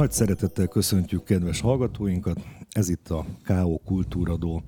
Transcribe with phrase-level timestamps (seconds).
[0.00, 2.38] Nagy szeretettel köszöntjük kedves hallgatóinkat.
[2.70, 3.78] Ez itt a K.O.
[3.78, 4.62] Kultúradó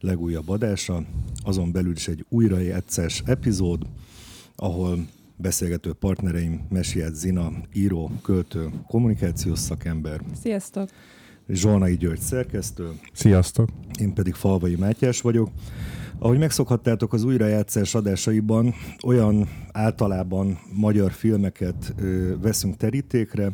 [0.00, 1.04] legújabb adása,
[1.44, 3.82] azon belül is egy újrajátszás epizód,
[4.56, 5.06] ahol
[5.36, 10.20] beszélgető partnereim Mesiát Zina, író, költő, kommunikációs szakember.
[10.40, 10.88] Sziasztok!
[11.48, 12.90] Zsolnai György szerkesztő.
[13.12, 13.68] Sziasztok!
[14.00, 15.50] Én pedig Falvai Mátyás vagyok.
[16.18, 18.74] Ahogy megszokhattátok az újrajátszás adásaiban,
[19.04, 23.52] olyan általában magyar filmeket ö, veszünk terítékre,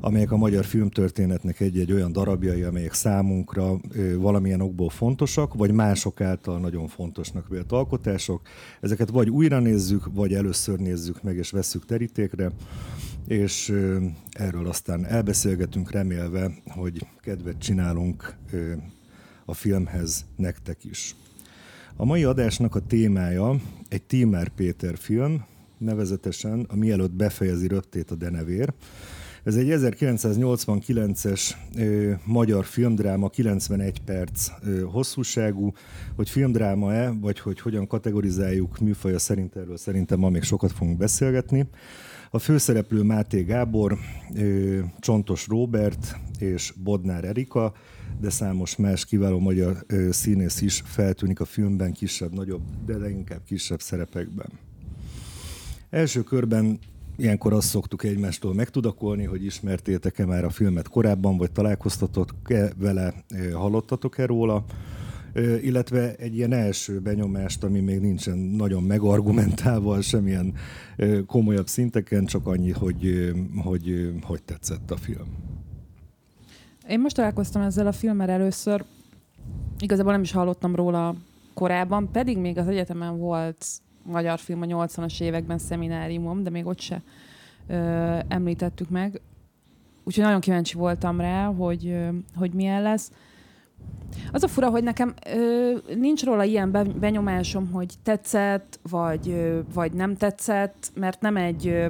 [0.00, 3.80] amelyek a magyar filmtörténetnek egy-egy olyan darabjai, amelyek számunkra
[4.16, 8.40] valamilyen okból fontosak, vagy mások által nagyon fontosnak vélt alkotások.
[8.80, 12.50] Ezeket vagy újra nézzük, vagy először nézzük meg és vesszük terítékre,
[13.26, 13.72] és
[14.30, 18.34] erről aztán elbeszélgetünk, remélve, hogy kedvet csinálunk
[19.44, 21.16] a filmhez nektek is.
[21.96, 25.44] A mai adásnak a témája egy Tímer Péter film,
[25.78, 28.72] nevezetesen a Mielőtt befejezi röptét a denevér.
[29.44, 35.72] Ez egy 1989-es ö, magyar filmdráma, 91 perc ö, hosszúságú,
[36.16, 41.68] hogy filmdráma-e, vagy hogy hogyan kategorizáljuk műfaja szerint, erről szerintem ma még sokat fogunk beszélgetni.
[42.30, 43.98] A főszereplő Máté Gábor,
[44.34, 47.72] ö, Csontos Róbert és Bodnár Erika,
[48.20, 53.80] de számos más kiváló magyar ö, színész is feltűnik a filmben kisebb-nagyobb, de leginkább kisebb
[53.80, 54.48] szerepekben.
[55.90, 56.78] Első körben
[57.16, 63.14] ilyenkor azt szoktuk egymástól megtudakolni, hogy ismertétek-e már a filmet korábban, vagy találkoztatok-e vele,
[63.52, 64.64] hallottatok-e róla,
[65.62, 70.54] illetve egy ilyen első benyomást, ami még nincsen nagyon megargumentálva, semmilyen
[71.26, 75.26] komolyabb szinteken, csak annyi, hogy hogy, hogy tetszett a film.
[76.88, 78.84] Én most találkoztam ezzel a filmmel először,
[79.78, 81.14] igazából nem is hallottam róla
[81.54, 83.66] korábban, pedig még az egyetemen volt
[84.04, 87.02] magyar film a 80-as években szemináriumom, de még ott se
[87.66, 87.74] ö,
[88.28, 89.20] említettük meg.
[90.04, 93.12] Úgyhogy nagyon kíváncsi voltam rá, hogy, ö, hogy milyen lesz.
[94.32, 99.92] Az a fura, hogy nekem ö, nincs róla ilyen benyomásom, hogy tetszett, vagy, ö, vagy
[99.92, 101.86] nem tetszett, mert nem egy, ö,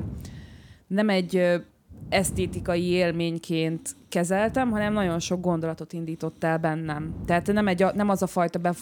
[0.86, 1.62] nem egy
[2.09, 7.15] esztétikai élményként kezeltem, hanem nagyon sok gondolatot indított el bennem.
[7.26, 8.72] Tehát nem, egy, nem az a fajta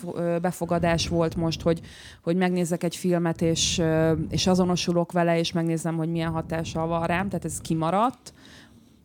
[0.40, 1.80] befogadás volt most, hogy,
[2.22, 3.82] hogy megnézek egy filmet, és,
[4.28, 8.32] és azonosulok vele, és megnézem, hogy milyen hatással van rám, tehát ez kimaradt.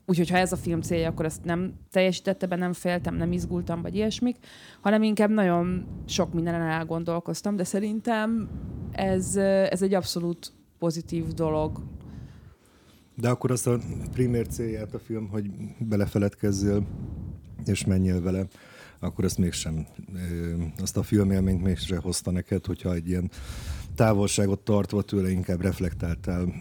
[0.05, 3.81] Úgyhogy ha ez a film célja, akkor ezt nem teljesítette be, nem féltem, nem izgultam,
[3.81, 4.37] vagy ilyesmik,
[4.81, 8.49] hanem inkább nagyon sok mindenen elgondolkoztam, de szerintem
[8.91, 9.35] ez,
[9.69, 11.81] ez egy abszolút pozitív dolog
[13.19, 13.79] de akkor azt a
[14.11, 16.87] primér célját a film, hogy belefeledkezzél
[17.65, 18.47] és menjél vele,
[18.99, 19.87] akkor ezt mégsem,
[20.81, 23.31] azt a filmélményt mégsem hozta neked, hogyha egy ilyen
[23.97, 26.53] távolságot tartva tőle inkább reflektáltál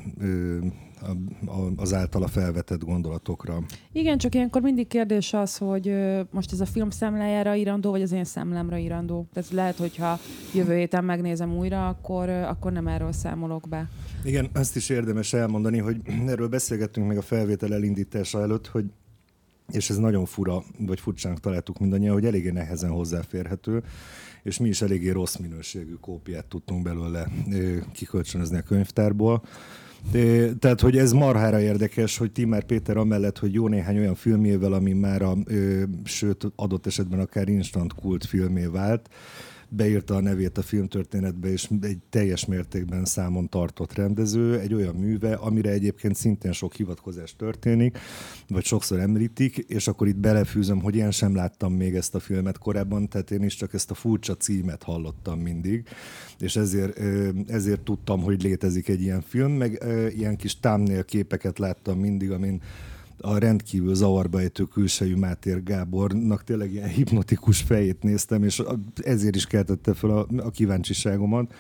[1.77, 3.59] az általa felvetett gondolatokra.
[3.93, 5.93] Igen, csak ilyenkor mindig kérdés az, hogy
[6.31, 9.27] most ez a film szemlejára írandó, vagy az én szemlemre írandó.
[9.33, 10.19] Tehát lehet, hogyha
[10.55, 13.89] jövő héten megnézem újra, akkor, akkor nem erről számolok be.
[14.25, 16.01] Igen, azt is érdemes elmondani, hogy
[16.33, 18.85] erről beszélgettünk meg a felvétel elindítása előtt, hogy
[19.73, 23.83] és ez nagyon fura, vagy furcsának találtuk mindannyian, hogy eléggé nehezen hozzáférhető,
[24.43, 27.29] és mi is eléggé rossz minőségű kópiát tudtunk belőle
[27.93, 29.43] kikölcsönözni a könyvtárból.
[30.13, 34.73] De, tehát, hogy ez marhára érdekes, hogy Timár Péter amellett, hogy jó néhány olyan filmével,
[34.73, 39.09] ami már a, ö, sőt adott esetben akár instant kult filmé vált,
[39.69, 45.35] beírta a nevét a filmtörténetbe, és egy teljes mértékben számon tartott rendező, egy olyan műve,
[45.35, 47.99] amire egyébként szintén sok hivatkozás történik,
[48.49, 52.59] vagy sokszor említik, és akkor itt belefűzöm, hogy én sem láttam még ezt a filmet
[52.59, 55.89] korábban, tehát én is csak ezt a furcsa címet hallottam mindig,
[56.39, 56.99] és ezért,
[57.49, 59.85] ezért tudtam, hogy létezik egy ilyen film, meg
[60.17, 62.63] ilyen kis thumbnail képeket láttam mindig, amin
[63.19, 68.63] a rendkívül zavarba ejtő külsejű Mátér Gábornak tényleg ilyen hipnotikus fejét néztem, és
[68.95, 71.53] ezért is keltette fel a, a kíváncsiságomat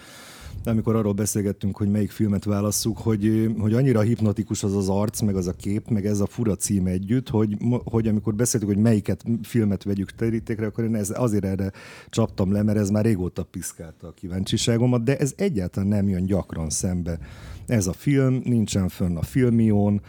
[0.65, 5.37] amikor arról beszélgettünk, hogy melyik filmet válasszuk, hogy, hogy annyira hipnotikus az az arc, meg
[5.37, 9.25] az a kép, meg ez a fura cím együtt, hogy, hogy amikor beszéltük, hogy melyiket
[9.43, 11.73] filmet vegyük terítékre, akkor én ez, azért erre
[12.09, 16.71] csaptam le, mert ez már régóta piszkálta a kíváncsiságomat, de ez egyáltalán nem jön gyakran
[16.71, 17.19] szembe.
[17.67, 20.01] Ez a film, nincsen fönn a filmión,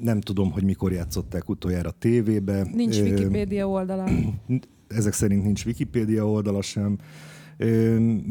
[0.00, 2.66] nem tudom, hogy mikor játszották utoljára tévébe.
[2.72, 4.08] Nincs Wikipédia oldala.
[4.88, 6.98] Ezek szerint nincs Wikipédia oldala sem.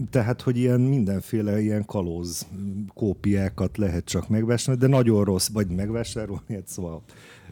[0.09, 2.47] Tehát, hogy ilyen mindenféle ilyen kalóz
[2.93, 7.03] kópiákat lehet csak megvásárolni, de nagyon rossz, vagy megvásárolni, hát szóval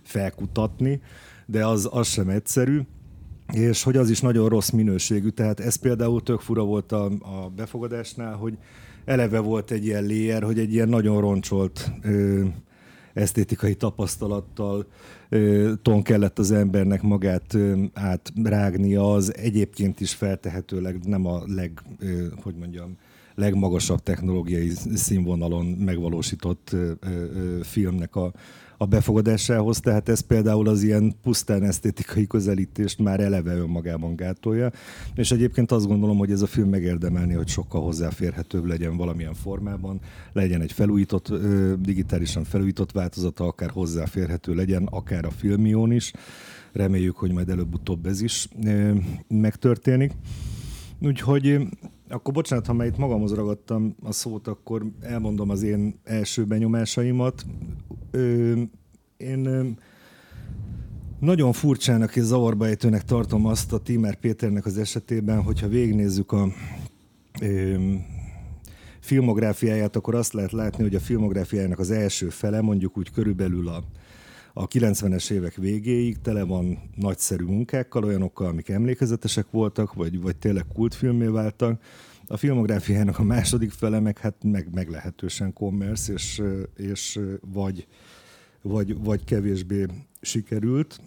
[0.04, 1.02] felkutatni,
[1.46, 2.82] de az, az sem egyszerű
[3.54, 7.50] és hogy az is nagyon rossz minőségű, tehát ez például tök fura volt a, a
[7.56, 8.58] befogadásnál, hogy
[9.06, 12.44] eleve volt egy ilyen layer, hogy egy ilyen nagyon roncsolt ö,
[13.18, 14.86] esztétikai tapasztalattal
[15.82, 17.58] ton kellett az embernek magát
[17.94, 21.82] átrágnia, az egyébként is feltehetőleg nem a leg,
[22.42, 22.98] hogy mondjam,
[23.36, 26.76] legmagasabb technológiai színvonalon megvalósított
[27.62, 28.32] filmnek a,
[28.78, 34.72] a befogadásához, tehát ez például az ilyen pusztán esztétikai közelítést már eleve önmagában gátolja,
[35.16, 40.00] és egyébként azt gondolom, hogy ez a film megérdemelni, hogy sokkal hozzáférhetőbb legyen valamilyen formában,
[40.34, 41.34] legyen egy felújított,
[41.82, 46.14] digitálisan felújított változata, akár hozzáférhető legyen, akár a filmión is.
[46.74, 48.48] Reméljük, hogy majd előbb-utóbb ez is
[49.28, 50.12] megtörténik.
[51.02, 51.68] Úgyhogy
[52.10, 57.46] akkor bocsánat, ha már itt magamhoz ragadtam a szót, akkor elmondom az én első benyomásaimat.
[58.12, 58.54] Ö,
[59.18, 59.68] én ö,
[61.20, 66.48] nagyon furcsának és zavarba ejtőnek tartom azt a Timer Péternek az esetében, hogyha végignézzük a
[67.42, 67.76] ö,
[69.00, 73.84] filmográfiáját, akkor azt lehet látni, hogy a filmográfiájának az első fele, mondjuk úgy körülbelül a
[74.60, 80.66] a 90-es évek végéig tele van nagyszerű munkákkal, olyanokkal, amik emlékezetesek voltak, vagy, vagy tényleg
[80.74, 81.82] kultfilmé váltak.
[82.28, 86.42] A filmográfiának a második fele meg, hát meg, meglehetősen commerce, és,
[86.76, 87.20] és
[87.54, 87.88] vagy,
[88.62, 89.86] vagy, vagy kevésbé
[90.22, 91.02] sikerült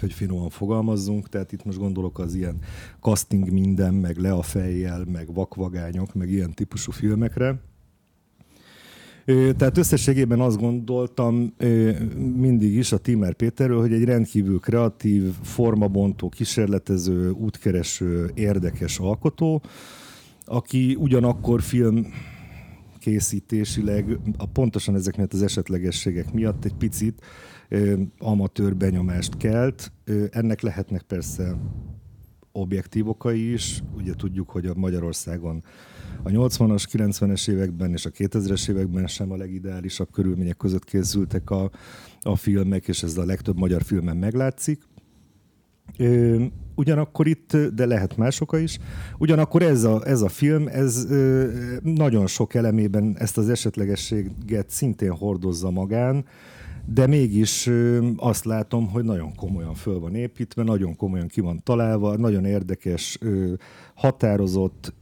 [0.00, 2.58] hogy finoman fogalmazzunk, tehát itt most gondolok az ilyen
[3.00, 7.60] casting minden, meg le a fejjel, meg vakvagányok, meg ilyen típusú filmekre.
[9.56, 11.54] Tehát összességében azt gondoltam
[12.36, 19.62] mindig is a Timer Péterről, hogy egy rendkívül kreatív, formabontó, kísérletező, útkereső, érdekes alkotó,
[20.44, 22.06] aki ugyanakkor film
[22.98, 27.24] készítésileg, a pontosan ezek miatt az esetlegességek miatt egy picit
[28.18, 29.92] amatőr benyomást kelt.
[30.30, 31.56] Ennek lehetnek persze
[32.52, 33.82] objektív okai is.
[33.96, 35.62] Ugye tudjuk, hogy a Magyarországon
[36.22, 41.70] a 80-as, 90-es években és a 2000-es években sem a legideálisabb körülmények között készültek a,
[42.20, 44.82] a filmek, és ez a legtöbb magyar filmen meglátszik.
[45.98, 48.78] Ö, ugyanakkor itt, de lehet más oka is,
[49.18, 51.48] ugyanakkor ez a, ez a film, ez ö,
[51.82, 56.24] nagyon sok elemében ezt az esetlegességet szintén hordozza magán,
[56.92, 57.70] de mégis
[58.16, 63.18] azt látom, hogy nagyon komolyan föl van építve, nagyon komolyan ki van találva, nagyon érdekes,
[63.94, 64.94] határozott,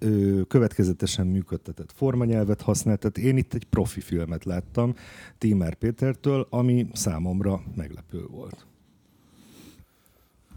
[0.49, 4.95] következetesen működtetett formanyelvet használ, tehát én itt egy profi filmet láttam
[5.39, 8.67] Tímár Pétertől, ami számomra meglepő volt.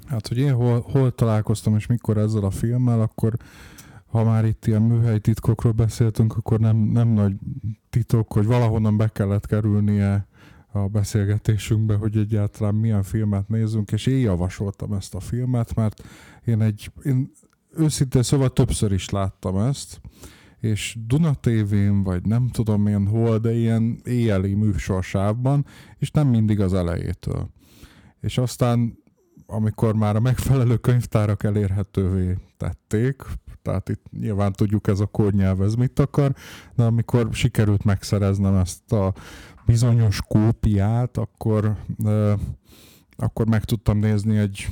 [0.07, 3.34] Hát, hogy én hol, hol találkoztam és mikor ezzel a filmmel, akkor
[4.06, 7.34] ha már itt ilyen műhely titkokról beszéltünk, akkor nem, nem nagy
[7.89, 10.30] titok, hogy valahonnan be kellett kerülnie
[10.72, 16.04] a beszélgetésünkbe, hogy egyáltalán milyen filmet nézzünk, és én javasoltam ezt a filmet, mert
[16.46, 17.32] én egy, én
[17.76, 20.02] őszintén szóval többször is láttam ezt,
[20.60, 25.66] és Duna TV-n, vagy nem tudom én hol, de ilyen éjjeli műsorsávban,
[25.98, 27.50] és nem mindig az elejétől.
[28.20, 28.98] És aztán,
[29.46, 33.24] amikor már a megfelelő könyvtárak elérhetővé tették,
[33.62, 36.34] tehát itt nyilván tudjuk ez a kódnyelv, ez mit akar,
[36.76, 39.13] de amikor sikerült megszereznem ezt a
[39.72, 41.75] bizonyos kópiát, akkor,
[43.16, 44.68] akkor meg tudtam nézni egy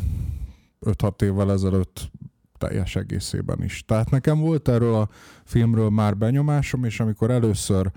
[0.82, 2.12] 5-6 évvel ezelőtt
[2.58, 3.86] teljes egészében is.
[3.86, 5.10] Tehát nekem volt erről a
[5.44, 7.92] filmről már benyomásom, és amikor először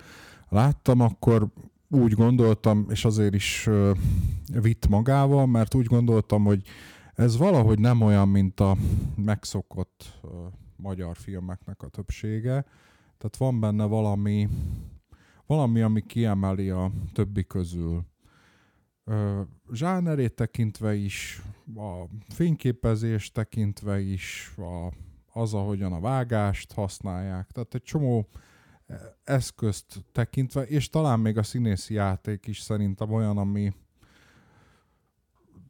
[0.49, 1.49] láttam, akkor
[1.89, 3.69] úgy gondoltam, és azért is
[4.61, 6.63] vitt magával, mert úgy gondoltam, hogy
[7.15, 8.77] ez valahogy nem olyan, mint a
[9.17, 10.21] megszokott
[10.77, 12.65] magyar filmeknek a többsége.
[13.19, 14.49] Tehát van benne valami,
[15.53, 18.05] valami, ami kiemeli a többi közül.
[19.73, 21.43] Zsánerét tekintve is,
[21.77, 24.93] a fényképezés tekintve is, a,
[25.41, 28.29] az, ahogyan a vágást használják, tehát egy csomó
[29.25, 33.73] eszközt tekintve, és talán még a színészi játék is szerintem olyan, ami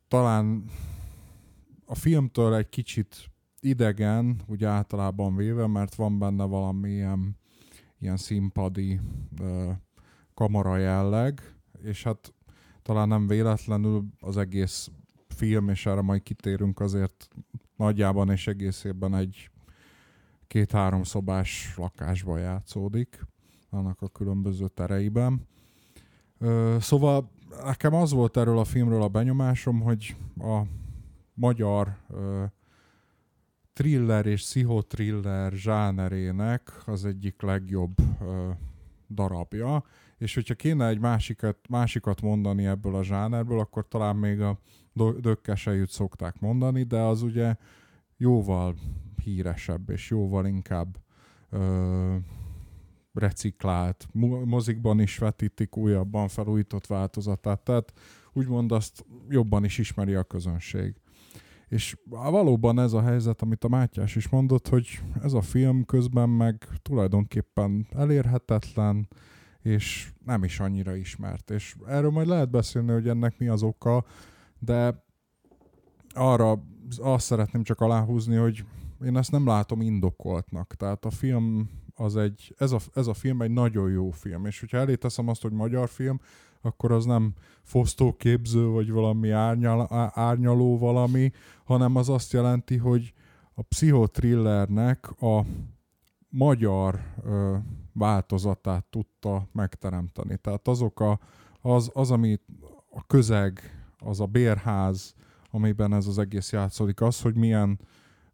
[0.08, 0.64] talán
[1.86, 7.40] a filmtől egy kicsit idegen, úgy általában véve, mert van benne valami ilyen
[8.02, 9.00] ilyen színpadi
[10.34, 12.34] kamara jelleg, és hát
[12.82, 14.90] talán nem véletlenül az egész
[15.28, 17.28] film, és erre majd kitérünk azért
[17.76, 19.50] nagyjában és egészében egy
[20.46, 23.26] két-három szobás lakásban játszódik,
[23.70, 25.46] annak a különböző tereiben.
[26.78, 27.30] Szóval
[27.64, 30.62] nekem az volt erről a filmről a benyomásom, hogy a
[31.34, 31.96] magyar
[33.72, 38.50] thriller és pszichotriller zsánerének az egyik legjobb ö,
[39.10, 39.84] darabja,
[40.18, 44.58] és hogyha kéne egy másikat, másikat mondani ebből a zsánerből, akkor talán még a
[45.20, 47.54] dökkesejűt szokták mondani, de az ugye
[48.16, 48.74] jóval
[49.22, 50.96] híresebb, és jóval inkább
[51.50, 52.16] ö,
[53.12, 54.08] reciklált,
[54.44, 57.92] mozikban is vetítik újabban felújított változatát, tehát
[58.32, 60.94] úgymond azt jobban is ismeri a közönség.
[61.72, 66.28] És valóban ez a helyzet, amit a Mátyás is mondott, hogy ez a film közben
[66.28, 69.08] meg tulajdonképpen elérhetetlen,
[69.62, 71.50] és nem is annyira ismert.
[71.50, 74.04] És erről majd lehet beszélni, hogy ennek mi az oka,
[74.58, 75.04] de
[76.14, 76.62] arra
[76.98, 78.64] azt szeretném csak aláhúzni, hogy
[79.04, 80.74] én ezt nem látom indokoltnak.
[80.74, 84.60] Tehát a film az egy, ez a, ez a film egy nagyon jó film, és
[84.60, 86.20] hogyha elé teszem azt, hogy magyar film,
[86.62, 91.32] akkor az nem fosztóképző, vagy valami árnyal, árnyaló valami,
[91.64, 93.12] hanem az azt jelenti, hogy
[93.54, 95.44] a pszichotrillernek a
[96.28, 97.56] magyar ö,
[97.92, 100.36] változatát tudta megteremteni.
[100.36, 101.18] Tehát azok a,
[101.60, 102.38] az, az, ami
[102.90, 103.60] a közeg,
[103.98, 105.14] az a bérház,
[105.50, 107.80] amiben ez az egész játszódik, az, hogy milyen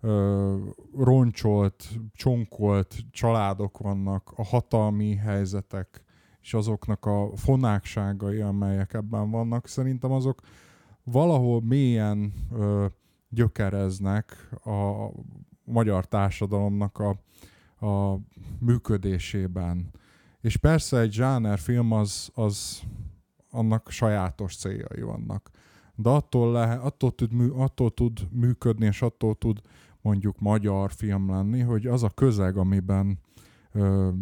[0.01, 0.57] ö,
[0.97, 6.05] roncsolt, csonkolt családok vannak, a hatalmi helyzetek,
[6.43, 10.41] és azoknak a fonákságai, amelyek ebben vannak, szerintem azok
[11.05, 12.87] valahol mélyen ö,
[13.29, 15.09] gyökereznek a
[15.65, 17.17] magyar társadalomnak a,
[17.87, 18.19] a
[18.59, 19.91] működésében.
[20.41, 21.23] És persze egy
[21.57, 22.83] film az, az
[23.51, 25.51] annak sajátos céljai vannak.
[25.95, 29.61] De attól, lehet, attól, tud, attól tud működni, és attól tud
[30.01, 33.19] mondjuk magyar film lenni, hogy az a közeg, amiben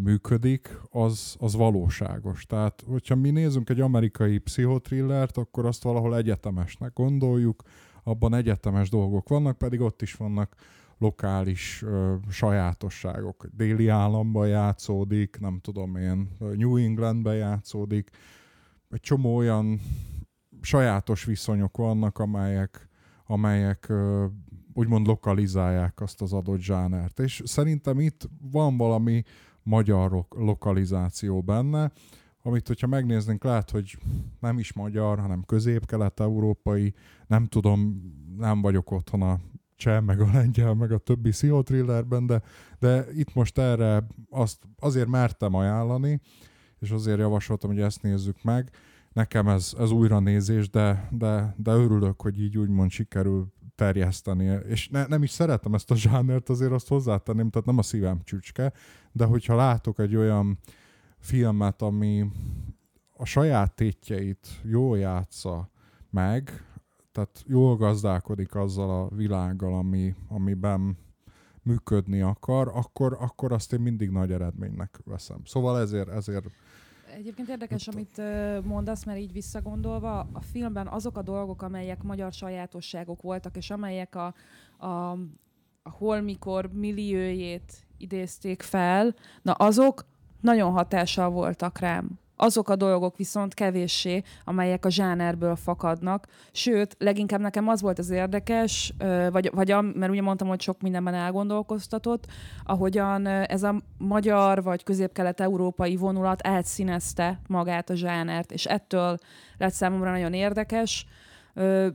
[0.02, 2.46] működik, az, az valóságos.
[2.46, 7.62] Tehát, hogyha mi nézünk egy amerikai pszichotrillert, akkor azt valahol egyetemesnek gondoljuk,
[8.02, 10.54] abban egyetemes dolgok vannak, pedig ott is vannak
[10.98, 13.46] lokális ö, sajátosságok.
[13.56, 18.10] Déli államban játszódik, nem tudom én, New Englandben játszódik.
[18.90, 19.80] Egy csomó olyan
[20.60, 22.88] sajátos viszonyok vannak, amelyek,
[23.26, 24.26] amelyek ö,
[24.76, 27.20] úgymond lokalizálják azt az adott zsánert.
[27.20, 29.22] És szerintem itt van valami
[29.62, 31.92] magyar lokalizáció benne,
[32.42, 33.98] amit, hogyha megnéznénk, lehet, hogy
[34.40, 36.94] nem is magyar, hanem közép-kelet-európai,
[37.26, 38.02] nem tudom,
[38.38, 39.40] nem vagyok otthon a
[39.76, 42.42] cseh, meg a lengyel, meg a többi pszichotrillerben, de,
[42.78, 46.20] de itt most erre azt azért mertem ajánlani,
[46.78, 48.70] és azért javasoltam, hogy ezt nézzük meg.
[49.12, 54.88] Nekem ez, ez újra nézés, de, de, de örülök, hogy így úgymond sikerül terjeszteni, és
[54.88, 58.72] ne, nem is szeretem ezt a zsánert, azért azt hozzátenném, tehát nem a szívem csücske,
[59.12, 60.58] de hogyha látok egy olyan
[61.18, 62.30] filmet, ami
[63.16, 65.70] a saját tétjeit jól játsza
[66.10, 66.64] meg,
[67.12, 70.98] tehát jól gazdálkodik azzal a világgal, ami, amiben
[71.62, 75.40] működni akar, akkor, akkor azt én mindig nagy eredménynek veszem.
[75.44, 76.50] Szóval ezért, ezért
[77.16, 78.20] Egyébként érdekes, amit
[78.64, 84.14] mondasz, mert így visszagondolva, a filmben azok a dolgok, amelyek magyar sajátosságok voltak, és amelyek
[84.14, 84.34] a,
[84.86, 85.10] a,
[85.82, 90.06] a hol-mikor milliójét idézték fel, na azok
[90.40, 92.18] nagyon hatással voltak rám.
[92.36, 96.26] Azok a dolgok viszont kevéssé, amelyek a zsánerből fakadnak.
[96.52, 98.94] Sőt, leginkább nekem az volt az érdekes,
[99.30, 102.26] vagy, vagy a, mert ugye mondtam, hogy sok mindenben elgondolkoztatott,
[102.64, 109.18] ahogyan ez a magyar vagy közép-kelet-európai vonulat elszínezte magát a zsánert, és ettől
[109.58, 111.06] lett számomra nagyon érdekes.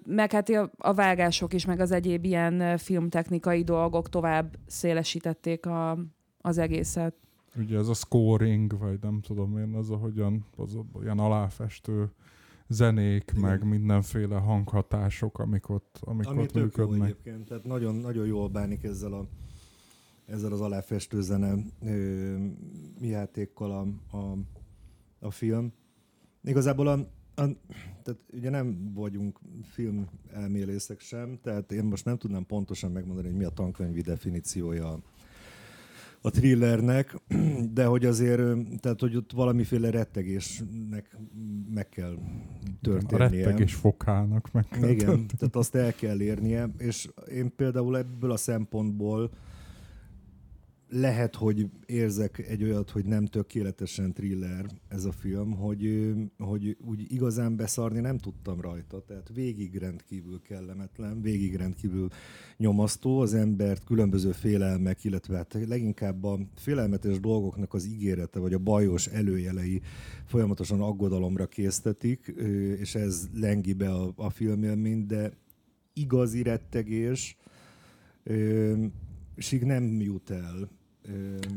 [0.05, 5.97] Meg hát a vágások is, meg az egyéb ilyen filmtechnikai dolgok tovább szélesítették a,
[6.41, 7.13] az egészet.
[7.57, 12.11] Ugye ez a scoring, vagy nem tudom én, az ahogyan, az olyan aláfestő
[12.67, 13.41] zenék, Igen.
[13.41, 16.97] meg mindenféle hanghatások, amik ott, amik Ami ott működnek.
[16.97, 19.27] Jó egyébként, tehát nagyon, nagyon jól bánik ezzel a
[20.31, 22.45] ezzel az aláfestő zene ö,
[23.01, 24.37] játékkal a, a,
[25.19, 25.73] a film.
[26.43, 26.91] Igazából a,
[27.35, 27.45] a,
[28.03, 33.37] tehát ugye nem vagyunk film elmélészek sem, tehát én most nem tudnám pontosan megmondani, hogy
[33.37, 34.99] mi a tankönyvi definíciója
[36.21, 37.15] a thrillernek,
[37.73, 38.41] de hogy azért,
[38.79, 41.17] tehát hogy ott valamiféle rettegésnek
[41.73, 42.17] meg kell
[42.81, 43.25] történnie.
[43.25, 45.25] A rettegés fokának meg kell Igen, történni.
[45.37, 49.31] tehát azt el kell érnie, és én például ebből a szempontból
[50.93, 57.11] lehet, hogy érzek egy olyat, hogy nem tökéletesen thriller ez a film, hogy, hogy úgy
[57.11, 59.01] igazán beszarni nem tudtam rajta.
[59.05, 62.07] Tehát végig rendkívül kellemetlen, végig rendkívül
[62.57, 68.59] nyomasztó az embert, különböző félelmek, illetve hát leginkább a félelmetes dolgoknak az ígérete, vagy a
[68.59, 69.81] bajos előjelei
[70.25, 72.33] folyamatosan aggodalomra késztetik,
[72.79, 75.31] és ez lengi be a, a filmélményt, de
[75.93, 77.37] igazi rettegés,
[79.37, 80.79] síg nem jut el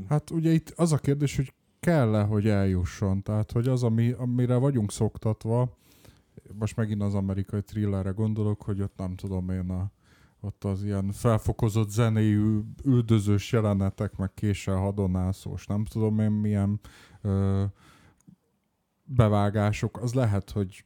[0.08, 3.22] Hát ugye itt az a kérdés, hogy kell-e, hogy eljusson.
[3.22, 5.76] Tehát, hogy az, ami, amire vagyunk szoktatva,
[6.58, 9.90] most megint az amerikai thrillerre gondolok, hogy ott nem tudom én a,
[10.40, 16.80] ott az ilyen felfokozott zenéjű üldözős jelenetek, meg késsel hadonászós, nem tudom én milyen
[17.22, 17.64] ö,
[19.04, 20.84] bevágások, az lehet, hogy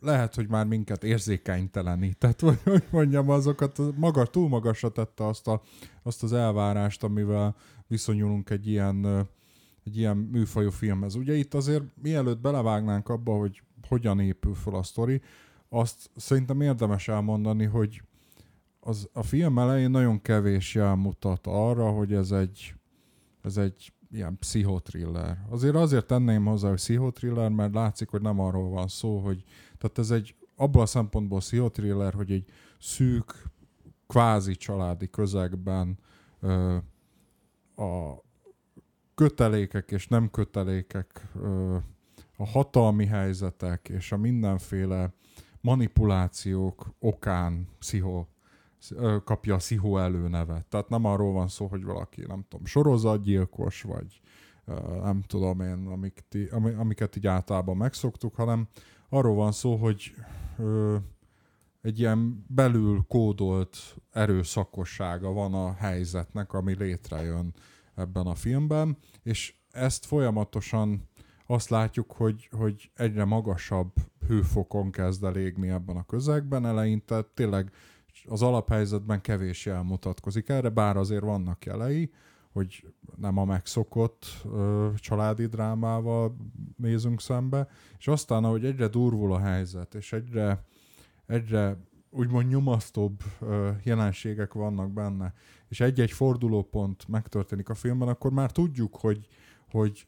[0.00, 2.18] lehet, hogy már minket érzékenytelenít.
[2.20, 5.62] Tehát, hogy, hogy mondjam, azokat maga, túl magasra tette azt, a,
[6.02, 9.28] azt az elvárást, amivel viszonyulunk egy ilyen,
[9.84, 11.14] egy ilyen műfajú filmhez.
[11.14, 15.20] Ugye itt azért mielőtt belevágnánk abba, hogy hogyan épül fel a sztori,
[15.68, 18.02] azt szerintem érdemes elmondani, hogy
[18.80, 22.74] az, a film elején nagyon kevés jel mutat arra, hogy ez egy,
[23.42, 25.38] ez egy ilyen pszichotriller.
[25.48, 29.44] Azért azért tenném hozzá, hogy pszichotriller, mert látszik, hogy nem arról van szó, hogy
[29.78, 32.44] tehát ez egy abban a szempontból pszichotriller, hogy egy
[32.80, 33.50] szűk,
[34.06, 35.98] kvázi családi közegben
[36.40, 36.76] ö,
[37.76, 38.22] a
[39.14, 41.76] kötelékek és nem kötelékek, ö,
[42.36, 45.12] a hatalmi helyzetek és a mindenféle
[45.60, 48.24] manipulációk okán pszicho,
[49.24, 50.66] kapja a pszicho előnevet.
[50.66, 54.20] Tehát nem arról van szó, hogy valaki, nem tudom, sorozatgyilkos, vagy
[55.02, 58.68] nem tudom én, amik ti, amiket így általában megszoktuk, hanem
[59.08, 60.14] arról van szó, hogy
[60.58, 60.96] ö,
[61.82, 63.76] egy ilyen belül kódolt
[64.10, 67.54] erőszakossága van a helyzetnek, ami létrejön
[67.94, 71.08] ebben a filmben, és ezt folyamatosan
[71.46, 73.92] azt látjuk, hogy, hogy egyre magasabb
[74.26, 77.72] hőfokon kezd el égni ebben a közegben, eleinte tényleg
[78.24, 82.10] az alaphelyzetben kevés jel mutatkozik erre, bár azért vannak jelei,
[82.56, 82.86] hogy
[83.16, 86.36] nem a megszokott ö, családi drámával
[86.76, 90.64] nézünk szembe, és aztán, ahogy egyre durvul a helyzet, és egyre,
[91.26, 91.76] egyre
[92.10, 95.34] úgymond nyomasztóbb ö, jelenségek vannak benne,
[95.68, 99.26] és egy-egy fordulópont megtörténik a filmben, akkor már tudjuk, hogy,
[99.70, 100.06] hogy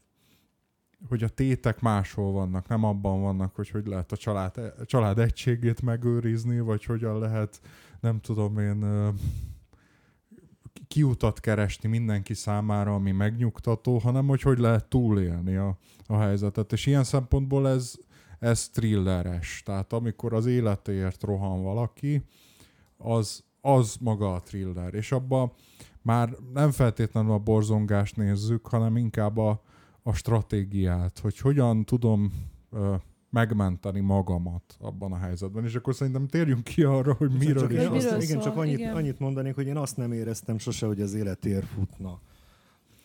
[1.07, 5.19] hogy a tétek máshol vannak, nem abban vannak, hogy hogy lehet a család, a család
[5.19, 7.61] egységét megőrizni, vagy hogyan lehet,
[7.99, 8.85] nem tudom én,
[10.89, 16.71] kiutat keresni mindenki számára, ami megnyugtató, hanem hogy hogy lehet túlélni a, a helyzetet.
[16.71, 17.93] És ilyen szempontból ez,
[18.39, 19.61] ez thrilleres.
[19.65, 22.23] Tehát amikor az életéért rohan valaki,
[22.97, 24.93] az, az maga a thriller.
[24.93, 25.51] És abban
[26.01, 29.61] már nem feltétlenül a borzongást nézzük, hanem inkább a,
[30.03, 32.31] a stratégiát, hogy hogyan tudom
[32.71, 32.95] ö,
[33.29, 35.63] megmenteni magamat abban a helyzetben.
[35.65, 37.77] És akkor szerintem térjünk ki arra, hogy miről csak is.
[37.77, 38.95] Azt, Miről igen, szól, csak annyit, igen.
[38.95, 42.19] annyit mondanék, hogy én azt nem éreztem sose, hogy az életér futna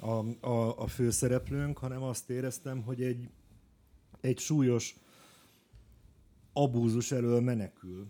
[0.04, 3.30] a, a, a főszereplőnk, hanem azt éreztem, hogy egy,
[4.20, 4.96] egy súlyos
[6.52, 8.06] abúzus elől menekül,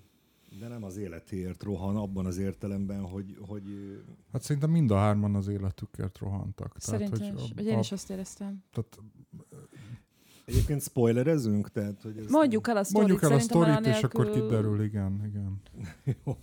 [0.58, 3.62] de nem az életéért rohan abban az értelemben, hogy, hogy
[4.32, 6.74] Hát szerintem mind a hárman az életükért rohantak.
[6.78, 7.40] Szerintem Tehát, is.
[7.40, 8.62] hogy Vagy én is azt éreztem.
[8.72, 8.98] Tehát
[10.44, 13.08] egyébként spoilerezünk, tehát hogy ez Mondjuk el a sztorit.
[13.08, 15.62] mondjuk el a sztorit, és akkor kiderül, igen, igen.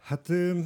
[0.00, 0.60] Hát ö,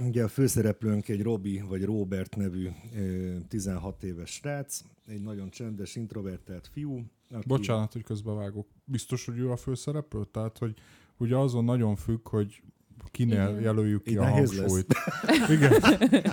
[0.00, 5.96] ugye a főszereplőnk egy Robi, vagy Robert nevű ö, 16 éves srác, egy nagyon csendes,
[5.96, 7.04] introvertált fiú.
[7.30, 8.66] Aki, Bocsánat, hogy közbevágok.
[8.84, 10.24] Biztos, hogy ő a főszereplő?
[10.24, 10.74] Tehát, hogy
[11.16, 12.62] ugye azon nagyon függ, hogy
[13.10, 13.60] kinél Igen.
[13.60, 14.94] jelöljük ki Így a hangsúlyt.
[15.54, 15.72] Igen,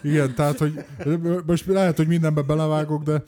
[0.01, 0.85] igen, tehát, hogy
[1.45, 3.23] most lehet, hogy mindenbe belevágok, de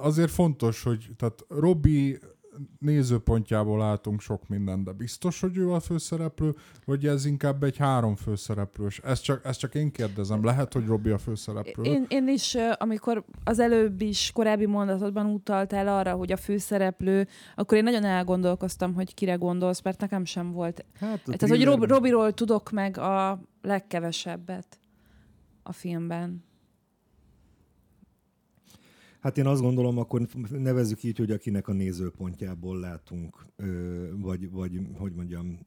[0.00, 2.18] azért fontos, hogy tehát Robi
[2.78, 8.16] nézőpontjából látunk sok mindent, de biztos, hogy ő a főszereplő, vagy ez inkább egy három
[8.16, 8.98] főszereplős?
[8.98, 10.44] Ezt csak, ezt csak én kérdezem.
[10.44, 11.82] Lehet, hogy Robi a főszereplő?
[11.82, 17.76] Én, én is, amikor az előbb is korábbi mondatodban utaltál arra, hogy a főszereplő, akkor
[17.76, 20.84] én nagyon elgondolkoztam, hogy kire gondolsz, mert nekem sem volt.
[21.00, 24.78] Hát, a Tehát, hogy Rob, Robiról tudok meg a legkevesebbet
[25.62, 26.44] a filmben.
[29.24, 33.46] Hát én azt gondolom, akkor nevezzük így, hogy akinek a nézőpontjából látunk,
[34.12, 35.58] vagy, vagy hogy mondjam,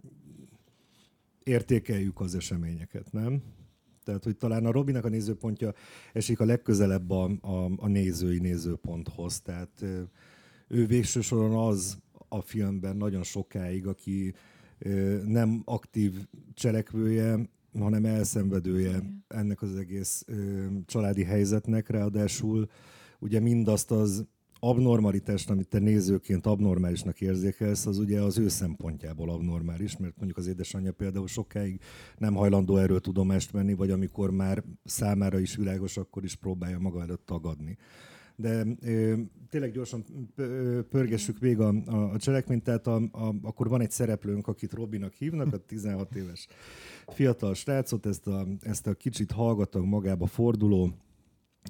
[1.44, 3.42] értékeljük az eseményeket, nem?
[4.04, 5.74] Tehát, hogy talán a Robinak a nézőpontja
[6.14, 9.42] esik a legközelebb a, a, a nézői nézőponthoz.
[9.42, 9.86] Tehát
[10.68, 14.34] ő végső soron az a filmben nagyon sokáig, aki
[15.26, 16.14] nem aktív
[16.54, 20.26] cselekvője, hanem elszenvedője ennek az egész
[20.86, 22.70] családi helyzetnek, ráadásul
[23.20, 24.26] ugye mindazt az
[24.60, 30.48] abnormalitást, amit te nézőként abnormálisnak érzékelsz, az ugye az ő szempontjából abnormális, mert mondjuk az
[30.48, 31.82] édesanyja például sokáig
[32.18, 37.02] nem hajlandó erről tudomást venni, vagy amikor már számára is világos, akkor is próbálja maga
[37.02, 37.78] előtt tagadni.
[38.40, 39.14] De ö,
[39.50, 40.06] tényleg gyorsan
[40.90, 45.14] pörgessük végig a, a, a cselekményt, tehát a, a, akkor van egy szereplőnk, akit Robinak
[45.14, 46.48] hívnak, a 16 éves
[47.08, 50.94] fiatal srácot, ezt a, ezt a kicsit hallgatag magába forduló,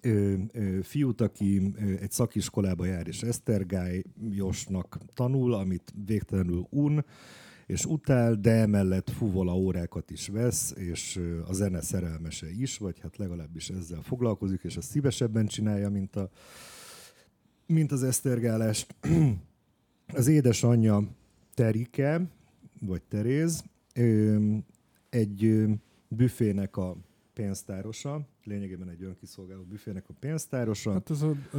[0.02, 7.06] ö, ö, fiút, aki egy szakiskolába jár, és esztergályosnak tanul, amit végtelenül un,
[7.65, 13.17] és utál, de emellett fuvola órákat is vesz, és a zene szerelmese is, vagy hát
[13.17, 16.30] legalábbis ezzel foglalkozik, és azt szívesebben csinálja, mint, a,
[17.65, 18.86] mint az esztergálás.
[20.13, 21.04] Az édesanyja
[21.54, 22.21] Terike,
[22.80, 23.63] vagy Teréz,
[25.10, 25.65] egy
[26.08, 26.97] büfének a
[27.38, 30.91] pénztárosa, lényegében egy önkiszolgáló büfének a pénztárosa.
[30.91, 31.58] Hát ez a, a,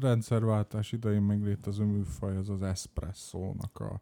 [0.00, 4.00] rendszerváltás idején meglét az műfaj, az az espresszónak a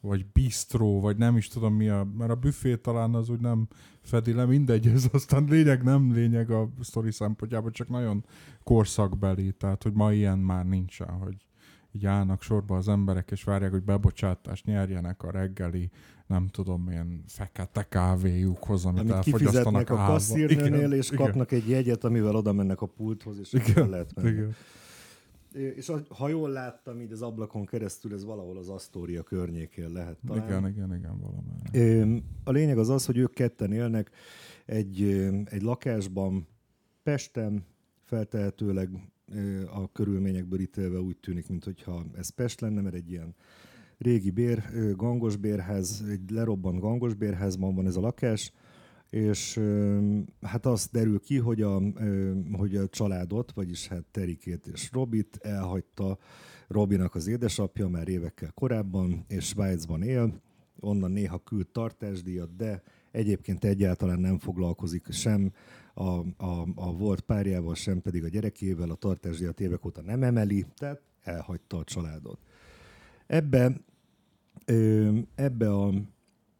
[0.00, 3.68] vagy bistró, vagy nem is tudom mi a, mert a büfé talán az úgy nem
[4.00, 8.24] fedi le, mindegy, ez aztán lényeg, nem lényeg a sztori szempontjából, csak nagyon
[8.62, 11.36] korszakbeli, tehát hogy ma ilyen már nincsen, hogy
[11.92, 15.90] így állnak sorba az emberek, és várják, hogy bebocsátást nyerjenek a reggeli,
[16.26, 21.24] nem tudom, milyen fekete kávéjukhoz, amit, amit elfogyasztanak a kasszírnőnél, és igen.
[21.24, 24.28] kapnak egy jegyet, amivel oda mennek a pulthoz, és igen, lehet menni.
[24.30, 24.54] Igen.
[25.52, 30.48] És ha jól láttam, így az ablakon keresztül, ez valahol az Astoria környékén lehet talán.
[30.48, 32.22] Igen, igen, igen, valamelyik.
[32.44, 34.10] A lényeg az az, hogy ők ketten élnek
[34.66, 35.02] egy,
[35.44, 36.46] egy lakásban,
[37.02, 37.66] Pesten,
[38.02, 38.88] feltehetőleg
[39.74, 43.34] a körülményekből ítélve úgy tűnik, mintha ez Pest lenne, mert egy ilyen
[43.98, 44.62] régi bér,
[44.96, 48.52] gangos bérház, egy lerobbant gangos bérházban van ez a lakás,
[49.10, 49.60] és
[50.40, 51.82] hát azt derül ki, hogy a,
[52.52, 56.18] hogy a családot, vagyis hát Terikét és Robit elhagyta
[56.68, 60.40] Robinak az édesapja már évekkel korábban, és Svájcban él,
[60.80, 65.52] onnan néha küld tartásdíjat, de egyébként egyáltalán nem foglalkozik sem
[65.94, 70.66] a, a, a volt párjával, sem pedig a gyerekével, a tartásdíjat évek óta nem emeli,
[70.76, 72.38] tehát elhagyta a családot.
[73.26, 73.80] Ebbe,
[75.34, 75.92] ebbe a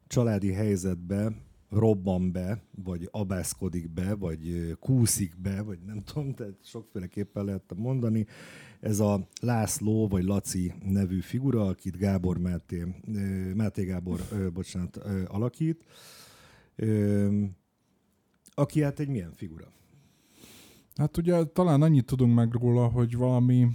[0.07, 7.45] családi helyzetbe robban be, vagy abászkodik be, vagy kúszik be, vagy nem tudom, tehát sokféleképpen
[7.45, 8.27] lehet mondani.
[8.81, 12.85] Ez a László, vagy Laci nevű figura, akit Gábor Máté,
[13.55, 14.21] Máté Gábor,
[14.53, 14.97] bocsánat,
[15.27, 15.85] alakít,
[18.55, 19.73] aki hát egy milyen figura?
[20.95, 23.69] Hát ugye talán annyit tudunk meg róla, hogy valami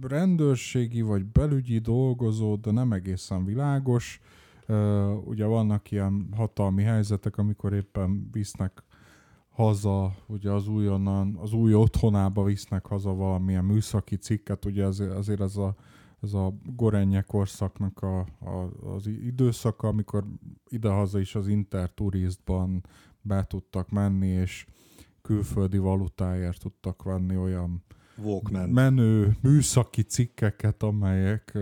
[0.00, 4.20] rendőrségi vagy belügyi dolgozó, de nem egészen világos,
[5.24, 8.84] ugye vannak ilyen hatalmi helyzetek, amikor éppen visznek
[9.48, 15.40] haza, ugye az újonnan, az új otthonába visznek haza valamilyen műszaki cikket, ugye azért, azért
[15.40, 15.74] ez a,
[16.22, 20.24] ez a gorenye korszaknak a, a, az időszaka, amikor
[20.68, 22.84] idehaza is az interturistban
[23.22, 24.66] be tudtak menni, és
[25.22, 27.84] külföldi valutáért tudtak venni olyan
[28.16, 28.68] Walkman.
[28.68, 31.58] menő műszaki cikkeket, amelyek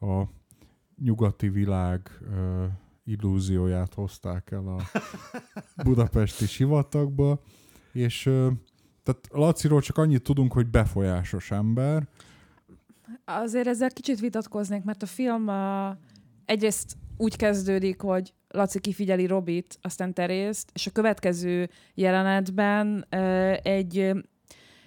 [0.00, 0.22] a
[0.96, 2.10] nyugati világ
[3.04, 4.82] illúzióját hozták el a
[5.84, 7.40] budapesti sivatagba,
[7.92, 8.22] és
[9.02, 12.08] tehát Laciról csak annyit tudunk, hogy befolyásos ember.
[13.24, 15.96] Azért ezzel kicsit vitatkoznék, mert a film uh,
[16.44, 23.06] egyrészt úgy kezdődik, hogy Laci kifigyeli Robit, aztán Terészt, és a következő jelenetben
[23.62, 24.12] egy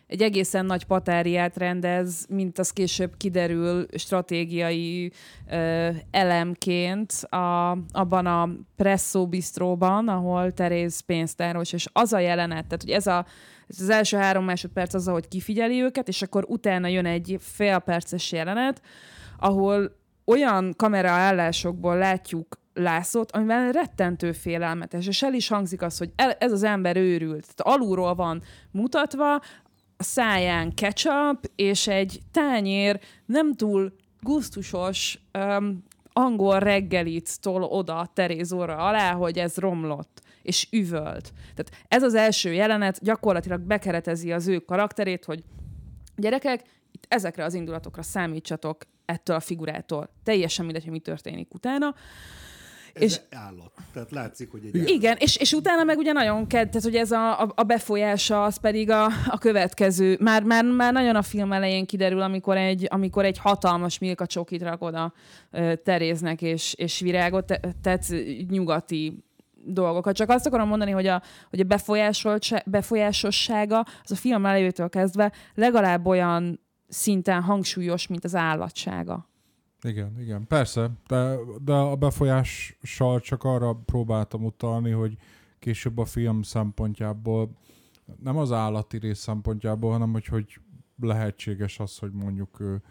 [0.07, 5.11] egy egészen nagy patáriát rendez, mint az később kiderül stratégiai
[5.49, 12.81] ö, elemként a, abban a Presso bistróban, ahol Teréz pénztáros, és az a jelenet, tehát
[12.81, 13.25] hogy ez, a,
[13.67, 18.31] ez az első három másodperc az, ahogy kifigyeli őket, és akkor utána jön egy félperces
[18.31, 18.81] jelenet,
[19.39, 19.91] ahol
[20.25, 26.63] olyan kameraállásokból látjuk Lászlót, amivel rettentő félelmetes, és el is hangzik az, hogy ez az
[26.63, 27.55] ember őrült.
[27.55, 28.41] Tehát alulról van
[28.71, 29.41] mutatva,
[29.97, 38.77] a száján ketchup, és egy tányér nem túl gusztusos um, angol reggelit tol oda Terézóra
[38.77, 41.33] alá, hogy ez romlott és üvölt.
[41.55, 45.43] Tehát ez az első jelenet gyakorlatilag bekeretezi az ő karakterét, hogy
[46.15, 50.09] gyerekek, itt ezekre az indulatokra számítsatok ettől a figurától.
[50.23, 51.95] Teljesen mindegy, hogy mi történik utána.
[52.95, 53.71] Ez és állat.
[53.93, 57.11] Tehát látszik, hogy egy Igen, és, és utána meg ugye nagyon ked, tehát hogy ez
[57.11, 60.17] a, a, a befolyása az pedig a, a következő.
[60.19, 64.61] Már, már, már nagyon a film elején kiderül, amikor egy, amikor egy hatalmas milka csokit
[64.61, 65.13] rak oda
[65.83, 68.05] Teréznek és, és virágot, te, tehát
[68.49, 69.23] nyugati
[69.65, 70.15] dolgokat.
[70.15, 71.77] Csak azt akarom mondani, hogy a, hogy a
[72.65, 79.29] befolyásossága az a film elejétől kezdve legalább olyan szinten hangsúlyos, mint az állatsága.
[79.85, 85.17] Igen, igen, persze, de, de a befolyással csak arra próbáltam utalni, hogy
[85.59, 87.57] később a film szempontjából,
[88.23, 90.59] nem az állati rész szempontjából, hanem hogy, hogy
[90.99, 92.81] lehetséges az, hogy mondjuk ő,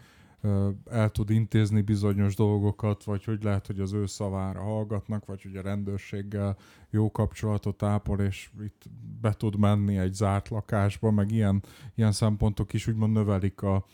[0.90, 5.56] el tud intézni bizonyos dolgokat, vagy hogy lehet, hogy az ő szavára hallgatnak, vagy hogy
[5.56, 6.56] a rendőrséggel
[6.90, 8.82] jó kapcsolatot ápol, és itt
[9.20, 11.62] be tud menni egy zárt lakásba, meg ilyen,
[11.94, 13.84] ilyen szempontok is úgymond növelik a,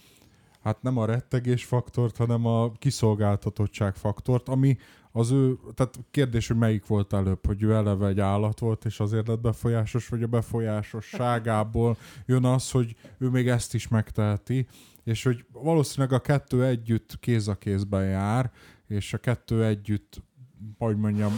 [0.62, 4.76] hát nem a rettegés faktort, hanem a kiszolgáltatottság faktort, ami
[5.12, 9.00] az ő, tehát kérdés, hogy melyik volt előbb, hogy ő eleve egy állat volt, és
[9.00, 11.96] azért lett befolyásos, vagy a befolyásosságából
[12.26, 14.66] jön az, hogy ő még ezt is megteheti,
[15.04, 18.50] és hogy valószínűleg a kettő együtt kéz a kézben jár,
[18.86, 20.22] és a kettő együtt,
[20.78, 21.32] hogy mondjam,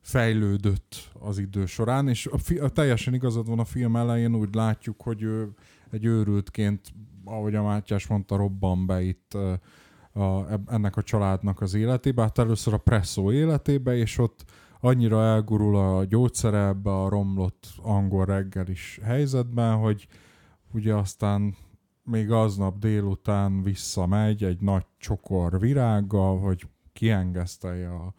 [0.00, 4.54] fejlődött az idő során, és a, fi- a teljesen igazad van a film elején, úgy
[4.54, 5.48] látjuk, hogy ő
[5.90, 6.92] egy őrültként,
[7.24, 9.36] ahogy a Mátyás mondta, robban be itt
[10.12, 14.44] a, ennek a családnak az életébe, hát először a presszó életébe, és ott
[14.80, 20.06] annyira elgurul a gyógyszere ebbe a romlott angol reggel is helyzetben, hogy
[20.72, 21.56] ugye aztán
[22.02, 28.14] még aznap délután visszamegy egy nagy csokor virággal, hogy kiengesztelje a,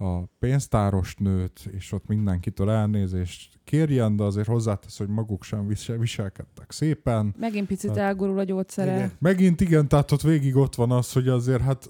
[0.00, 5.96] a pénztáros nőt, és ott mindenkitől elnézést kérjen, de azért hozzátesz, hogy maguk sem visel,
[5.96, 7.34] viselkedtek szépen.
[7.38, 8.94] Megint picit tehát, elgurul a gyógyszere.
[8.94, 9.12] Igen.
[9.18, 11.88] Megint igen, tehát ott végig ott van az, hogy azért hát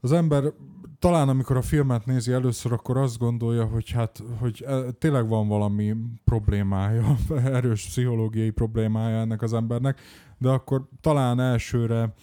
[0.00, 0.52] az ember
[0.98, 5.48] talán amikor a filmet nézi először, akkor azt gondolja, hogy hát, hogy e, tényleg van
[5.48, 10.00] valami problémája, erős pszichológiai problémája ennek az embernek,
[10.38, 12.14] de akkor talán elsőre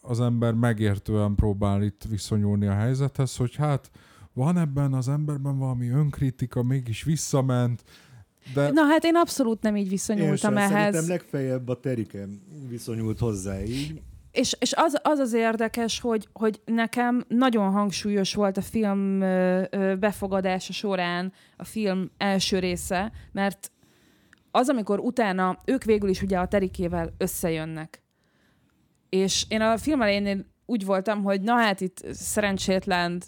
[0.00, 3.90] az ember megértően próbál itt viszonyulni a helyzethez, hogy hát
[4.32, 7.82] van ebben az emberben valami önkritika, mégis visszament,
[8.54, 8.70] de...
[8.70, 10.70] Na hát én abszolút nem így viszonyultam én sem, ehhez.
[10.70, 12.26] Szerintem legfeljebb a Terike
[12.68, 14.02] viszonyult hozzá így.
[14.32, 19.18] És, és az, az az érdekes, hogy, hogy nekem nagyon hangsúlyos volt a film
[19.98, 23.72] befogadása során a film első része, mert
[24.50, 28.02] az, amikor utána ők végül is ugye a Terikével összejönnek.
[29.10, 33.22] És én a film elején úgy voltam, hogy na hát itt szerencsétlen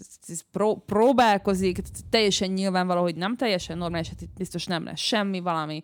[0.53, 1.79] pró- próbálkozik,
[2.11, 5.81] teljesen nyilvánvaló, hogy nem teljesen normális, hát itt biztos nem lesz semmi, valami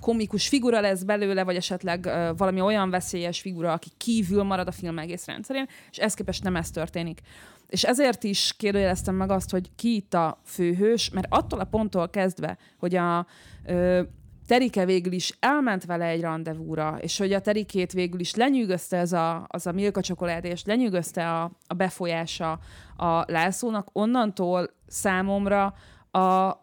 [0.00, 4.98] komikus figura lesz belőle, vagy esetleg valami olyan veszélyes figura, aki kívül marad a film
[4.98, 7.20] egész rendszerén, és ez képest nem ez történik.
[7.68, 12.10] És ezért is kérdőjeleztem meg azt, hogy ki itt a főhős, mert attól a ponttól
[12.10, 13.26] kezdve, hogy a
[14.52, 19.12] Terike végül is elment vele egy rendezvúra, és hogy a Terikét végül is lenyűgözte ez
[19.12, 22.58] a, az a Milka csokoládé, és lenyűgözte a, a befolyása
[22.96, 25.74] a Lászlónak, onnantól számomra
[26.10, 26.58] a, a,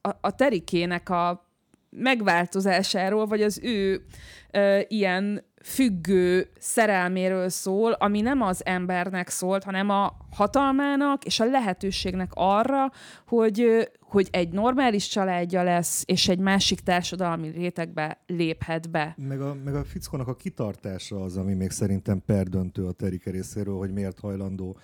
[0.00, 1.48] a, a Terikének a
[1.90, 4.04] megváltozásáról, vagy az ő
[4.50, 11.44] ö, ilyen függő szerelméről szól, ami nem az embernek szólt, hanem a hatalmának és a
[11.44, 12.90] lehetőségnek arra,
[13.26, 19.14] hogy, hogy egy normális családja lesz, és egy másik társadalmi rétegbe léphet be.
[19.28, 23.76] Meg a, meg a fickónak a kitartása az, ami még szerintem perdöntő a Terike részéről,
[23.76, 24.78] hogy miért hajlandó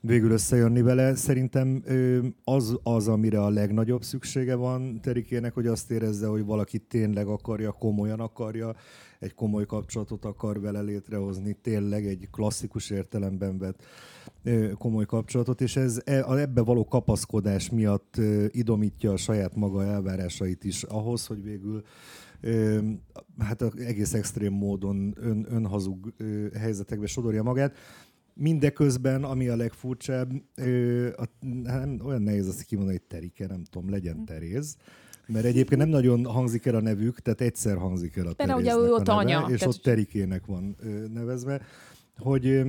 [0.00, 1.14] végül összejönni vele.
[1.14, 1.82] Szerintem
[2.44, 7.72] az az, amire a legnagyobb szüksége van Terikének, hogy azt érezze, hogy valaki tényleg akarja,
[7.72, 8.74] komolyan akarja,
[9.18, 13.84] egy komoly kapcsolatot akar vele létrehozni, tényleg egy klasszikus értelemben vett
[14.78, 20.82] komoly kapcsolatot, és ez e, ebbe való kapaszkodás miatt idomítja a saját maga elvárásait is
[20.82, 21.82] ahhoz, hogy végül
[23.38, 26.14] hát egész extrém módon ön, önhazug
[26.58, 27.76] helyzetekbe sodorja magát.
[28.34, 30.30] Mindeközben, ami a legfurcsább,
[31.16, 31.24] a,
[31.62, 34.24] nem, olyan nehéz azt kimondani, hogy Terike, nem tudom, legyen.
[34.24, 34.76] Teréz.
[35.26, 38.74] Mert egyébként nem nagyon hangzik el a nevük, tehát egyszer hangzik el a Teréznek ugye
[38.74, 39.52] ő ott a neve, anya.
[39.52, 39.74] És tehát...
[39.74, 40.76] ott Terikének van
[41.12, 41.60] nevezve,
[42.16, 42.62] hogy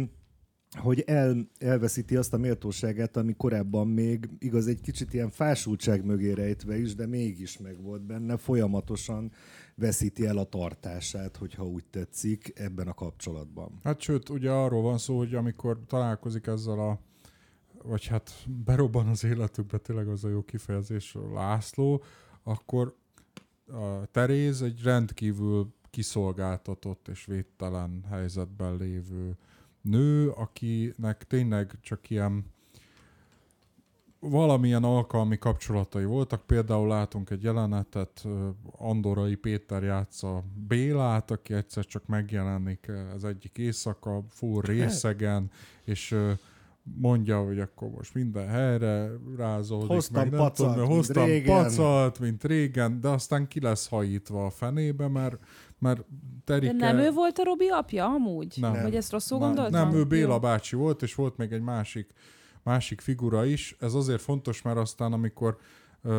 [0.78, 6.32] hogy el, elveszíti azt a méltóságát, ami korábban még igaz egy kicsit ilyen fásultság mögé
[6.32, 9.32] rejtve is, de mégis meg volt benne, folyamatosan
[9.76, 13.80] veszíti el a tartását, hogyha úgy tetszik, ebben a kapcsolatban.
[13.84, 17.00] Hát sőt, ugye arról van szó, hogy amikor találkozik ezzel a
[17.84, 18.32] vagy hát
[18.66, 22.04] berobban az életükbe, tényleg az a jó kifejezés, László,
[22.44, 22.96] akkor
[23.68, 29.38] a Teréz egy rendkívül kiszolgáltatott és védtelen helyzetben lévő
[29.82, 32.46] nő, akinek tényleg csak ilyen
[34.20, 36.46] valamilyen alkalmi kapcsolatai voltak.
[36.46, 38.26] Például látunk egy jelenetet,
[38.72, 45.52] Andorai Péter játsza Bélát, aki egyszer csak megjelenik az egyik éjszaka, full részegen,
[45.84, 46.16] és
[46.84, 49.88] mondja, hogy akkor most minden helyre rázódik.
[49.88, 51.64] Hoztam meg, pacat, tudom, hoztam mint régen.
[51.64, 55.38] pacat, mint régen, de aztán ki lesz hajítva a fenébe, mert,
[55.80, 56.06] mert
[56.44, 56.74] Terike...
[56.74, 58.58] De nem ő volt a Robi apja amúgy?
[58.60, 58.82] Nem.
[58.82, 59.90] Vagy ezt rosszul gondoltam?
[59.90, 62.14] Nem, ő Béla bácsi volt, és volt még egy másik,
[62.64, 63.76] másik figura is.
[63.80, 65.58] Ez azért fontos, mert aztán amikor
[66.04, 66.12] uh,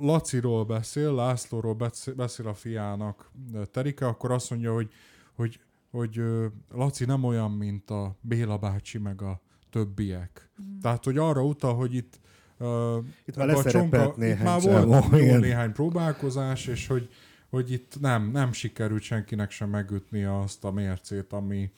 [0.00, 1.76] Laciról beszél, Lászlóról
[2.16, 3.30] beszél a fiának
[3.70, 4.90] Terike, akkor azt mondja, hogy,
[5.34, 6.22] hogy hogy
[6.70, 10.50] Laci nem olyan, mint a Béla bácsi, meg a többiek.
[10.62, 10.78] Mm.
[10.78, 12.20] Tehát, hogy arra utal, hogy itt
[12.58, 17.08] uh, itt már a csonka, néhány itt már volt jó néhány próbálkozás, és hogy,
[17.48, 21.70] hogy itt nem, nem sikerült senkinek sem megütni azt a mércét, ami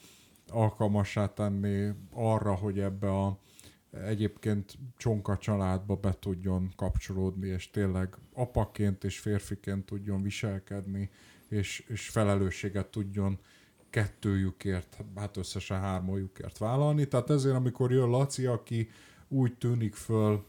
[0.48, 3.38] alkalmassá tenni arra, hogy ebbe a
[4.06, 11.10] egyébként csonka családba be tudjon kapcsolódni, és tényleg apaként és férfiként tudjon viselkedni,
[11.48, 13.38] és, és felelősséget tudjon
[13.92, 17.08] kettőjükért, hát összesen hármójukért vállalni.
[17.08, 18.88] Tehát ezért, amikor jön Laci, aki
[19.28, 20.44] úgy tűnik föl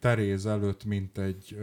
[0.00, 1.58] Teréz előtt, mint egy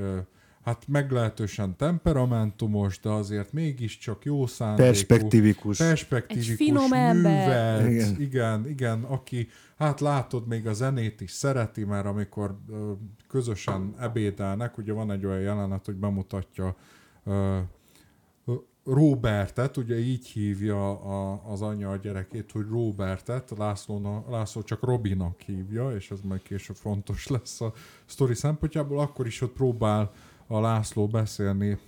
[0.63, 4.87] hát meglehetősen temperamentumos, de azért mégiscsak jó szándékú.
[4.87, 5.77] Perspektívikus.
[5.77, 8.21] Perspektívikus, Egy finom művelt, Igen.
[8.21, 12.91] igen, igen, aki, hát látod, még a zenét is szereti, mert amikor ö,
[13.27, 16.75] közösen ebédelnek, ugye van egy olyan jelenet, hogy bemutatja
[17.23, 17.59] ö,
[18.85, 25.39] Robertet, ugye így hívja a, az anyja a gyerekét, hogy Robertet, Lászlóna, László csak Robinak
[25.41, 27.73] hívja, és ez majd később fontos lesz a
[28.05, 30.11] sztori szempontjából, akkor is ott próbál
[30.47, 31.79] a László beszélni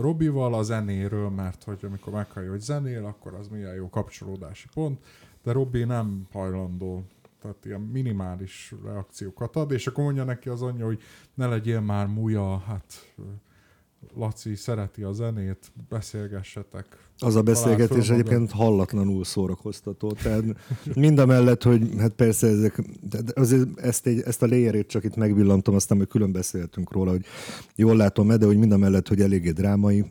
[0.00, 5.04] Robival a zenéről, mert hogy amikor meghallja, hogy zenél, akkor az milyen jó kapcsolódási pont,
[5.42, 7.04] de Robi nem hajlandó
[7.42, 11.02] tehát ilyen minimális reakciókat ad, és akkor mondja neki az anyja, hogy
[11.34, 13.14] ne legyél már múja, hát
[14.14, 16.86] Laci szereti a zenét, beszélgessetek.
[17.18, 20.12] Az a beszélgetés egyébként hallatlanul szórakoztató.
[20.12, 20.44] Tehát
[20.94, 22.82] mind a mellett, hogy hát persze ezek,
[23.34, 27.24] azért ezt, egy, ezt a léjerét csak itt megvillantom, aztán majd külön beszéltünk róla, hogy
[27.74, 30.04] jól látom de hogy mind a mellett, hogy eléggé drámai,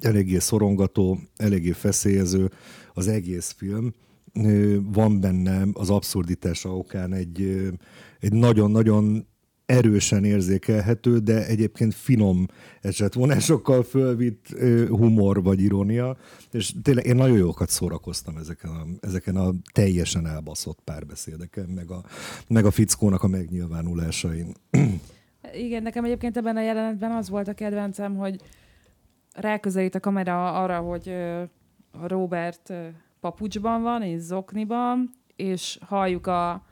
[0.00, 2.50] eléggé szorongató, eléggé feszélyező
[2.94, 3.94] az egész film.
[4.92, 7.70] Van benne az abszurditása okán egy,
[8.20, 9.26] egy nagyon-nagyon
[9.66, 12.46] erősen érzékelhető, de egyébként finom
[12.80, 14.46] esetvonásokkal fölvitt
[14.88, 16.16] humor vagy irónia,
[16.50, 22.04] és tényleg én nagyon jókat szórakoztam ezeken a, ezeken a teljesen elbaszott párbeszédeken, meg a,
[22.48, 24.54] meg a fickónak a megnyilvánulásain.
[25.52, 28.40] Igen, nekem egyébként ebben a jelenetben az volt a kedvencem, hogy
[29.32, 31.14] ráközelít a kamera arra, hogy
[32.06, 32.72] Robert
[33.20, 36.64] papucsban van, és zokniban, és halljuk a,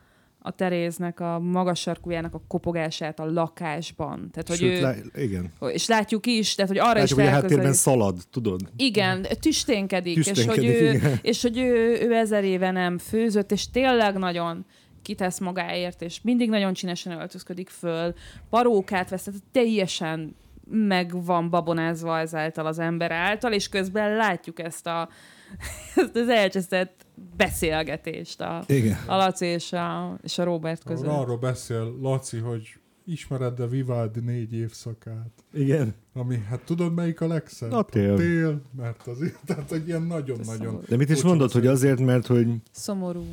[0.43, 4.29] a Teréznek a magas sarkújának a kopogását a lakásban.
[4.31, 5.53] Tehát, hogy Sőt, ő, lá, igen.
[5.71, 8.61] és látjuk is, tehát, hogy arra Látjuk, is hogy a háttérben szalad, tudod?
[8.75, 11.19] Igen, tüsténkedik, és hogy, Tüsténkedik, ő, igen.
[11.21, 14.65] és hogy ő, ő ezer éve nem főzött, és tényleg nagyon
[15.01, 18.13] kitesz magáért, és mindig nagyon csinesen öltözködik föl,
[18.49, 20.35] parókát vesz, tehát teljesen
[20.71, 25.09] meg van babonázva ezáltal az ember által, és közben látjuk ezt, a,
[25.95, 27.05] ezt az elcsesztett
[27.37, 28.97] beszélgetést a, Igen.
[29.07, 31.07] a Laci és a, és a Robert között.
[31.07, 35.43] Arról beszél Laci, hogy ismered-e Vivaldi négy évszakát?
[35.53, 35.95] Igen.
[36.13, 37.71] Ami, hát tudod melyik a legszebb?
[37.71, 38.15] A tél.
[38.15, 40.57] tél, mert az, tehát hogy ilyen nagyon-nagyon...
[40.57, 40.83] szomorú.
[40.87, 43.25] De mit is mondod, hogy azért, mert hogy, Szomorú.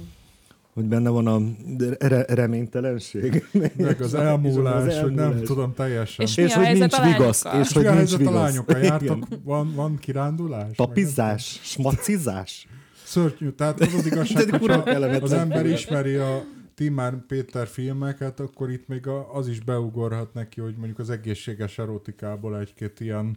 [0.79, 1.41] Hogy benne van a
[1.99, 3.45] re- reménytelenség?
[3.77, 5.47] Meg az elmúlás, Az hogy nem elmúlás.
[5.47, 6.25] tudom teljesen.
[6.27, 7.43] És És, a hogy nincs a vigasz.
[7.45, 7.61] lányokkal?
[7.61, 8.35] És mi hogy a nincs helyzet a vigasz.
[8.35, 8.77] lányokkal?
[8.77, 8.91] Igen.
[8.91, 9.29] Jártak?
[9.45, 10.77] Van, van kirándulás?
[10.77, 12.67] Papizás, smacizás.
[13.05, 13.51] Szörnyű.
[13.51, 14.45] Tehát az az igazság,
[14.85, 20.35] kellemetlen az ember ismeri a Timár Péter filmeket, akkor itt még a, az is beugorhat
[20.35, 23.37] neki, hogy mondjuk az egészséges erotikából egy-két ilyen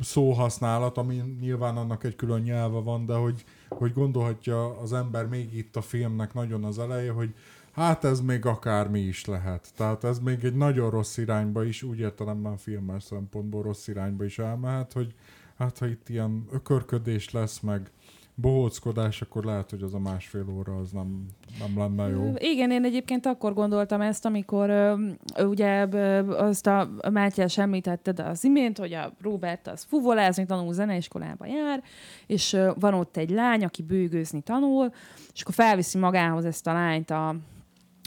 [0.00, 5.56] szóhasználat, ami nyilván annak egy külön nyelve van, de hogy, hogy gondolhatja az ember még
[5.56, 7.34] itt a filmnek nagyon az eleje, hogy
[7.72, 9.68] hát ez még akármi is lehet.
[9.76, 14.38] Tehát ez még egy nagyon rossz irányba is, úgy értelemben filmes szempontból rossz irányba is
[14.38, 15.14] elmehet, hogy
[15.56, 17.90] hát ha itt ilyen ökörködés lesz, meg
[18.40, 21.26] bohóckodás, akkor lehet, hogy az a másfél óra az nem,
[21.58, 22.32] nem lenne jó.
[22.36, 24.96] Igen, én egyébként akkor gondoltam ezt, amikor
[25.38, 25.86] ugye
[26.28, 31.82] azt a Mátyás említetted az imént, hogy a Robert az fuvolázni tanul, zeneiskolába jár,
[32.26, 34.92] és van ott egy lány, aki bőgőzni tanul,
[35.32, 37.28] és akkor felviszi magához ezt a lányt a,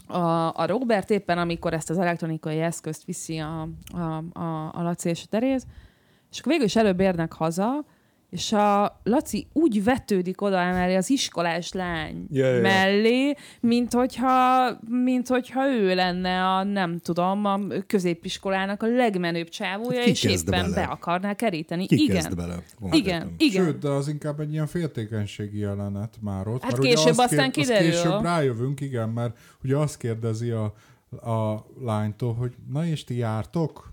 [0.06, 5.08] a, a Robert éppen, amikor ezt az elektronikai eszközt viszi a, a, a, a Laci
[5.08, 5.66] és a Teréz,
[6.30, 7.84] és akkor végül is előbb érnek haza,
[8.32, 14.70] és a Laci úgy vetődik oda mellé az iskolás lány Ja, ja, mellé, mint hogyha,
[14.88, 20.44] mint hogyha ő lenne a, nem tudom, a középiskolának a legmenőbb csávója, Hát és éppen
[20.44, 20.74] bele?
[20.74, 21.86] be akarná keríteni.
[21.86, 22.16] Ki igen.
[22.16, 22.62] kezd bele?
[22.90, 23.64] Igen, igen.
[23.64, 26.62] Sőt, de az inkább egy ilyen féltékenységi jelenet már ott.
[26.62, 27.90] Hát mert ugye később azt aztán azt kiderül.
[27.90, 30.64] később rájövünk, igen, mert ugye azt kérdezi a,
[31.30, 33.92] a lánytól, hogy na és ti jártok?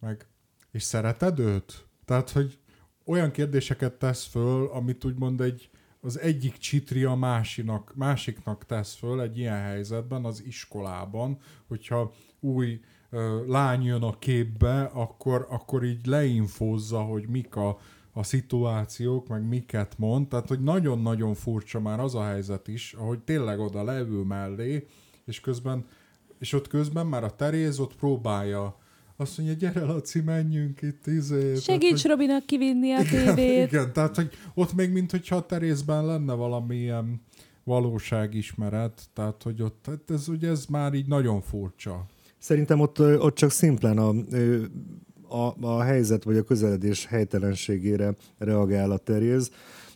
[0.00, 0.26] Meg,
[0.72, 1.86] és szereted őt?
[2.04, 2.58] Tehát, hogy
[3.04, 9.20] olyan kérdéseket tesz föl, amit úgymond egy, az egyik csitri a másinak, másiknak tesz föl
[9.20, 11.38] egy ilyen helyzetben az iskolában,
[11.68, 12.80] hogyha új
[13.10, 17.78] ö, lány jön a képbe, akkor, akkor így leinfózza, hogy mik a,
[18.12, 23.18] a szituációk, meg miket mond, tehát hogy nagyon-nagyon furcsa már az a helyzet is, ahogy
[23.18, 24.86] tényleg oda leül mellé,
[25.24, 25.86] és közben,
[26.38, 28.76] és ott közben már a Teréz ott próbálja
[29.22, 31.54] azt mondja, gyere Laci, menjünk itt, izé.
[31.54, 33.54] Segíts tehát, Robinak kivinni a tévét.
[33.54, 37.20] Igen, igen, tehát hogy ott még mintha a terészben lenne valami ilyen
[37.64, 42.06] valóságismeret, tehát hogy ott tehát ez, ugye ez már így nagyon furcsa.
[42.38, 44.14] Szerintem ott, ott csak szimplán a,
[45.28, 49.50] a, a helyzet vagy a közeledés helytelenségére reagál a teréz,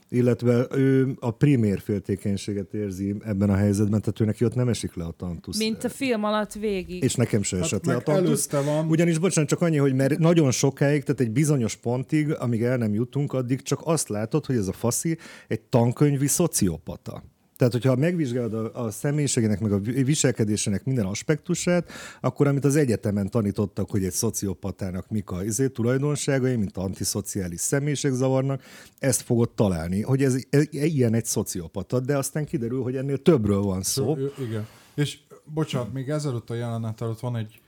[0.09, 4.95] illetve ő a primér féltékenységet érzi ebben a helyzetben, tehát ő neki ott nem esik
[4.95, 5.59] le a tantusz.
[5.59, 7.03] Mint a film alatt végig.
[7.03, 8.51] És nekem se hát esett le a tantusz.
[8.51, 8.89] Van.
[8.89, 12.95] Ugyanis, bocsánat, csak annyi, hogy mert nagyon sokáig, tehát egy bizonyos pontig, amíg el nem
[12.95, 17.23] jutunk, addig csak azt látod, hogy ez a faszi egy tankönyvi szociopata.
[17.57, 21.91] Tehát, hogyha megvizsgálod a, a személyiségének, meg a viselkedésének minden aspektusát,
[22.21, 28.63] akkor amit az egyetemen tanítottak, hogy egy szociopatának mik a izé, tulajdonságai, mint antiszociális személyiségzavarnak,
[28.99, 33.61] ezt fogod találni, hogy ez, ez ilyen egy szociopata, de aztán kiderül, hogy ennél többről
[33.61, 34.17] van szó.
[34.39, 34.67] Igen.
[34.95, 37.61] És bocsánat, még ezelőtt a jelenet előtt van egy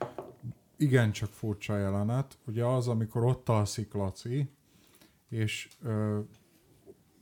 [0.77, 4.49] igencsak furcsa jelenet, ugye az, amikor ott alszik Laci,
[5.29, 6.19] és ö,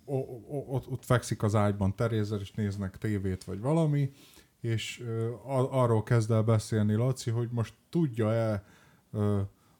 [0.06, 4.10] ott, ott fekszik az ágyban Terézer, és néznek tévét vagy valami,
[4.60, 5.04] és
[5.70, 8.64] arról kezd el beszélni Laci, hogy most tudja-e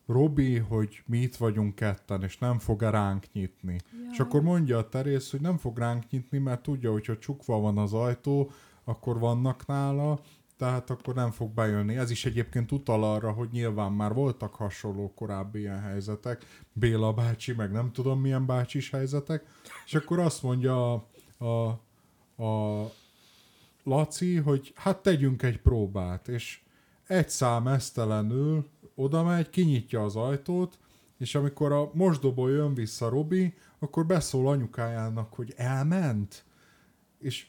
[0.07, 3.73] Robi, hogy mi itt vagyunk ketten, és nem fog-e ránk nyitni.
[3.73, 4.09] Ja.
[4.13, 7.61] És akkor mondja a Terész, hogy nem fog ránk nyitni, mert tudja, hogy ha csukva
[7.61, 8.51] van az ajtó,
[8.85, 10.21] akkor vannak nála,
[10.57, 11.97] tehát akkor nem fog bejönni.
[11.97, 17.53] Ez is egyébként utal arra, hogy nyilván már voltak hasonló korábbi ilyen helyzetek, Béla bácsi,
[17.53, 19.45] meg nem tudom milyen bácsis helyzetek,
[19.87, 21.05] és akkor azt mondja a,
[21.45, 21.69] a,
[22.45, 22.91] a
[23.83, 26.61] Laci, hogy hát tegyünk egy próbát, és
[27.07, 30.79] egy szám esztelenül oda megy, kinyitja az ajtót,
[31.19, 36.45] és amikor a mosdóból jön vissza Robi, akkor beszól anyukájának, hogy elment,
[37.19, 37.47] és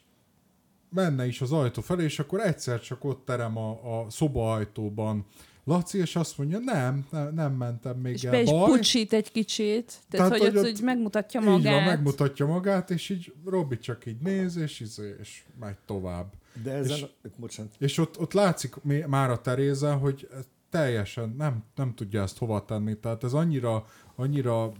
[0.90, 5.26] menne is az ajtó felé, és akkor egyszer csak ott terem a, a szoba ajtóban
[5.68, 8.34] Laci, és azt mondja, nem, nem, nem mentem még és el.
[8.34, 11.60] És be is pucsít egy kicsit, tehát, tehát hogy, hogy, hogy megmutatja magát.
[11.60, 16.34] Így van, megmutatja magát, és így Robi csak így néz, és, és, és megy tovább.
[16.64, 17.76] De ezen, és, bocsánat.
[17.78, 18.76] És ott, ott látszik
[19.08, 20.28] már a Teréza, hogy
[20.70, 23.86] teljesen nem, nem tudja ezt hova tenni, tehát ez annyira,
[24.16, 24.72] annyira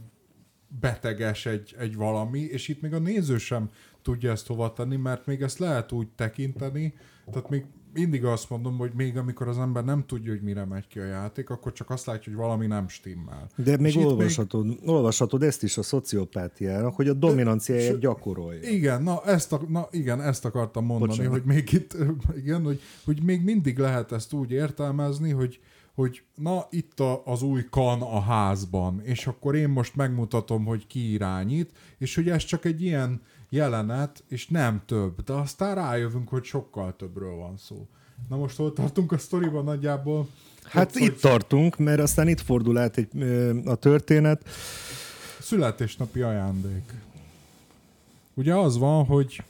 [0.80, 3.70] beteges egy, egy valami, és itt még a néző sem
[4.08, 6.94] tudja ezt hova tenni, mert még ezt lehet úgy tekinteni,
[7.32, 10.88] tehát még mindig azt mondom, hogy még amikor az ember nem tudja, hogy mire megy
[10.88, 13.50] ki a játék, akkor csak azt látja, hogy valami nem stimmel.
[13.56, 14.80] De még olvashatod, még...
[14.86, 18.70] olvashatod ezt is a szociopátiának, hogy a dominanciáját De, gyakorolja.
[18.70, 21.32] Igen, na ezt, a, na igen, ezt akartam mondani, Bocsánat.
[21.32, 21.98] hogy még itt,
[22.44, 25.60] igen, hogy, hogy még mindig lehet ezt úgy értelmezni, hogy,
[25.96, 30.88] hogy na itt a, az új kan a házban, és akkor én most megmutatom, hogy
[30.88, 36.30] ki irányít, és hogy ez csak egy ilyen jelenet, és nem több, de aztán rájövünk,
[36.30, 37.88] hogy sokkal többről van szó.
[38.30, 40.28] Na most hol tartunk a sztoriban nagyjából?
[40.64, 41.20] Hát ott, itt hogy...
[41.20, 43.10] tartunk, mert aztán itt fordul át egy,
[43.66, 44.50] a történet.
[45.40, 46.94] Születésnapi ajándék.
[48.34, 49.44] Ugye az van, hogy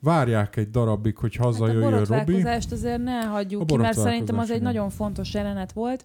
[0.00, 2.42] várják egy darabig, hogy hazajöjjön hát a Robi.
[2.70, 6.04] azért ne hagyjuk ki, mert szerintem az egy nagyon fontos jelenet volt.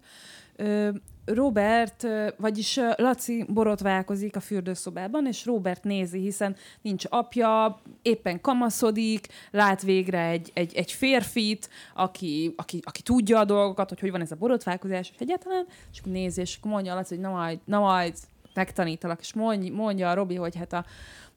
[1.26, 2.08] Robert,
[2.38, 10.28] vagyis Laci borotválkozik a fürdőszobában, és Robert nézi, hiszen nincs apja, éppen kamaszodik, lát végre
[10.28, 14.36] egy, egy, egy férfit, aki, aki, aki tudja a dolgokat, hogy hogy van ez a
[14.36, 18.14] borotválkozás, és egyáltalán, és akkor nézi, és mondja a Laci, hogy na majd, na majd
[18.54, 20.86] megtanítalak, és mondja, mondja a Robi, hogy hát a,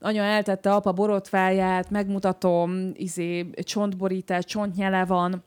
[0.00, 5.44] anya eltette apa borotváját, megmutatom, izé, csontborítás, csontnyele van,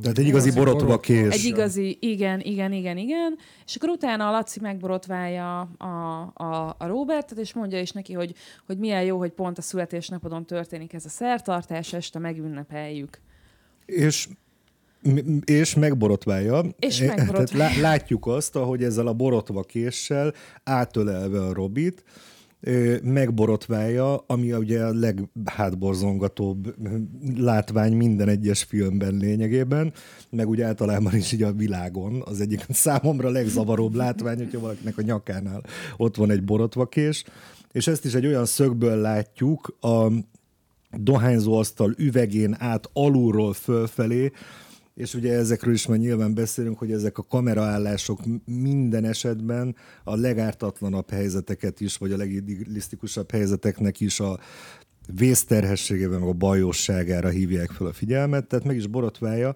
[0.00, 1.34] tehát egy igazi borotva kés.
[1.34, 3.38] Egy igazi, igen, igen, igen, igen.
[3.66, 5.86] És akkor utána a Laci megborotválja a,
[6.34, 8.34] a, a Robertet, és mondja is neki, hogy,
[8.66, 13.20] hogy milyen jó, hogy pont a születésnapodon történik ez a szertartás, este megünnepeljük.
[13.86, 14.28] És
[15.44, 16.64] és megborotválja.
[16.78, 17.46] És megborotválja.
[17.56, 20.34] Tehát látjuk azt, ahogy ezzel a borotva késsel
[20.64, 22.04] átölelve a Robit,
[23.02, 26.74] megborotválja, ami ugye a leghátborzongatóbb
[27.36, 29.92] látvány minden egyes filmben lényegében,
[30.30, 32.22] meg ugye általában is így a világon.
[32.24, 35.62] Az egyik számomra legzavaróbb látvány, hogyha valakinek a nyakánál
[35.96, 37.24] ott van egy borotvakés,
[37.72, 40.06] és ezt is egy olyan szögből látjuk a
[40.90, 44.32] dohányzó asztal üvegén át alulról fölfelé,
[44.94, 51.10] és ugye ezekről is már nyilván beszélünk, hogy ezek a kameraállások minden esetben a legártatlanabb
[51.10, 54.38] helyzeteket is, vagy a legidealisztikusabb helyzeteknek is a
[55.14, 59.54] vészterhességében, a bajosságára hívják fel a figyelmet, tehát meg is borotválja,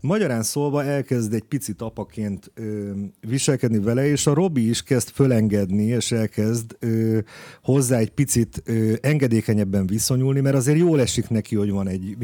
[0.00, 2.90] Magyarán szólva elkezd egy picit apaként ö,
[3.20, 7.18] viselkedni vele, és a Robi is kezd fölengedni, és elkezd ö,
[7.62, 12.16] hozzá egy picit ö, engedékenyebben viszonyulni, mert azért jól esik neki, hogy van egy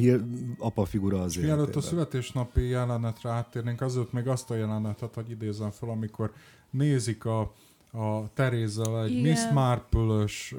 [0.59, 5.71] apa figura az Mielőtt a születésnapi jelenetre áttérnénk, azért még azt a jelenetet, hogy idézem
[5.71, 6.33] fel, amikor
[6.71, 7.41] nézik a,
[7.93, 9.23] a Terézzel egy Igen.
[9.23, 10.55] Miss Marple-ös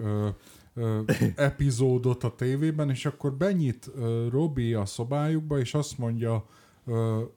[1.35, 6.45] epizódot a tévében, és akkor benyit ö, Robi a szobájukba, és azt mondja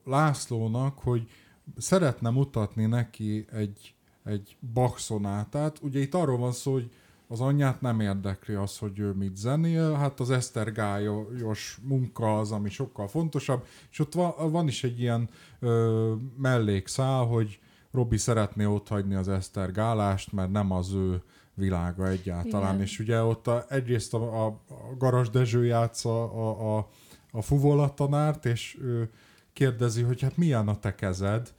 [0.04, 1.28] Lászlónak, hogy
[1.76, 3.94] szeretne mutatni neki egy,
[4.24, 5.78] egy baxonátát.
[5.82, 6.90] Ugye itt arról van szó, hogy
[7.28, 12.68] az anyját nem érdekli az, hogy ő mit zenél, hát az esztergályos munka az, ami
[12.70, 15.28] sokkal fontosabb, és ott van, van is egy ilyen
[15.60, 17.60] ö, mellékszál, hogy
[17.92, 21.22] Robi szeretné otthagyni az esztergálást, mert nem az ő
[21.54, 22.74] világa egyáltalán.
[22.74, 22.86] Igen.
[22.86, 24.60] És ugye ott a, egyrészt a, a,
[24.98, 26.88] Garas Dezső játsza a, a,
[27.30, 27.94] a fuvola
[28.42, 29.10] és ő
[29.58, 31.54] kérdezi, hogy hát milyen a te kezed,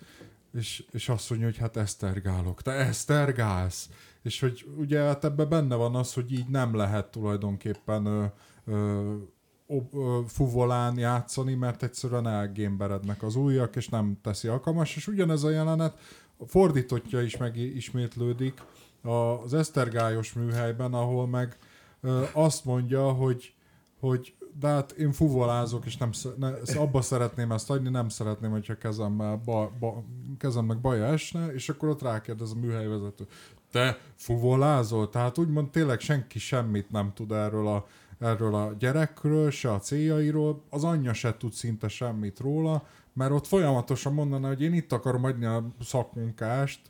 [0.53, 2.61] és, és azt mondja, hogy hát esztergálok.
[2.61, 3.89] Te esztergálsz?
[4.21, 8.25] És hogy ugye hát ebben benne van az, hogy így nem lehet tulajdonképpen ö,
[8.65, 15.49] ö, fuvolán játszani, mert egyszerűen elgémberednek az ujjak, és nem teszi alkalmas, és ugyanez a
[15.49, 15.99] jelenet
[16.47, 18.61] fordítottja is megismétlődik,
[19.01, 21.57] az Esztergályos műhelyben, ahol meg
[22.01, 23.53] ö, azt mondja, hogy,
[23.99, 26.47] hogy de hát én fuvolázok, és nem, ne,
[26.77, 30.03] abba szeretném ezt adni, nem szeretném, hogyha kezemmel ba, ba,
[30.37, 33.27] kezemnek baja esne, és akkor ott rákérdez a műhelyvezető.
[33.71, 35.09] Te fuvolázol?
[35.09, 37.87] Tehát úgymond tényleg senki semmit nem tud erről a,
[38.19, 42.83] erről a gyerekről, se a céljairól, az anyja se tud szinte semmit róla,
[43.13, 46.81] mert ott folyamatosan mondaná, hogy én itt akarom adni a szakmunkást,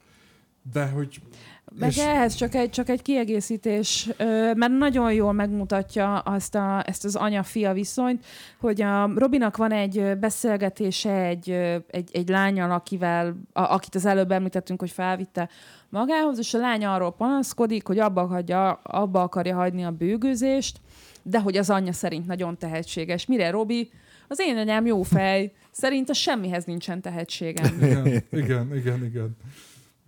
[0.74, 1.22] de hogy...
[1.80, 1.97] Meg és...
[1.97, 4.09] ehhez csak egy, csak egy kiegészítés,
[4.55, 8.26] mert nagyon jól megmutatja azt a, ezt az anya-fia viszonyt,
[8.59, 11.49] hogy a Robinak van egy beszélgetése egy,
[11.88, 15.49] egy, egy lányal, akivel, a, akit az előbb említettünk, hogy felvitte
[15.89, 20.78] magához, és a lány arról panaszkodik, hogy abba, hagyja, abba akarja hagyni a bőgőzést,
[21.24, 23.26] de hogy az anyja szerint nagyon tehetséges.
[23.26, 23.91] Mire Robi?
[24.28, 27.78] Az én anyám jó fej, szerint a semmihez nincsen tehetségem.
[27.82, 29.38] Igen, igen, igen, igen.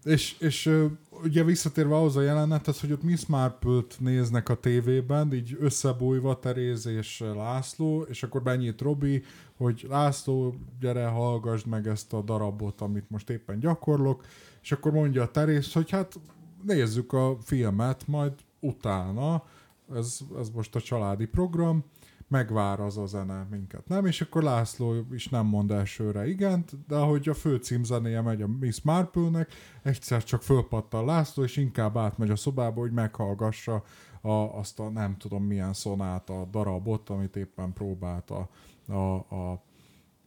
[0.04, 0.80] És, és
[1.24, 6.86] ugye visszatérve ahhoz a jelenethez, hogy ott Miss marple néznek a tévében, így összebújva Teréz
[6.86, 9.24] és László, és akkor benyit Robi,
[9.58, 14.26] hogy László, gyere, hallgassd meg ezt a darabot, amit most éppen gyakorlok,
[14.62, 16.20] és akkor mondja a Teréz, hogy hát
[16.64, 19.44] nézzük a filmet, majd utána,
[19.96, 21.84] ez, ez most a családi program,
[22.32, 24.06] megvár az a zene minket, nem?
[24.06, 28.48] És akkor László is nem mond elsőre igent, de ahogy a fő címzenéje megy a
[28.48, 29.52] Miss Marple-nek,
[29.84, 33.84] egyszer csak fölpattal László, és inkább átmegy a szobába, hogy meghallgassa
[34.22, 35.74] a, azt a nem tudom milyen
[36.26, 38.50] a darabot, amit éppen próbált a,
[38.88, 39.64] a, a,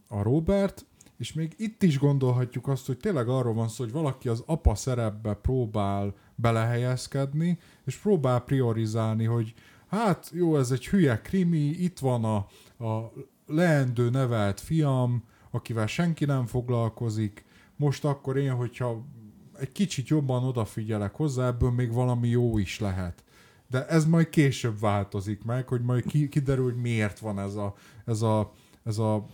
[0.08, 0.86] a Robert,
[1.16, 4.74] és még itt is gondolhatjuk azt, hogy tényleg arról van szó, hogy valaki az apa
[4.74, 9.54] szerepbe próbál belehelyezkedni, és próbál priorizálni, hogy
[9.94, 12.36] hát jó, ez egy hülye krimi, itt van a,
[12.84, 13.12] a
[13.46, 17.44] leendő nevelt fiam, akivel senki nem foglalkozik,
[17.76, 19.04] most akkor én, hogyha
[19.58, 23.24] egy kicsit jobban odafigyelek hozzá, ebből még valami jó is lehet.
[23.70, 27.74] De ez majd később változik meg, hogy majd ki, kiderül, hogy miért van ez a,
[28.04, 28.52] ez a,
[28.84, 29.26] ez a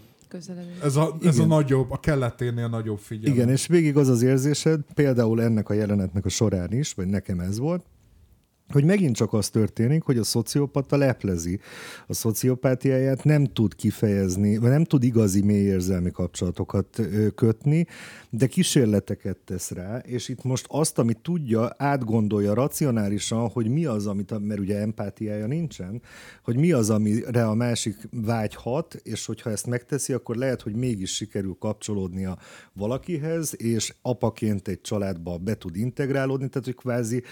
[0.82, 3.34] ez a, ez a nagyobb, a kelleténél nagyobb figyelem.
[3.34, 7.40] Igen, és végig az az érzésed, például ennek a jelenetnek a során is, vagy nekem
[7.40, 7.84] ez volt,
[8.72, 11.60] hogy megint csak az történik, hogy a szociopata leplezi.
[12.06, 17.00] A szociopátiáját, nem tud kifejezni, vagy nem tud igazi mély érzelmi kapcsolatokat
[17.34, 17.86] kötni,
[18.30, 24.06] de kísérleteket tesz rá, és itt most azt, amit tudja, átgondolja racionálisan, hogy mi az,
[24.06, 26.02] amit, mert ugye empátiája nincsen,
[26.44, 31.14] hogy mi az, amire a másik vágyhat, és hogyha ezt megteszi, akkor lehet, hogy mégis
[31.14, 32.38] sikerül kapcsolódnia
[32.72, 37.22] valakihez, és apaként egy családba be tud integrálódni, tehát hogy kvázi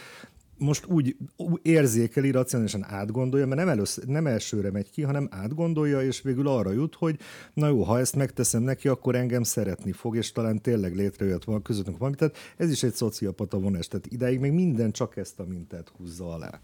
[0.58, 1.16] most úgy
[1.62, 6.72] érzékeli, racionálisan átgondolja, mert nem, először, nem elsőre megy ki, hanem átgondolja, és végül arra
[6.72, 7.18] jut, hogy
[7.54, 11.62] na jó, ha ezt megteszem neki, akkor engem szeretni fog, és talán tényleg létrejött van
[11.62, 12.16] közöttünk valami.
[12.16, 16.32] Tehát ez is egy szociopata vonás, tehát ideig még minden csak ezt a mintát húzza
[16.32, 16.60] alá.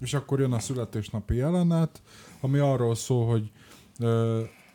[0.00, 2.02] És akkor jön a születésnapi jelenet,
[2.40, 3.50] ami arról szól, hogy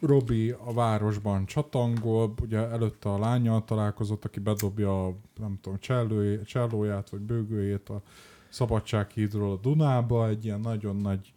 [0.01, 5.79] Robi a városban csatangol, ugye előtte a lányjal találkozott, aki bedobja a, nem tudom,
[6.45, 8.01] csellóját vagy bőgőjét a
[8.49, 11.33] Szabadsághídról a Dunába, egy ilyen nagyon nagy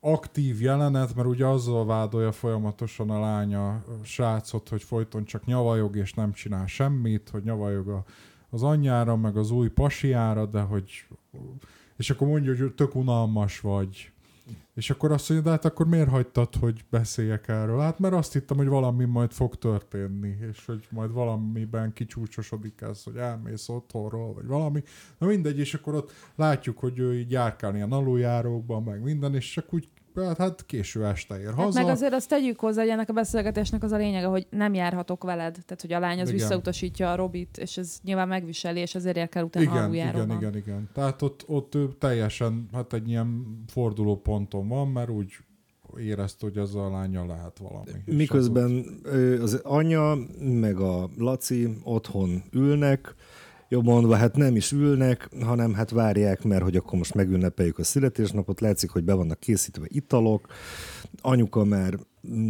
[0.00, 6.14] aktív jelenet, mert ugye azzal vádolja folyamatosan a lánya srácot, hogy folyton csak nyavajog és
[6.14, 8.04] nem csinál semmit, hogy nyavajog a,
[8.50, 11.06] az anyjára, meg az új pasiára, de hogy
[11.96, 14.12] és akkor mondja, hogy tök unalmas vagy,
[14.74, 17.80] És akkor azt mondja, de hát akkor miért hagytad, hogy beszéljek erről?
[17.80, 23.02] Hát mert azt hittem, hogy valami majd fog történni, és hogy majd valamiben kicsúcsosodik ez,
[23.02, 24.82] hogy elmész otthonról, vagy valami.
[25.18, 29.52] Na mindegy, és akkor ott látjuk, hogy ő így járkál ilyen aluljárókban, meg minden, és
[29.52, 31.78] csak úgy hát, hát késő este ér haza.
[31.78, 34.74] Hát meg azért azt tegyük hozzá, hogy ennek a beszélgetésnek az a lényege, hogy nem
[34.74, 35.52] járhatok veled.
[35.52, 36.40] Tehát, hogy a lány az Igen.
[36.40, 40.36] visszautasítja a Robit, és ez nyilván megviseli, és ezért ér kell utána igen, igen, aluljáróban.
[40.36, 40.88] igen, igen.
[40.94, 45.32] Tehát ott, ott teljesen, hát egy ilyen forduló ponton van, mert úgy
[45.98, 47.90] érezte, hogy az a lánya lehet valami.
[48.04, 48.84] Miközben
[49.40, 53.14] az anya meg a Laci otthon ülnek,
[53.72, 57.84] jobb mondva, hát nem is ülnek, hanem hát várják, mert hogy akkor most megünnepeljük a
[57.84, 60.46] születésnapot, látszik, hogy be vannak készítve italok,
[61.20, 61.98] anyuka már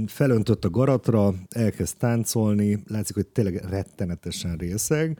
[0.07, 5.19] felöntött a garatra, elkezd táncolni, látszik, hogy tényleg rettenetesen részeg,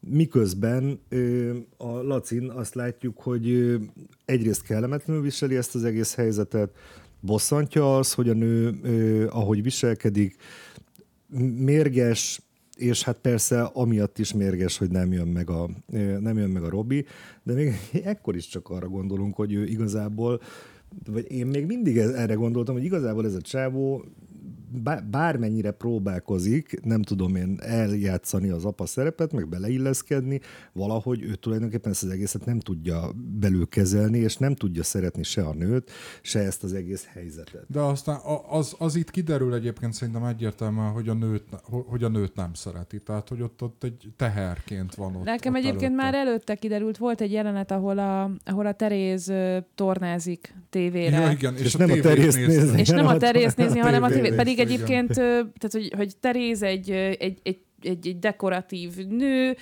[0.00, 1.00] miközben
[1.76, 3.76] a Lacin azt látjuk, hogy
[4.24, 6.70] egyrészt kellemetlenül viseli ezt az egész helyzetet,
[7.20, 8.78] bosszantja az, hogy a nő,
[9.26, 10.36] ahogy viselkedik,
[11.56, 12.40] mérges,
[12.78, 15.68] és hát persze amiatt is mérges, hogy nem jön meg a,
[16.20, 17.04] nem jön meg a Robi,
[17.42, 17.72] de még
[18.04, 20.40] ekkor is csak arra gondolunk, hogy ő igazából,
[21.06, 24.04] vagy én még mindig erre gondoltam, hogy igazából ez a csávó
[25.10, 30.40] bármennyire próbálkozik, nem tudom én eljátszani az apa szerepet, meg beleilleszkedni,
[30.72, 33.10] valahogy ő tulajdonképpen ezt az egészet nem tudja
[33.40, 35.90] belül kezelni, és nem tudja szeretni se a nőt,
[36.22, 37.64] se ezt az egész helyzetet.
[37.66, 42.34] De aztán az, az itt kiderül egyébként szerintem egyértelműen, hogy a nőt, hogy a nőt
[42.34, 43.00] nem szereti.
[43.00, 45.24] Tehát, hogy ott, ott egy teherként van ott.
[45.24, 46.02] Nekem ott egyébként előtte.
[46.02, 49.32] már előtte kiderült, volt egy jelenet, ahol a, ahol a Teréz
[49.74, 51.20] tornázik tévére.
[51.20, 52.14] Ja, igen, és, És a nem a nézte.
[52.14, 52.80] nézni.
[52.80, 54.36] És nem a Igen, Terész nézni, hanem a tévét tévét.
[54.62, 59.56] Pedig egyébként, tehát hogy, hogy Teréz egy, egy, egy, egy, egy dekoratív nő,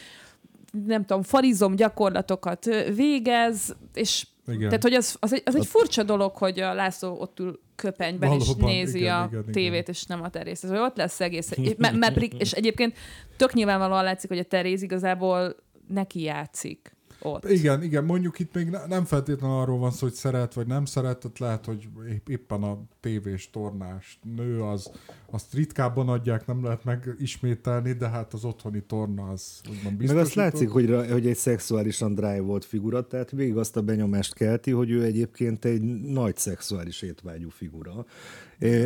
[0.86, 4.68] nem tudom, farizom gyakorlatokat végez, és Igen.
[4.68, 8.32] tehát, hogy az, az, egy, az egy furcsa dolog, hogy a László ott ül köpenyben,
[8.32, 9.52] és Valóban, nézi igen, a igen, igen.
[9.52, 10.28] tévét, és nem a.
[10.28, 11.50] Tehát, hogy ott lesz egész.
[11.50, 12.96] És, mert, mert, és egyébként
[13.36, 15.56] tök nyilvánvalóan látszik, hogy a Teréz igazából
[15.88, 16.95] neki játszik
[17.26, 17.50] ott.
[17.50, 20.84] Igen, igen, mondjuk itt még ne- nem feltétlenül arról van szó, hogy szeret vagy nem
[20.84, 24.90] szeret, tehát lehet, hogy épp, éppen a tévés tornás nő, az,
[25.30, 30.26] azt ritkábban adják, nem lehet megismételni, de hát az otthoni torna az úgymond Meg biztosított.
[30.26, 34.70] azt látszik, hogy, hogy egy szexuálisan drive volt figura, tehát végig azt a benyomást kelti,
[34.70, 38.04] hogy ő egyébként egy nagy szexuális étvágyú figura.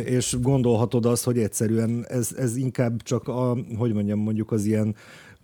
[0.05, 4.95] És gondolhatod azt, hogy egyszerűen ez, ez inkább csak a, hogy mondjam, mondjuk az ilyen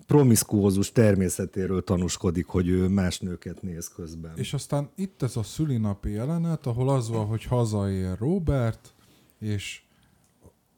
[0.07, 4.31] promiszkuózus természetéről tanúskodik, hogy ő más nőket néz közben.
[4.35, 8.93] És aztán itt ez a szülinapi jelenet, ahol az van, hogy hazaér Robert,
[9.39, 9.81] és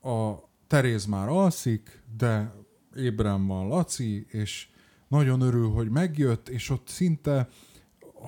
[0.02, 0.34] a
[0.68, 2.54] Teréz már alszik, de
[2.96, 4.68] ébren van Laci, és
[5.08, 7.50] nagyon örül, hogy megjött, és ott szinte,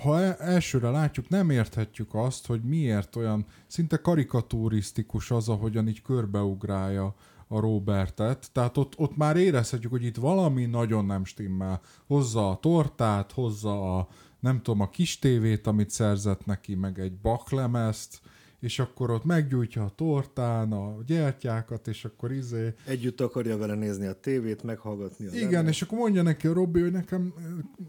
[0.04, 6.02] ha e- elsőre látjuk, nem érthetjük azt, hogy miért olyan szinte karikatúrisztikus az, ahogyan így
[6.02, 7.16] körbeugrálja
[7.52, 8.50] a Robertet.
[8.52, 11.82] Tehát ott, ott már érezhetjük, hogy itt valami nagyon nem stimmel.
[12.08, 14.08] Hozza a tortát, hozza a
[14.40, 18.22] nem tudom, a kis tévét, amit szerzett neki, meg egy baklemezt,
[18.62, 22.74] és akkor ott meggyújtja a tortán a gyertyákat, és akkor izé...
[22.86, 25.70] Együtt akarja vele nézni a tévét, meghallgatni a Igen, zenét.
[25.70, 27.34] és akkor mondja neki a Robi, hogy nekem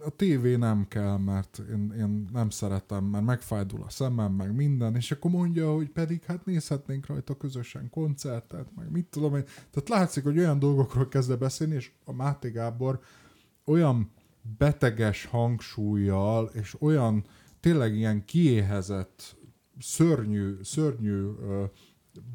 [0.05, 4.97] a tévé nem kell, mert én, én nem szeretem, mert megfájdul a szemem, meg minden,
[4.97, 9.45] és akkor mondja, hogy pedig hát nézhetnénk rajta közösen koncertet, meg mit tudom én.
[9.71, 13.01] Tehát látszik, hogy olyan dolgokról kezd beszélni, és a Máté Gábor
[13.65, 14.11] olyan
[14.59, 17.25] beteges hangsúlyjal, és olyan
[17.61, 19.37] tényleg ilyen kiéhezett,
[19.83, 21.27] szörnyű, szörnyű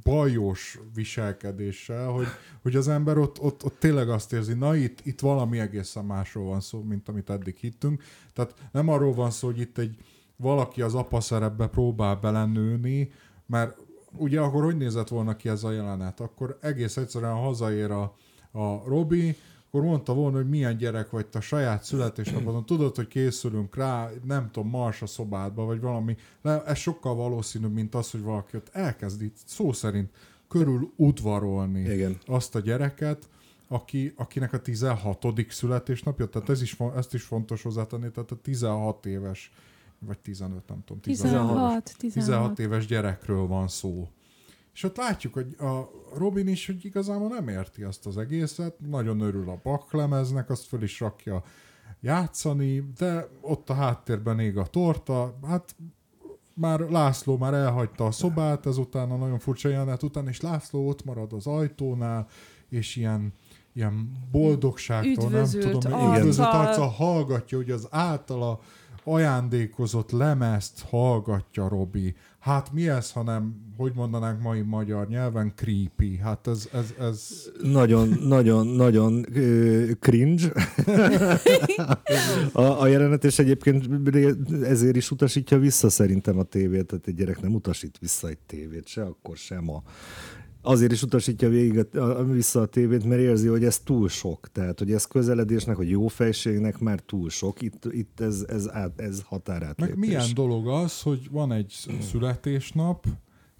[0.04, 2.28] bajos viselkedéssel, hogy,
[2.62, 6.46] hogy az ember ott, ott, ott tényleg azt érzi, na itt, itt valami egészen másról
[6.46, 8.04] van szó, mint amit eddig hittünk.
[8.34, 9.98] Tehát nem arról van szó, hogy itt egy
[10.36, 13.12] valaki az apa szerepbe próbál belenőni,
[13.46, 13.78] mert
[14.18, 16.20] ugye akkor hogy nézett volna ki ez a jelenet?
[16.20, 18.16] Akkor egész egyszerűen hazaér a,
[18.52, 19.36] a Robi,
[19.68, 24.10] akkor mondta volna, hogy milyen gyerek vagy te a saját születésnapodon, tudod, hogy készülünk rá,
[24.24, 26.16] nem tudom, mars a szobádba, vagy valami.
[26.42, 30.10] Le, ez sokkal valószínűbb, mint az, hogy valaki ott elkezd itt szó szerint
[30.48, 32.18] körül udvarolni Igen.
[32.26, 33.30] azt a gyereket,
[33.68, 35.26] aki, akinek a 16.
[35.50, 39.52] születésnapja, tehát ez is, ezt is fontos hozzátenni, tehát a 16 éves,
[40.00, 42.14] vagy 15, nem tudom, 16, 16, 16.
[42.14, 44.08] 16 éves gyerekről van szó.
[44.78, 49.20] És ott látjuk, hogy a Robin is, hogy igazából nem érti azt az egészet, nagyon
[49.20, 51.44] örül a baklemeznek, azt föl is rakja
[52.00, 55.76] játszani, de ott a háttérben ég a torta, hát
[56.54, 61.06] már László már elhagyta a szobát, ezután a nagyon furcsa jelenet után, és László ott
[61.06, 62.28] marad az ajtónál,
[62.70, 63.34] és ilyen,
[63.74, 66.18] ilyen boldogságtól, Üdvözült nem tudom, arccal.
[66.18, 68.60] üdvözött arccal hallgatja, hogy az általa
[69.08, 72.16] ajándékozott lemezt hallgatja Robi.
[72.40, 76.18] Hát mi ez, hanem, hogy mondanánk mai magyar nyelven, creepy.
[76.18, 76.70] Hát ez...
[76.74, 77.50] ez, ez...
[77.62, 80.52] Nagyon, nagyon, nagyon uh, cringe
[82.54, 84.08] a, a jelenet, és egyébként
[84.64, 88.88] ezért is utasítja vissza szerintem a tévét, tehát egy gyerek nem utasít vissza egy tévét,
[88.88, 89.84] se akkor sem a
[90.68, 94.48] azért is utasítja végig a, a, vissza a tévét, mert érzi, hogy ez túl sok.
[94.52, 97.62] Tehát, hogy ez közeledésnek, vagy jó fejségnek már túl sok.
[97.62, 99.80] Itt, itt ez, ez, át, ez határát.
[99.80, 103.06] Meg milyen dolog az, hogy van egy születésnap,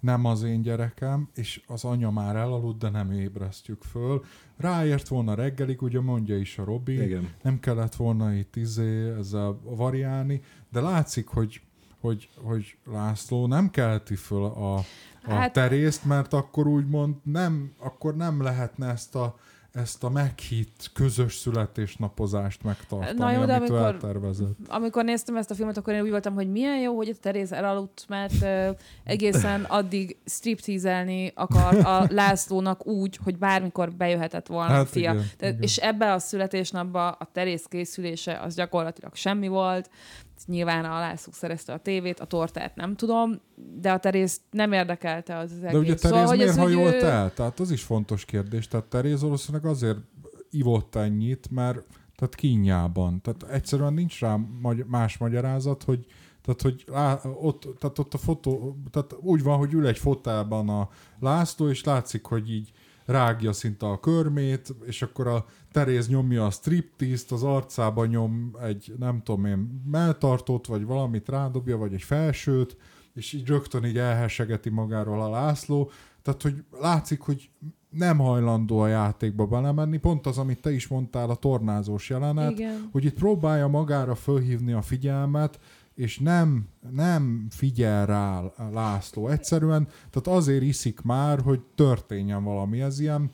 [0.00, 4.24] nem az én gyerekem, és az anya már elaludt, de nem ébresztjük föl.
[4.56, 7.28] Ráért volna reggelig, ugye mondja is a Robi, Igen.
[7.42, 10.40] nem kellett volna itt izé, ezzel variálni,
[10.72, 11.60] de látszik, hogy
[12.00, 14.80] hogy, hogy László nem kelti föl a,
[15.28, 19.36] a hát, terészt, mert akkor úgymond nem, akkor nem lehetne ezt a
[19.72, 24.56] ezt a meghitt közös születésnapozást megtartani, Na jó, de amit amikor, eltervezett.
[24.68, 27.52] Amikor néztem ezt a filmet, akkor én úgy voltam, hogy milyen jó, hogy a Teréz
[27.52, 28.68] elaludt, mert uh,
[29.04, 35.12] egészen addig stripteaselni akar a Lászlónak úgy, hogy bármikor bejöhetett volna hát a fia.
[35.12, 35.62] Igen, Tehát, igen.
[35.62, 39.90] És ebbe a születésnapba a Teréz készülése az gyakorlatilag semmi volt.
[40.46, 43.40] Nyilván a László szerezte a tévét, a tortát nem tudom,
[43.80, 45.72] de a Teréz nem érdekelte az, az egész.
[45.72, 47.06] De ugye Teréz szóval, miért hajolt ő...
[47.06, 47.34] el?
[47.34, 48.68] Tehát az is fontos kérdés.
[48.68, 49.98] Tehát Teréz valószínűleg azért
[50.50, 51.78] ivott ennyit, mert
[52.16, 53.20] tehát kínjában.
[53.20, 54.38] Tehát egyszerűen nincs rá
[54.86, 56.06] más magyarázat, hogy
[56.42, 60.68] tehát, hogy lá, ott, tehát ott a fotó, tehát úgy van, hogy ül egy fotában
[60.68, 60.88] a
[61.20, 62.72] László, és látszik, hogy így
[63.08, 68.92] rágja szinte a körmét, és akkor a Teréz nyomja a striptease az arcába nyom egy,
[68.98, 72.76] nem tudom én, melltartót, vagy valamit rádobja, vagy egy felsőt,
[73.14, 75.90] és így rögtön így elhessegeti magáról a László.
[76.22, 77.50] Tehát, hogy látszik, hogy
[77.90, 82.88] nem hajlandó a játékba belemenni, pont az, amit te is mondtál, a tornázós jelenet, Igen.
[82.92, 85.60] hogy itt próbálja magára fölhívni a figyelmet,
[85.98, 88.42] és nem, nem figyel rá
[88.72, 89.28] László.
[89.28, 92.80] Egyszerűen, tehát azért iszik már, hogy történjen valami.
[92.80, 93.30] Ez ilyen,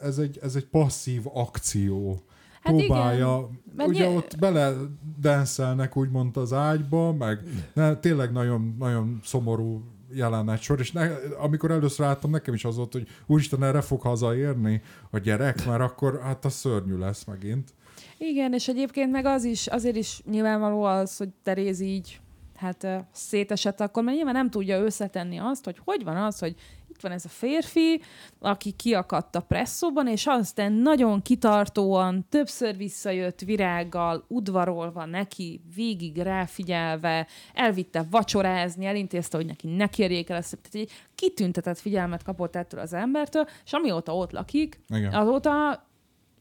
[0.00, 2.22] ez egy, ez egy passzív akció.
[2.60, 3.88] Hát próbálja, igen.
[3.88, 4.74] ugye ny- ott bele
[5.20, 7.40] denszelnek úgymond az ágyba, meg
[7.74, 12.76] ne, tényleg nagyon, nagyon szomorú jelenet sor, és ne, amikor először láttam, nekem is az
[12.76, 17.74] volt, hogy úristen, erre fog hazaérni a gyerek, mert akkor hát a szörnyű lesz megint.
[18.18, 22.20] Igen, és egyébként meg az is, azért is nyilvánvaló az, hogy Teréz így
[22.56, 26.54] hát szétesett akkor, mert nyilván nem tudja összetenni azt, hogy hogy van az, hogy
[26.88, 28.00] itt van ez a férfi,
[28.38, 37.26] aki kiakadt a presszóban, és aztán nagyon kitartóan, többször visszajött virággal, udvarolva neki, végig ráfigyelve,
[37.54, 40.58] elvitte vacsorázni, elintézte, hogy neki ne kérjék el ezt.
[40.62, 45.12] Tehát egy kitüntetett figyelmet kapott ettől az embertől, és amióta ott lakik, Igen.
[45.12, 45.86] azóta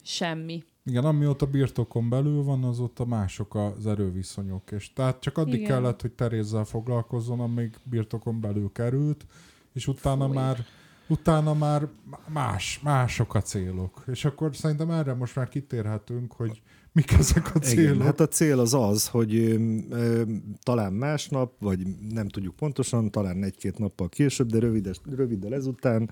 [0.04, 0.64] semmi.
[0.86, 4.72] Igen, amióta birtokon belül van, azóta mások az erőviszonyok.
[4.72, 5.68] És tehát csak addig Igen.
[5.68, 9.26] kellett, hogy Terézzel foglalkozzon, amíg birtokon belül került,
[9.74, 10.36] és utána Fúj.
[10.36, 10.66] már
[11.08, 11.88] utána már
[12.28, 14.04] más, mások a célok.
[14.08, 16.62] És akkor szerintem erre most már kitérhetünk, hogy
[16.92, 17.96] mik ezek a célok.
[17.96, 20.22] Igen, hát a cél az az, hogy ö, ö,
[20.64, 26.10] talán másnap, vagy nem tudjuk pontosan, talán egy-két nappal később, de rövides, röviddel ezután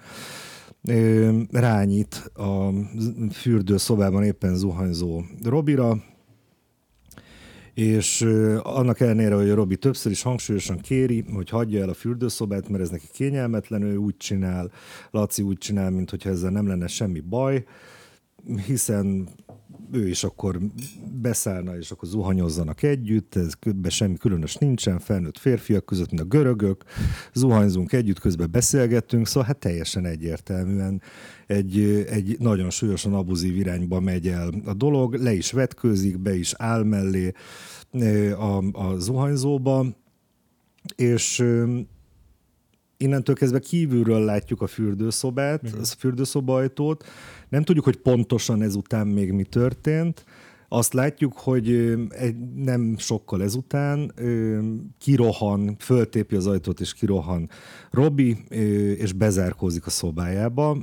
[1.52, 2.70] rányít a
[3.32, 6.04] fürdőszobában éppen zuhanyzó Robira,
[7.74, 8.22] és
[8.62, 12.84] annak ellenére, hogy a Robi többször is hangsúlyosan kéri, hogy hagyja el a fürdőszobát, mert
[12.84, 14.72] ez neki kényelmetlen, ő úgy csinál,
[15.12, 17.66] Laci úgy csinál, mintha ezzel nem lenne semmi baj,
[18.66, 19.28] hiszen
[19.94, 20.60] ő is akkor
[21.22, 26.26] beszállna, és akkor zuhanyozzanak együtt, ez be semmi különös nincsen, felnőtt férfiak között, mint a
[26.26, 26.84] görögök,
[27.34, 31.02] zuhanyzunk együtt, közben beszélgettünk, szóval hát teljesen egyértelműen
[31.48, 31.80] egy,
[32.10, 36.84] egy nagyon súlyosan abuzív irányba megy el a dolog, le is vetkőzik, be is áll
[36.84, 37.34] mellé
[38.32, 39.86] a, a zuhanyzóba,
[40.96, 41.44] és
[42.98, 47.06] innentől kezdve kívülről látjuk a fürdőszobát, a fürdőszoba ajtót.
[47.54, 50.26] Nem tudjuk, hogy pontosan ezután még mi történt,
[50.74, 51.94] azt látjuk, hogy
[52.56, 54.14] nem sokkal ezután
[54.98, 57.50] kirohan, föltépi az ajtót és kirohan
[57.92, 58.38] Robi,
[58.98, 60.78] és bezárkózik a szobájába,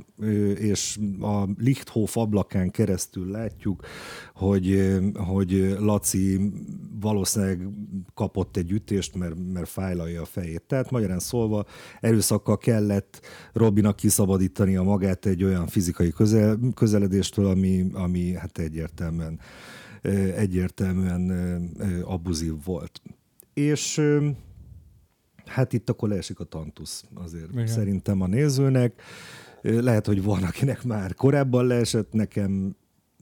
[0.55, 3.85] és a Lichthof ablakán keresztül látjuk,
[4.33, 6.51] hogy, hogy Laci
[6.99, 7.67] valószínűleg
[8.13, 10.61] kapott egy ütést, mert, mert fájlalja a fejét.
[10.61, 11.65] Tehát magyarán szólva
[11.99, 13.21] erőszakkal kellett
[13.53, 19.39] Robinak kiszabadítani a magát egy olyan fizikai közel, közeledéstől, ami, ami hát egyértelműen
[20.35, 21.31] egyértelműen
[22.03, 23.01] abuzív volt.
[23.53, 24.01] És
[25.45, 27.67] hát itt akkor leesik a tantusz azért Igen.
[27.67, 29.01] szerintem a nézőnek.
[29.61, 32.75] Lehet, hogy van, akinek már korábban leesett, nekem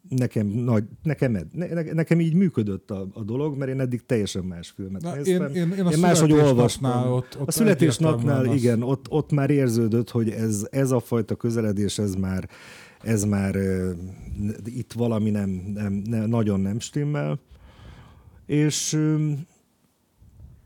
[0.09, 4.69] nekem, nagy, nekem, ne, nekem így működött a, a dolog, mert én eddig teljesen más
[4.69, 5.55] filmet Na, néztem.
[5.55, 7.11] én, én, én, én máshogy olvastam.
[7.11, 11.97] Ott, ott a születésnapnál, igen, ott, ott már érződött, hogy ez, ez a fajta közeledés,
[11.97, 12.49] ez már,
[13.01, 13.55] ez már
[14.65, 17.39] itt valami nem, nem, nem, nagyon nem stimmel.
[18.45, 18.99] És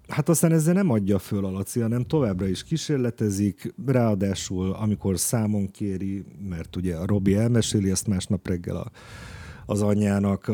[0.07, 5.71] Hát aztán ezzel nem adja föl a Laci, hanem továbbra is kísérletezik, ráadásul amikor számon
[5.71, 8.91] kéri, mert ugye a Robi elmeséli ezt másnap reggel a,
[9.65, 10.51] az anyjának,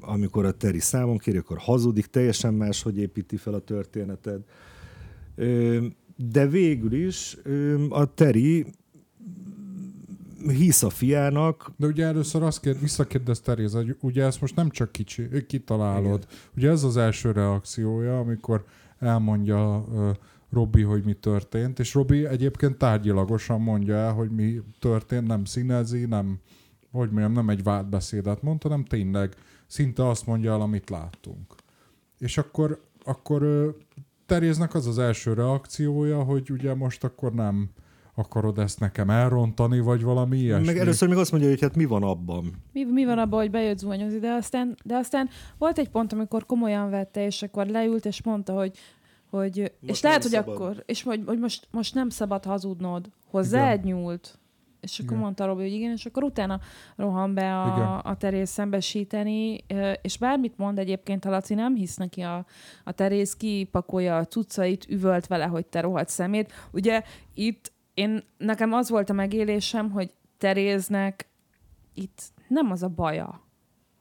[0.00, 4.40] amikor a Teri számon kéri, akkor hazudik, teljesen más, hogy építi fel a történeted.
[6.16, 7.36] De végül is
[7.88, 8.66] a Teri
[10.48, 11.72] hisz a fiának.
[11.76, 16.26] De ugye először azt kér, visszakérdez Teréza, hogy ugye ezt most nem csak kicsi, kitalálod.
[16.26, 16.38] Igen.
[16.56, 18.64] Ugye ez az első reakciója, amikor
[18.98, 20.10] elmondja uh,
[20.50, 26.04] Robi, hogy mi történt, és Robi egyébként tárgyilagosan mondja el, hogy mi történt, nem színezi,
[26.04, 26.40] nem,
[26.90, 29.34] hogy mondjam, nem egy vádbeszédet mondta, hanem tényleg
[29.66, 31.54] szinte azt mondja el, amit láttunk.
[32.18, 33.74] És akkor, akkor
[34.26, 37.70] Teréznek az az első reakciója, hogy ugye most akkor nem,
[38.18, 40.66] akarod ezt nekem elrontani, vagy valami ilyesmi?
[40.66, 42.52] Meg először még azt mondja, hogy hát mi van abban?
[42.72, 46.46] Mi, mi van abban, hogy bejött zuhanyozni, de aztán, de aztán volt egy pont, amikor
[46.46, 48.78] komolyan vette, és akkor leült, és mondta, hogy
[49.30, 50.54] hogy, most és lehet, hogy szabad.
[50.54, 53.10] akkor, és hogy, hogy most, most nem szabad hazudnod.
[53.30, 54.38] Hozzád nyúlt.
[54.80, 55.22] És akkor igen.
[55.22, 56.60] mondta Robi, hogy igen, és akkor utána
[56.96, 59.64] rohan be a, a Terész szembesíteni,
[60.02, 62.46] és bármit mond egyébként, a Laci nem hisz neki a,
[62.84, 66.52] a Terész, kipakolja a cuccait, üvölt vele, hogy te rohadt szemét.
[66.72, 67.02] Ugye
[67.34, 71.28] itt én, nekem az volt a megélésem, hogy Teréznek
[71.94, 73.42] itt nem az a baja,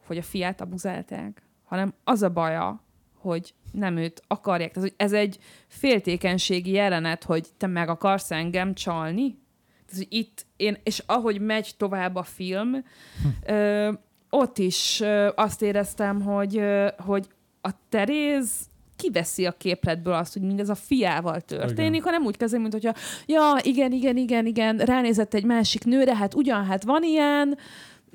[0.06, 2.84] hogy a fiát abuzálták, hanem az a baja,
[3.18, 4.72] hogy nem őt akarják.
[4.72, 9.38] Tehát, hogy ez egy féltékenységi jelenet, hogy te meg akarsz engem csalni.
[9.86, 13.52] Tehát, hogy itt én, és ahogy megy tovább a film, hm.
[13.54, 13.92] ö,
[14.30, 17.28] ott is ö, azt éreztem, hogy, ö, hogy
[17.62, 22.04] a Teréz kiveszi a képletből azt, hogy mindez a fiával történik, igen.
[22.04, 26.34] hanem úgy kezdődik, mint hogyha ja, igen, igen, igen, igen, ránézett egy másik nőre, hát
[26.34, 27.58] ugyan, hát van ilyen.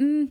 [0.03, 0.23] Mm.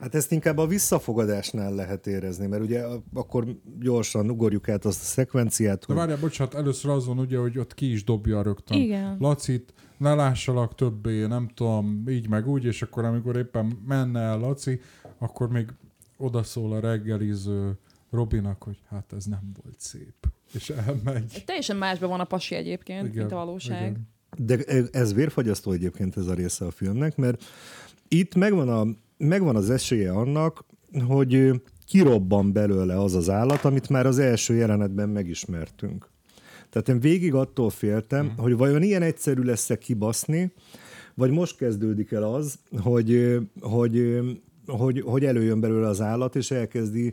[0.00, 2.82] Hát ezt inkább a visszafogadásnál lehet érezni, mert ugye
[3.14, 3.44] akkor
[3.80, 5.78] gyorsan ugorjuk át azt a szekvenciát.
[5.78, 5.96] De hogy...
[5.96, 8.78] várjál, bocsánat, először azon ugye, hogy ott ki is dobja rögtön.
[8.78, 9.16] Igen.
[9.18, 14.38] Lacit, ne lássalak többé, nem tudom, így meg úgy, és akkor amikor éppen menne el
[14.38, 14.80] Laci,
[15.18, 15.66] akkor még
[16.16, 17.78] odaszól a reggeliző
[18.10, 20.14] Robinak, hogy hát ez nem volt szép.
[20.52, 21.42] És elmegy.
[21.46, 23.90] Teljesen másban van a pasi egyébként, igen, mint a valóság.
[23.90, 24.08] Igen.
[24.38, 24.58] De
[24.90, 27.44] ez vérfagyasztó egyébként ez a része a filmnek, mert
[28.08, 28.86] itt megvan, a,
[29.16, 30.64] megvan az esélye annak,
[31.06, 36.10] hogy kirobban belőle az az állat, amit már az első jelenetben megismertünk.
[36.70, 38.36] Tehát én végig attól féltem, mm.
[38.36, 40.52] hogy vajon ilyen egyszerű lesz-e kibaszni,
[41.14, 44.20] vagy most kezdődik el az, hogy, hogy,
[44.66, 47.12] hogy, hogy előjön belőle az állat, és elkezdi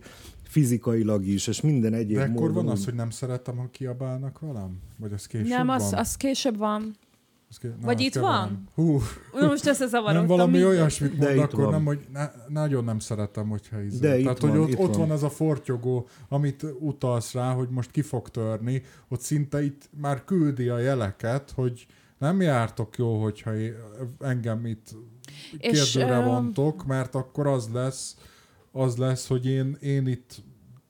[0.54, 2.54] fizikailag is, és minden egyéb De akkor módon.
[2.54, 4.80] van az, hogy nem szeretem, ha kiabálnak velem?
[4.98, 6.00] Vagy az később Nem, az, van?
[6.00, 6.96] az később van.
[7.50, 7.68] Az ké...
[7.68, 8.68] Na, Vagy itt van?
[8.76, 9.02] Hú.
[9.40, 10.28] Most összezavarodtam.
[10.28, 10.70] Nem valami minden.
[10.70, 11.72] olyasmit mond, akkor van.
[11.72, 13.98] nem, hogy ne, nagyon nem szeretem, hogyha izé.
[14.00, 15.00] De Tehát, hogy van, ott, ott van.
[15.00, 19.90] van az a fortyogó, amit utalsz rá, hogy most ki fog törni, ott szinte itt
[20.02, 21.86] már küldi a jeleket, hogy
[22.18, 23.52] nem jártok jó, hogyha
[24.20, 24.96] engem itt
[25.60, 28.16] kérdőre vontok, mert akkor az lesz,
[28.74, 30.42] az lesz, hogy én, én itt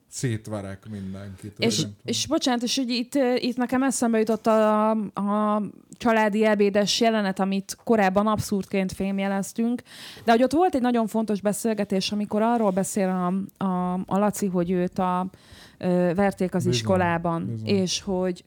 [0.08, 1.54] szétverek mindenkit.
[1.58, 5.62] És, és bocsánat, és hogy itt, itt nekem eszembe jutott a, a
[5.98, 9.82] családi ebédes jelenet, amit korábban abszurdként fémjeleztünk,
[10.24, 14.46] de hogy ott volt egy nagyon fontos beszélgetés, amikor arról beszél a, a, a Laci,
[14.46, 15.30] hogy őt a,
[15.78, 17.68] ö, verték az bizony, iskolában, bizony.
[17.68, 18.46] és hogy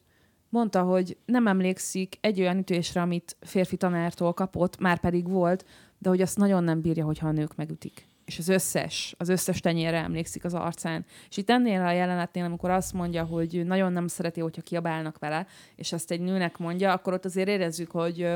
[0.49, 5.65] mondta, hogy nem emlékszik egy olyan ütésre, amit férfi tanártól kapott, már pedig volt,
[5.97, 9.59] de hogy azt nagyon nem bírja, hogyha a nők megütik és az összes, az összes
[9.59, 11.05] tenyérre emlékszik az arcán.
[11.29, 15.47] És itt ennél a jelenetnél, amikor azt mondja, hogy nagyon nem szereti, hogyha kiabálnak vele,
[15.75, 18.27] és ezt egy nőnek mondja, akkor ott azért érezzük, hogy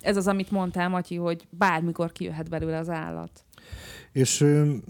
[0.00, 3.44] ez az, amit mondtál, Matyi, hogy bármikor kijöhet belőle az állat.
[4.12, 4.44] És,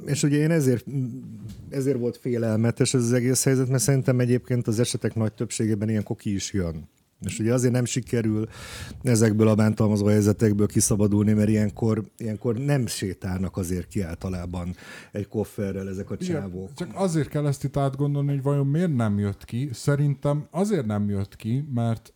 [0.06, 0.84] és ugye én ezért,
[1.70, 6.02] ezért volt félelmetes ez az egész helyzet, mert szerintem egyébként az esetek nagy többségében ilyen
[6.02, 6.88] koki is jön.
[7.24, 8.48] És ugye azért nem sikerül
[9.02, 14.74] ezekből a bántalmazó helyzetekből kiszabadulni, mert ilyenkor, ilyenkor nem sétálnak azért ki általában
[15.12, 16.70] egy kofferrel ezek a csávók.
[16.70, 19.68] Igen, csak azért kell ezt itt átgondolni, hogy vajon miért nem jött ki.
[19.72, 22.12] Szerintem azért nem jött ki, mert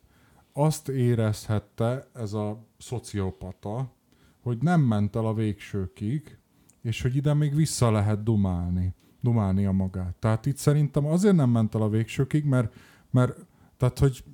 [0.52, 3.94] azt érezhette ez a szociopata,
[4.42, 6.38] hogy nem ment el a végsőkig,
[6.82, 10.14] és hogy ide még vissza lehet dumálni, dumálni a magát.
[10.18, 12.74] Tehát itt szerintem azért nem ment el a végsőkig, mert,
[13.10, 13.46] mert
[13.76, 14.24] tehát, hogy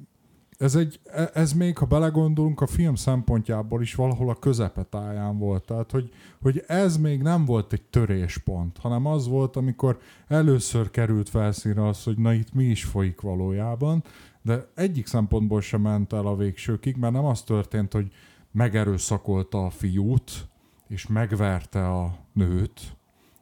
[0.63, 5.65] ez, egy, e- ez még, ha belegondolunk, a film szempontjából is valahol a közepetáján volt.
[5.65, 6.11] Tehát, hogy,
[6.43, 9.99] hogy ez még nem volt egy töréspont, hanem az volt, amikor
[10.29, 14.05] először került felszínre az, hogy na itt mi is folyik valójában,
[14.43, 18.13] de egyik szempontból sem ment el a végsőkig, mert nem az történt, hogy
[18.51, 20.49] megerőszakolta a fiút,
[20.89, 22.97] és megverte a nőt,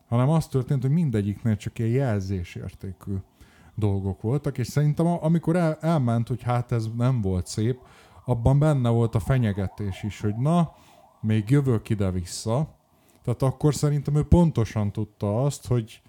[0.09, 3.13] hanem az történt, hogy mindegyiknél csak ilyen jelzésértékű
[3.81, 7.79] dolgok voltak, és szerintem amikor el, elment, hogy hát ez nem volt szép,
[8.25, 10.73] abban benne volt a fenyegetés is, hogy na,
[11.21, 12.79] még jövök ide-vissza.
[13.25, 16.03] Tehát akkor szerintem ő pontosan tudta azt, hogy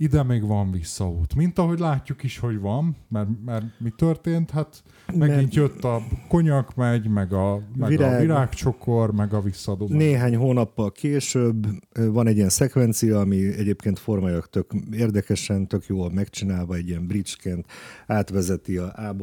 [0.00, 1.34] ide még van visszaút.
[1.34, 6.02] Mint ahogy látjuk is, hogy van, mert, mert mi történt, hát megint mert jött a
[6.28, 9.96] konyak megy, meg a, meg virág, a virágcsokor, meg a visszadobás.
[9.96, 16.74] Néhány hónappal később van egy ilyen szekvencia, ami egyébként formájak tök érdekesen, tök jól megcsinálva,
[16.74, 17.66] egy ilyen bridgeként
[18.06, 19.16] átvezeti a A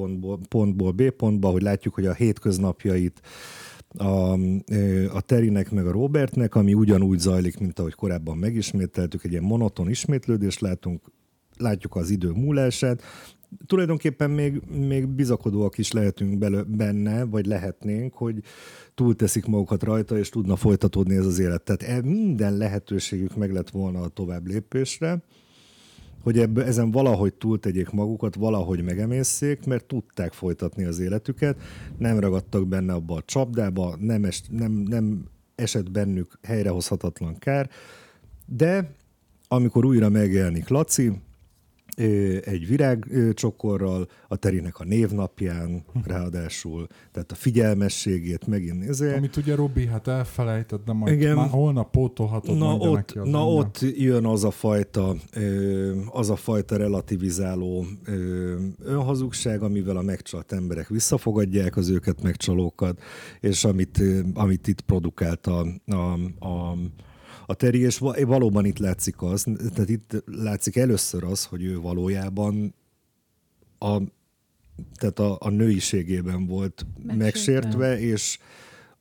[0.50, 3.22] pontból B pontba, hogy látjuk, hogy a hétköznapjait
[3.98, 4.34] a,
[5.14, 9.90] a Terinek meg a Robertnek, ami ugyanúgy zajlik, mint ahogy korábban megismételtük, egy ilyen monoton
[9.90, 11.02] ismétlődést látunk,
[11.58, 13.02] látjuk az idő múlását,
[13.66, 18.42] tulajdonképpen még, még bizakodóak is lehetünk belő, benne, vagy lehetnénk, hogy
[18.96, 21.64] túlteszik magukat rajta, és tudna folytatódni ez az élet.
[21.64, 25.24] Tehát e, minden lehetőségük meg lett volna a tovább lépésre,
[26.26, 31.62] hogy ebbe, ezen valahogy túltegyék magukat, valahogy megemészszék, mert tudták folytatni az életüket,
[31.98, 37.70] nem ragadtak benne abba a csapdába, nem, es, nem, nem esett bennük helyrehozhatatlan kár,
[38.46, 38.96] de
[39.48, 41.12] amikor újra megjelenik Laci,
[42.44, 49.16] egy virágcsokorral, a Terinek a névnapján ráadásul, tehát a figyelmességét megint nézé.
[49.16, 51.36] Amit ugye Robi, hát elfelejtett, de majd Igen.
[51.36, 55.16] már holnap pótolhatod, na ott, neki az Na ott jön az a fajta,
[56.12, 57.86] az a fajta relativizáló
[58.84, 63.02] önhazugság, amivel a megcsalt emberek visszafogadják az őket megcsalókat,
[63.40, 64.02] és amit,
[64.34, 66.14] amit itt produkált a, a,
[66.46, 66.78] a
[67.46, 72.74] a Terry, és valóban itt látszik az, tehát itt látszik először az, hogy ő valójában
[73.80, 73.98] a,
[74.96, 78.40] tehát a, a nőiségében volt megsértve, megsértve és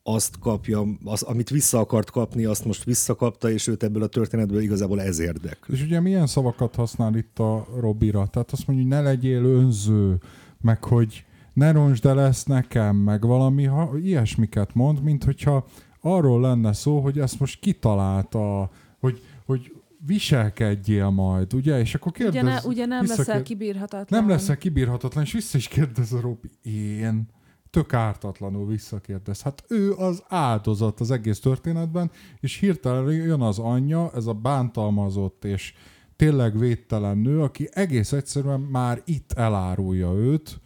[0.07, 4.61] azt kapja, az, amit vissza akart kapni, azt most visszakapta, és őt ebből a történetből
[4.61, 5.75] igazából ez érdekli.
[5.75, 8.27] És ugye milyen szavakat használ itt a Robira?
[8.27, 10.21] Tehát azt mondja, hogy ne legyél önző,
[10.61, 15.67] meg hogy ne roncsd el ezt nekem, meg valami ha, ilyesmiket mond, mint hogyha
[16.05, 19.73] arról lenne szó, hogy ezt most kitalálta, hogy, hogy
[20.07, 21.79] viselkedjél majd, ugye?
[21.79, 22.43] És akkor kérdez...
[22.43, 24.21] Ugye, ne, ugye nem leszel kibírhatatlan.
[24.21, 26.51] Nem leszel kibírhatatlan, és vissza is kérdez a Robi.
[26.63, 27.29] Én?
[27.71, 29.43] Tök ártatlanul visszakérdez.
[29.43, 35.45] Hát ő az áldozat az egész történetben, és hirtelen jön az anyja, ez a bántalmazott
[35.45, 35.75] és
[36.17, 40.61] tényleg védtelen nő, aki egész egyszerűen már itt elárulja őt,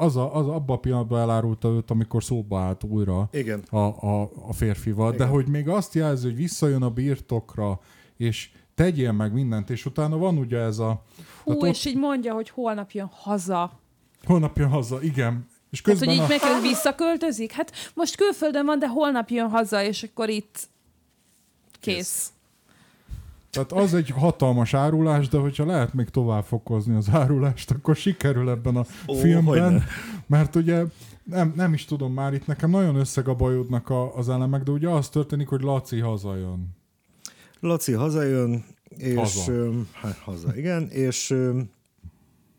[0.00, 3.62] az, a, az abban a pillanatban elárulta őt, amikor szóba állt újra Igen.
[3.70, 5.14] A, a, a férfival.
[5.14, 5.26] Igen.
[5.26, 7.80] De hogy még azt jelzi, hogy visszajön a birtokra,
[8.16, 11.02] és tegyél meg mindent, és utána van ugye ez a...
[11.44, 11.92] Hú, és ott...
[11.92, 13.80] így mondja, hogy holnap jön haza.
[14.24, 15.48] Holnap jön haza, igen.
[15.70, 16.52] És közben hát, hogy így a...
[16.52, 17.52] meg visszaköltözik?
[17.52, 20.68] Hát most külföldön van, de holnap jön haza, és akkor itt
[21.80, 21.96] kész.
[21.96, 22.32] kész.
[23.50, 28.50] Tehát az egy hatalmas árulás, de hogyha lehet még tovább fokozni az árulást, akkor sikerül
[28.50, 29.82] ebben a Ó, filmben,
[30.26, 30.84] mert ugye
[31.24, 35.08] nem, nem is tudom már, itt nekem nagyon összegabajodnak a, az elemek, de ugye az
[35.08, 36.68] történik, hogy Laci hazajön.
[37.60, 39.14] Laci hazajön, és...
[39.16, 39.70] Haza.
[39.92, 41.34] hát haza, igen, és...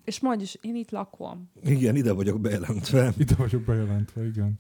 [0.04, 1.52] és majd is, én itt lakom.
[1.64, 3.14] Igen, ide vagyok bejelentve.
[3.18, 4.60] Ide vagyok bejelentve, igen.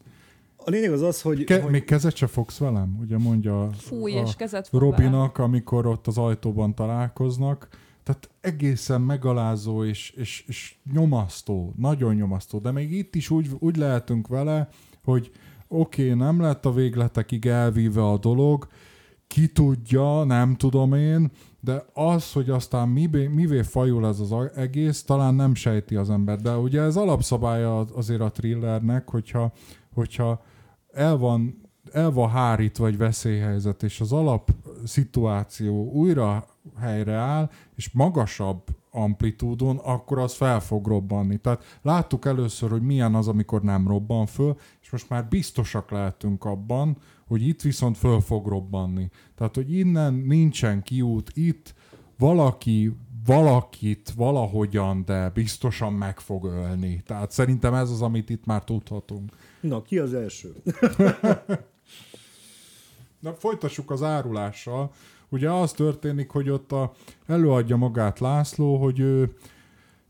[0.65, 1.43] A lényeg az az, hogy...
[1.43, 1.71] Ke- hogy...
[1.71, 2.97] Még kezet se fogsz velem?
[3.01, 5.51] Ugye mondja Fúj, a és kezet fog Robinak, velem.
[5.51, 7.67] amikor ott az ajtóban találkoznak.
[8.03, 12.59] Tehát egészen megalázó és, és, és nyomasztó, nagyon nyomasztó.
[12.59, 14.69] De még itt is úgy, úgy lehetünk vele,
[15.03, 15.31] hogy
[15.67, 18.67] oké, okay, nem lett a végletekig elvíve a dolog,
[19.27, 25.03] ki tudja, nem tudom én, de az, hogy aztán mivé, mivé fajul ez az egész,
[25.03, 26.39] talán nem sejti az ember.
[26.39, 29.53] De ugye ez alapszabálya azért a thrillernek, hogyha,
[29.93, 30.43] hogyha
[30.93, 34.51] el van, el van hárítva egy veszélyhelyzet, és az alap
[34.85, 36.45] szituáció újra
[36.79, 41.37] helyreáll, és magasabb amplitúdon, akkor az fel fog robbanni.
[41.37, 46.45] Tehát láttuk először, hogy milyen az, amikor nem robban föl, és most már biztosak lehetünk
[46.45, 49.09] abban, hogy itt viszont föl fog robbanni.
[49.35, 51.73] Tehát, hogy innen nincsen kiút, itt
[52.17, 52.93] valaki
[53.25, 57.01] valakit valahogyan, de biztosan meg fog ölni.
[57.05, 59.31] Tehát szerintem ez az, amit itt már tudhatunk.
[59.61, 60.55] Na, ki az első?
[63.19, 64.91] Na, folytassuk az árulással.
[65.29, 66.93] Ugye az történik, hogy ott a,
[67.27, 69.35] előadja magát László, hogy ő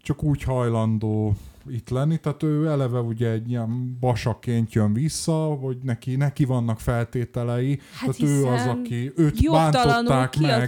[0.01, 1.35] csak úgy hajlandó
[1.69, 6.79] itt lenni, tehát ő eleve ugye egy ilyen basaként jön vissza, hogy neki, neki vannak
[6.79, 10.59] feltételei, Hát tehát ő az, aki őt bántották meg.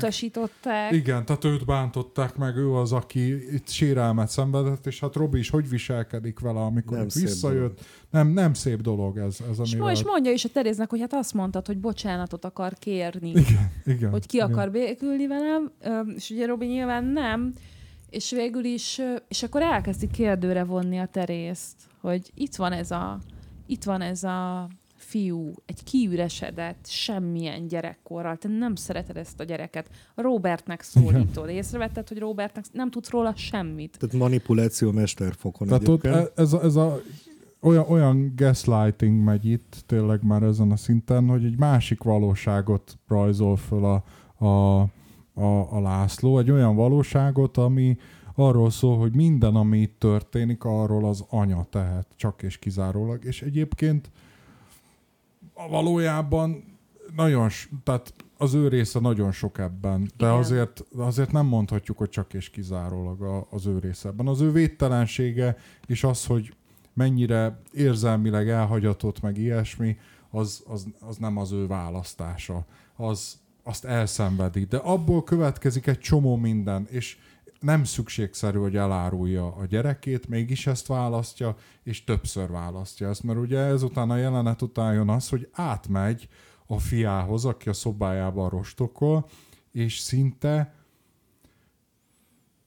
[0.93, 5.49] Igen, tehát őt bántották meg, ő az, aki itt sérelmet szenvedett, és hát Robi is
[5.49, 7.85] hogy viselkedik vele, amikor Nem visszajött.
[8.13, 9.79] Nem, nem szép dolog ez, ez És, amivel...
[9.79, 13.29] ma is mondja is a Teréznek, hogy hát azt mondtad, hogy bocsánatot akar kérni.
[13.29, 14.09] Igen, igen.
[14.09, 14.51] hogy ki igen.
[14.51, 15.71] akar békülni velem,
[16.15, 17.53] és ugye Robi nyilván nem,
[18.09, 23.19] és végül is, és akkor elkezdi kérdőre vonni a terészt, hogy itt van ez a,
[23.65, 29.89] itt van ez a fiú, egy kiüresedett, semmilyen gyerekkorral, te nem szereted ezt a gyereket.
[30.15, 31.49] Robertnek szólítod.
[31.49, 33.97] Észrevetted, hogy Robertnek nem tudsz róla semmit.
[33.99, 36.31] Tehát manipuláció mesterfokon Tehát ott egyébként.
[36.35, 37.01] e- ez a, ez a
[37.63, 43.57] olyan, olyan gaslighting megy itt tényleg már ezen a szinten, hogy egy másik valóságot rajzol
[43.57, 44.03] föl a,
[44.45, 44.79] a,
[45.33, 47.97] a, a László, egy olyan valóságot, ami
[48.35, 53.25] arról szól, hogy minden, ami itt történik, arról az anya tehet, csak és kizárólag.
[53.25, 54.11] És egyébként
[55.69, 56.63] valójában
[57.15, 57.49] nagyon,
[57.83, 60.37] tehát az ő része nagyon sok ebben, de Igen.
[60.37, 64.27] azért, azért nem mondhatjuk, hogy csak és kizárólag az ő része ebben.
[64.27, 66.53] Az ő védtelensége és az, hogy
[66.93, 69.97] mennyire érzelmileg elhagyatott, meg ilyesmi,
[70.29, 72.65] az, az, az nem az ő választása.
[72.95, 74.63] Az, azt elszenvedi.
[74.63, 77.17] De abból következik egy csomó minden, és
[77.59, 83.59] nem szükségszerű, hogy elárulja a gyerekét, mégis ezt választja, és többször választja ezt, mert ugye
[83.59, 86.27] ezután a jelenet után jön az, hogy átmegy
[86.65, 89.25] a fiához, aki a szobájában rostokol,
[89.71, 90.73] és szinte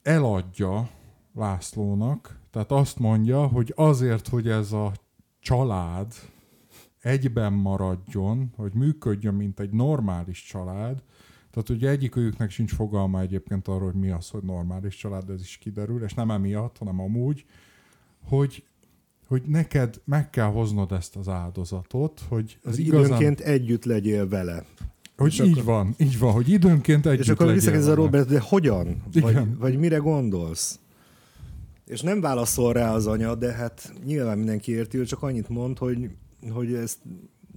[0.01, 0.89] eladja
[1.35, 4.91] Lászlónak, tehát azt mondja, hogy azért, hogy ez a
[5.39, 6.13] család
[7.01, 11.03] egyben maradjon, hogy működjön, mint egy normális család,
[11.51, 15.57] tehát ugye egyikőjüknek sincs fogalma egyébként arról, hogy mi az, hogy normális család, ez is
[15.57, 17.45] kiderül, és nem emiatt, hanem amúgy,
[18.27, 18.63] hogy,
[19.27, 23.05] hogy neked meg kell hoznod ezt az áldozatot, hogy Az igazán...
[23.05, 24.65] időnként együtt legyél vele.
[25.17, 27.93] Hogy És így akkor- van, így van, hogy időnként együtt és akkor visszakérdez a.
[27.93, 28.87] Robert, de hogyan?
[29.13, 29.33] Igen.
[29.33, 30.79] Vagy, vagy mire gondolsz?
[31.87, 36.09] És nem válaszol rá az anya, de hát nyilván mindenki érti, csak annyit mond, hogy,
[36.51, 36.99] hogy ezt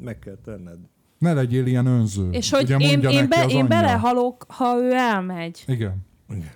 [0.01, 0.79] meg kell tenned.
[1.19, 2.31] Ne legyél ilyen önző.
[2.31, 5.65] És hogy Ugye én, én, be, én belehalok, ha ő elmegy.
[5.67, 6.09] Igen.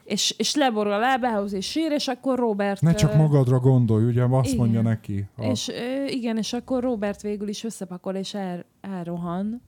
[0.05, 2.81] És, és leborul a lábához, és sír, és akkor Robert...
[2.81, 4.59] Ne csak magadra gondolj, ugye azt igen.
[4.59, 5.29] mondja neki.
[5.37, 5.45] A...
[5.45, 9.63] És ö, igen, és akkor Robert végül is összepakol, és el, elrohan.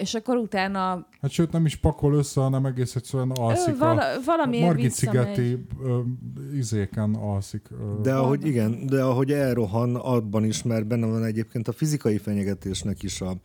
[0.00, 3.74] És akkor utána Hát sőt, nem is pakol össze, hanem egész egyszerűen alszik.
[3.74, 5.66] ö, vala, valamiért a Margit szigeti
[6.54, 7.66] izéken alszik.
[7.70, 12.18] Ö, De ahogy igen, de ahogy elrohan, abban is már benne van egyébként a fizikai
[12.18, 13.36] fenyegetésnek is a,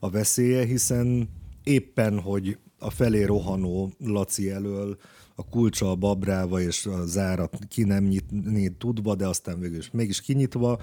[0.00, 1.28] a veszélye, hiszen
[1.64, 4.98] éppen, hogy a felé rohanó Laci elől
[5.34, 9.90] a kulcsa a babráva és a zárat ki nem nyitni tudva, de aztán végül is
[9.90, 10.78] mégis kinyitva,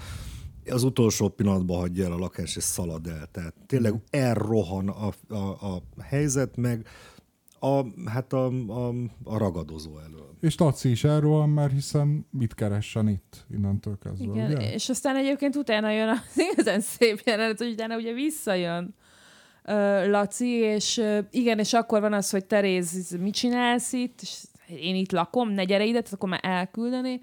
[0.70, 3.26] az utolsó pillanatban hagyja el a lakás és szalad el.
[3.32, 6.86] Tehát tényleg elrohan a, a, a helyzet, meg
[7.60, 8.88] a, hát a, a,
[9.24, 10.36] a ragadozó elől.
[10.40, 14.72] És Laci is elrohan, mert hiszen mit keressen itt innentől kezdve, Igen, ugye?
[14.72, 18.94] és aztán egyébként utána jön az igazán szép jelenet, hogy utána ugye visszajön
[20.06, 24.20] Laci, és igen, és akkor van az, hogy Teréz, mit csinálsz itt?
[24.20, 27.20] És én itt lakom, ne gyere ide, tehát akkor már elküldeni.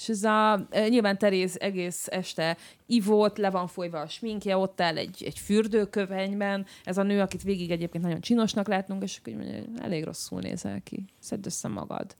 [0.00, 4.80] És ez a, ö, nyilván Teréz egész este ivót, le van folyva a sminkje, ott
[4.80, 6.66] áll egy, egy fürdőkövenyben.
[6.84, 10.80] Ez a nő, akit végig egyébként nagyon csinosnak látunk, és akkor mondja, elég rosszul nézel
[10.82, 11.04] ki.
[11.18, 12.16] Szedd össze magad.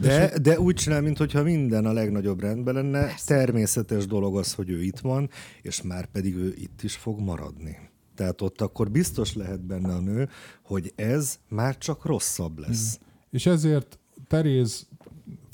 [0.00, 3.00] De, de úgy csinál, mintha minden a legnagyobb rendben lenne.
[3.00, 3.34] Persze.
[3.34, 5.30] Természetes dolog az, hogy ő itt van,
[5.62, 7.78] és már pedig ő itt is fog maradni.
[8.14, 10.28] Tehát ott akkor biztos lehet benne a nő,
[10.62, 12.98] hogy ez már csak rosszabb lesz.
[13.30, 13.98] És ezért
[14.28, 14.86] Teréz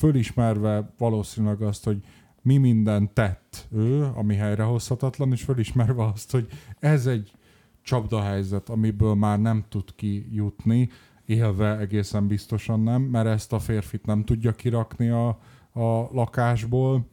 [0.05, 1.99] fölismerve valószínűleg azt, hogy
[2.43, 6.49] mi minden tett ő, ami helyrehozhatatlan, és fölismerve azt, hogy
[6.79, 7.33] ez egy
[7.83, 10.89] csapdahelyzet, amiből már nem tud kijutni,
[11.27, 15.29] élve egészen biztosan nem, mert ezt a férfit nem tudja kirakni a,
[15.73, 17.07] a lakásból,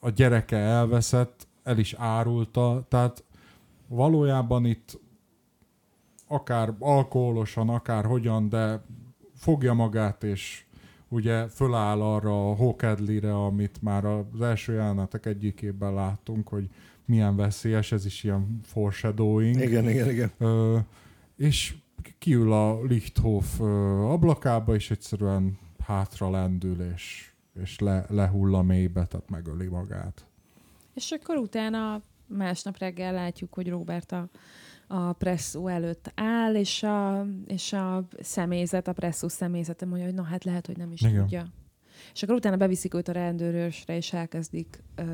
[0.00, 3.24] a gyereke elveszett, el is árulta, tehát
[3.88, 5.00] valójában itt
[6.26, 8.84] akár alkoholosan, akár hogyan, de
[9.34, 10.65] fogja magát, és
[11.08, 16.68] ugye föláll arra a Hawkedley-re, amit már az első jelenetek egyikében láttunk, hogy
[17.04, 19.60] milyen veszélyes, ez is ilyen foreshadowing.
[19.60, 20.30] Igen, igen, igen.
[20.38, 20.78] Ö,
[21.36, 21.74] és
[22.18, 23.60] kiül a Lichthof
[24.00, 30.26] ablakába, és egyszerűen hátra lendül, és, és le, lehull a mélybe, tehát megöli magát.
[30.94, 34.28] És akkor utána másnap reggel látjuk, hogy Robert a,
[34.86, 40.22] a presszó előtt áll, és a, és a személyzet, a presszó személyzete mondja, hogy na
[40.22, 41.20] hát lehet, hogy nem is Igen.
[41.20, 41.46] Tudja.
[42.14, 45.04] És akkor utána beviszik őt a rendőrösre, és elkezdik ö,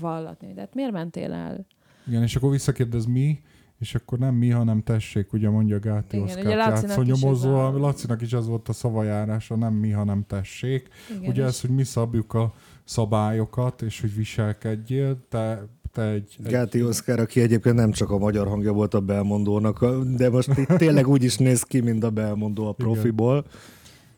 [0.00, 0.52] vallatni.
[0.52, 1.66] De hát miért mentél el?
[2.06, 3.40] Igen, és akkor visszakérdez mi,
[3.78, 7.54] és akkor nem mi, hanem tessék, ugye mondja Gáti Igen, Oszkár ugye Lacinak játszó nyomozó,
[7.58, 7.78] a-.
[7.78, 10.88] Lacinak is ez volt a szavajárása, nem mi, hanem tessék.
[11.10, 12.54] Igen, ugye és- ez, hogy mi szabjuk a
[12.84, 15.62] szabályokat, és hogy viselkedjél, te
[15.98, 16.36] egy...
[16.44, 19.86] egy Gáti Oszkár, aki egyébként nem csak a magyar hangja volt a Belmondónak,
[20.16, 22.92] de most itt tényleg úgy is néz ki, mint a Belmondó a Igen.
[22.92, 23.44] profiból.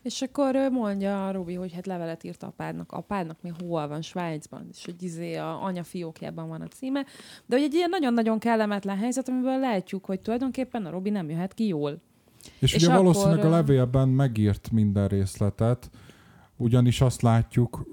[0.05, 2.91] És akkor mondja a Robi, hogy hát levelet írt apádnak.
[2.91, 4.01] Apádnak mi hol van?
[4.01, 4.67] Svájcban.
[4.71, 7.05] És hogy izé a anya fiókjában van a címe.
[7.45, 11.53] De hogy egy ilyen nagyon-nagyon kellemetlen helyzet, amiből látjuk, hogy tulajdonképpen a Robi nem jöhet
[11.53, 12.01] ki jól.
[12.59, 15.89] És, És ugye akkor, valószínűleg a levélben megírt minden részletet,
[16.57, 17.85] ugyanis azt látjuk,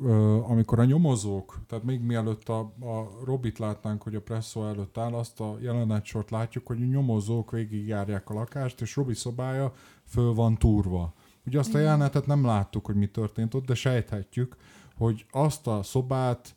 [0.43, 5.12] amikor a nyomozók, tehát még mielőtt a, a Robit látnánk, hogy a presszó előtt áll,
[5.12, 9.72] azt a jelenetsort látjuk, hogy a nyomozók végigjárják a lakást, és Robi szobája
[10.05, 11.14] föl van túrva.
[11.47, 14.56] Ugye azt a jelenetet nem láttuk, hogy mi történt ott, de sejthetjük,
[14.97, 16.55] hogy azt a szobát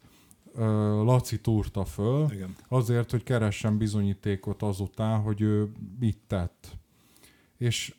[1.04, 2.56] Laci túrta föl, Igen.
[2.68, 6.78] azért, hogy keressen bizonyítékot azután, hogy ő mit tett.
[7.58, 7.96] És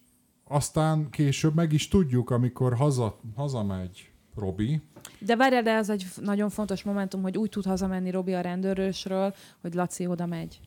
[0.49, 4.83] aztán később meg is tudjuk, amikor haza, hazamegy Robi,
[5.19, 9.35] De várjál, de ez egy nagyon fontos momentum, hogy úgy tud hazamenni Robi a rendőrösről,
[9.61, 10.61] hogy Laci oda megy.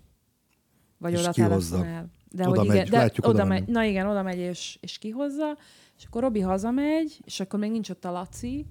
[0.98, 1.76] Vagy És oda kihozza.
[1.76, 2.10] telefonál.
[2.32, 3.68] De Oda hogy megy, igen, de látjuk, oda oda megy.
[3.68, 5.58] Na igen, oda megy és, és kihozza,
[5.98, 8.66] és akkor Robi hazamegy, és akkor még nincs ott a Laci,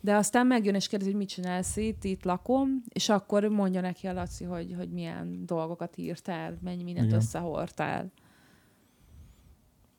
[0.00, 4.06] de aztán megjön és kérdezi, hogy mit csinálsz itt, itt lakom, és akkor mondja neki
[4.06, 7.18] a Laci, hogy, hogy milyen dolgokat írtál, mennyi mindent Igen.
[7.18, 8.12] összehordtál.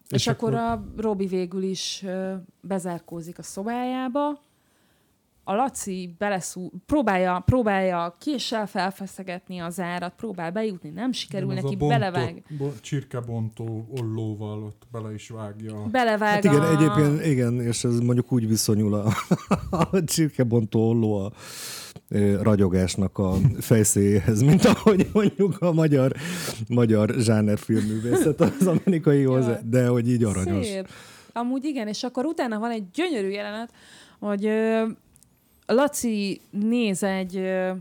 [0.09, 2.05] És, És akkor, akkor- a Robi végül is
[2.61, 4.45] bezárkózik a szobájába,
[5.49, 11.73] a Laci beleszú, próbálja, próbálja késsel felfeszegetni az árat, próbál bejutni, nem sikerül az neki,
[11.73, 15.83] a bontott- belevág, bo- csirkebontó ollóval ott bele is vágja.
[15.91, 16.71] belevág Hát igen, a...
[16.71, 19.11] egyébként igen, és ez mondjuk úgy viszonyul a,
[19.69, 21.31] a csirkebontó olló a
[22.41, 26.11] ragyogásnak a fejszéjéhez, mint ahogy mondjuk a magyar,
[26.67, 29.59] magyar zsánerfilmművészet az amerikaihoz, Ja.
[29.69, 30.65] de hogy így aranyos.
[30.65, 30.87] Szép.
[31.33, 33.71] Amúgy igen, és akkor utána van egy gyönyörű jelenet,
[34.19, 34.85] hogy ö,
[35.65, 37.71] Laci néz egy, ö,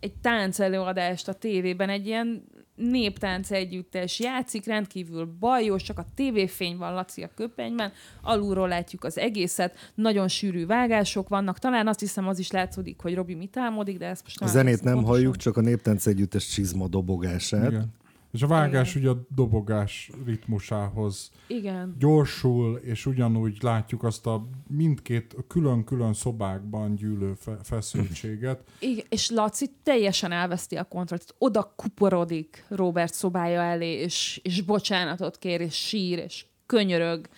[0.00, 2.44] egy tánc előadást a tévében, egy ilyen
[2.74, 7.92] néptánc együttes, játszik, rendkívül bajos, csak a tévéfény van Laci a köpenyben,
[8.22, 13.14] alulról látjuk az egészet, nagyon sűrű vágások vannak, talán azt hiszem az is látszódik, hogy
[13.14, 15.20] Robi mit álmodik, de ezt most A nem zenét emlékszem nem pontosan.
[15.20, 17.70] halljuk, csak a néptánc együttes csizma dobogását.
[17.70, 18.00] Igen.
[18.32, 21.96] És a vágás ugye a dobogás ritmusához Igen.
[21.98, 28.62] gyorsul, és ugyanúgy látjuk azt a mindkét külön-külön szobákban gyűlő fe- feszültséget.
[28.78, 31.34] Igen, és Laci teljesen elveszti a kontrollt.
[31.38, 37.28] Oda kuporodik Robert szobája elé, és, és bocsánatot kér, és sír, és könyörög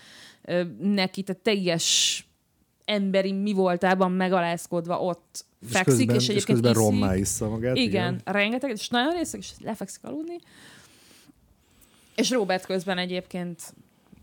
[0.43, 2.19] ö, neki, tehát teljes
[2.85, 6.85] emberi mi voltában megalázkodva ott És fekszik, közben, és és egyébként közben iszik.
[7.01, 7.77] rommá issza magát.
[7.77, 10.37] Igen, rengeteg, és nagyon részeg, és lefekszik aludni.
[12.15, 13.75] És Robert közben egyébként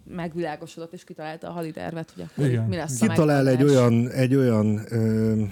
[0.03, 2.67] megvilágosodott, és kitalálta a haditervet, hogy akkor Igen.
[2.67, 5.43] mi lesz a Kitalál egy olyan, egy olyan ö,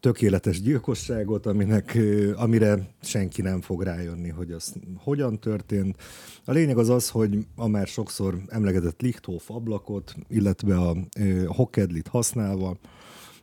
[0.00, 5.96] tökéletes gyilkosságot, aminek, ö, amire senki nem fog rájönni, hogy az hogyan történt.
[6.44, 12.08] A lényeg az az, hogy a már sokszor emlegetett Lichthof ablakot, illetve a ö, Hockedlit
[12.08, 12.76] használva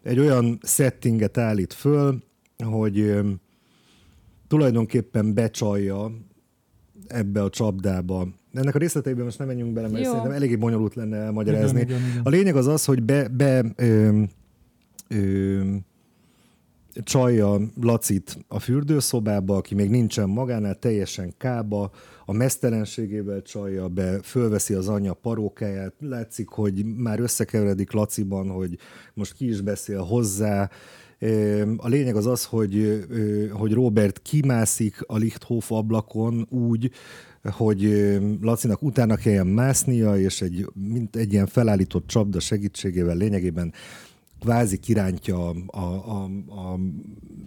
[0.03, 2.23] egy olyan settinget állít föl,
[2.63, 3.29] hogy ö,
[4.47, 6.11] tulajdonképpen becsalja
[7.09, 8.27] ebbe a csapdába.
[8.53, 10.09] Ennek a részleteiben most nem menjünk bele, mert Jó.
[10.09, 11.79] szerintem eléggé bonyolult lenne elmagyarázni.
[11.79, 12.21] Igen, igen, igen.
[12.23, 14.21] A lényeg az az, hogy be, be ö,
[15.07, 15.61] ö,
[17.03, 21.91] csalja Lacit a fürdőszobába, aki még nincsen magánál, teljesen kába,
[22.25, 28.77] a mesztelenségével csalja be, fölveszi az anyja parókáját, látszik, hogy már összekeveredik Laciban, hogy
[29.13, 30.69] most ki is beszél hozzá.
[31.77, 33.05] A lényeg az az, hogy,
[33.51, 36.91] hogy Robert kimászik a Lichthof ablakon úgy,
[37.43, 37.83] hogy
[38.41, 43.73] Lacinak utána kelljen másznia, és egy, mint egy ilyen felállított csapda segítségével lényegében
[44.39, 46.79] kvázi kirántja a, a, a, a,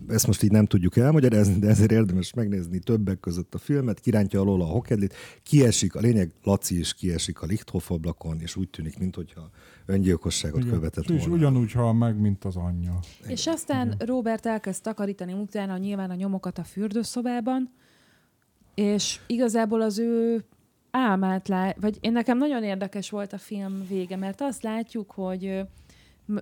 [0.09, 4.41] ezt most így nem tudjuk elmagyarázni, de ezért érdemes megnézni többek között a filmet, kirántja
[4.41, 8.99] alól a hokedlit, kiesik, a lényeg Laci is kiesik a Lichthof ablakon, és úgy tűnik,
[8.99, 9.51] mintha
[9.87, 10.73] öngyilkosságot Igen.
[10.73, 11.35] követett És volna.
[11.35, 12.99] ugyanúgy hal meg, mint az anyja.
[13.27, 17.71] És aztán Robert elkezd takarítani utána nyilván a nyomokat a fürdőszobában,
[18.75, 20.45] és igazából az ő
[20.91, 21.75] álmát lá...
[21.81, 25.61] vagy én nekem nagyon érdekes volt a film vége, mert azt látjuk, hogy ö,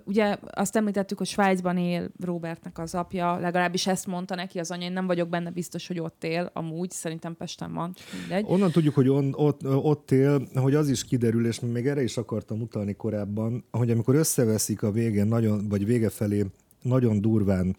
[0.05, 4.85] ugye azt említettük, hogy Svájcban él Robertnek az apja, legalábbis ezt mondta neki az anya,
[4.85, 8.45] én nem vagyok benne biztos, hogy ott él, amúgy szerintem Pesten van, mindegy.
[8.49, 12.17] Onnan tudjuk, hogy on, ott, ott él, hogy az is kiderül, és még erre is
[12.17, 16.47] akartam utalni korábban, hogy amikor összeveszik a végén, nagyon, vagy vége felé
[16.83, 17.77] nagyon durván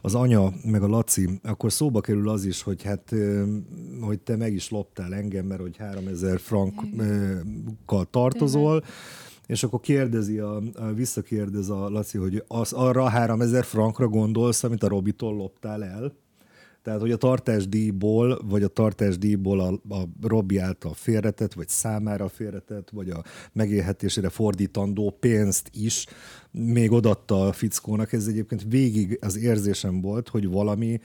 [0.00, 3.14] az anya, meg a Laci, akkor szóba kerül az is, hogy hát,
[4.00, 8.84] hogy te meg is loptál engem, mert hogy 3000 frankkal tartozol,
[9.46, 14.64] és akkor kérdezi, a, a, visszakérdez a Laci, hogy az, arra a 3000 frankra gondolsz,
[14.64, 16.12] amit a Robitól loptál el?
[16.82, 22.90] Tehát, hogy a tartásdíjból, vagy a tartásdíjból a, a Robi által félretett, vagy számára félretett,
[22.90, 26.06] vagy a megélhetésére fordítandó pénzt is
[26.50, 28.12] még odatta a fickónak.
[28.12, 31.00] Ez egyébként végig az érzésem volt, hogy valami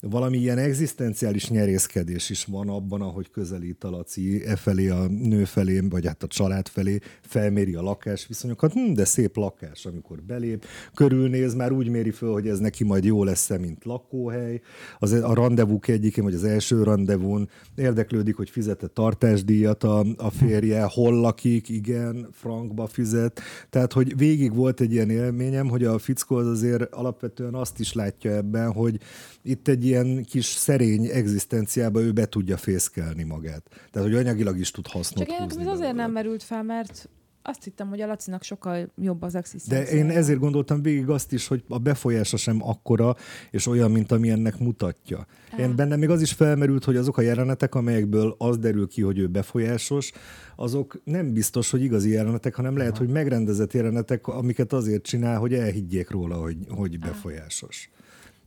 [0.00, 5.44] valami ilyen egzisztenciális nyerészkedés is van abban, ahogy közelít a Laci e felé, a nő
[5.44, 10.64] felé, vagy hát a család felé, felméri a lakásviszonyokat, hm, de szép lakás, amikor belép,
[10.94, 14.60] körülnéz, már úgy méri föl, hogy ez neki majd jó lesz mint lakóhely.
[14.98, 20.82] Az, a rendezvúk egyikén, vagy az első rendezvún érdeklődik, hogy fizette tartásdíjat a, a férje,
[20.82, 23.40] hol lakik, igen, frankba fizet.
[23.70, 27.92] Tehát, hogy végig volt egy ilyen élményem, hogy a fickó az azért alapvetően azt is
[27.92, 28.98] látja ebben, hogy
[29.46, 33.62] itt egy ilyen kis szerény egzisztenciába ő be tudja fészkelni magát.
[33.90, 37.08] Tehát, hogy anyagilag is tud hasznot Csak húzni ez azért nem merült fel, mert
[37.48, 39.94] azt hittem, hogy a Lacinak sokkal jobb az egzisztencia.
[39.94, 43.16] De én ezért gondoltam végig azt is, hogy a befolyása sem akkora,
[43.50, 45.26] és olyan, mint ami ennek mutatja.
[45.52, 45.60] Ah.
[45.60, 49.18] Én bennem még az is felmerült, hogy azok a jelenetek, amelyekből az derül ki, hogy
[49.18, 50.12] ő befolyásos,
[50.56, 53.04] azok nem biztos, hogy igazi jelenetek, hanem lehet, Aha.
[53.04, 57.90] hogy megrendezett jelenetek, amiket azért csinál, hogy elhiggyék róla, hogy, hogy befolyásos.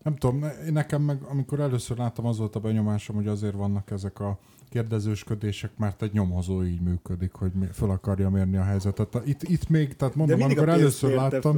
[0.03, 4.19] Nem tudom, nekem meg, amikor először láttam, az volt a benyomásom, hogy azért vannak ezek
[4.19, 4.39] a
[4.69, 9.21] kérdezősködések, mert egy nyomozó így működik, hogy fel akarja mérni a helyzetet.
[9.25, 11.57] Itt, itt még, tehát mondom, amikor először láttam,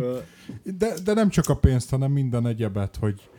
[0.78, 3.30] de, de nem csak a pénzt, hanem minden egyebet, hogy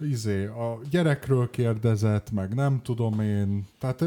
[0.00, 3.66] izé, a gyerekről kérdezett, meg nem tudom én.
[3.78, 4.04] Tehát,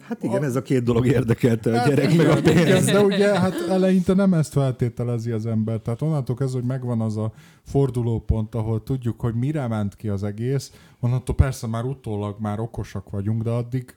[0.00, 2.84] hát igen, a, ez a két dolog érdekelte, a hát gyerek meg a pénz.
[2.84, 5.78] De ugye hát eleinte nem ezt feltételezi az ember.
[5.78, 7.32] Tehát onnantól kezdve, hogy megvan az a
[7.62, 13.10] fordulópont, ahol tudjuk, hogy mire ment ki az egész, onnantól persze már utólag már okosak
[13.10, 13.94] vagyunk, de addig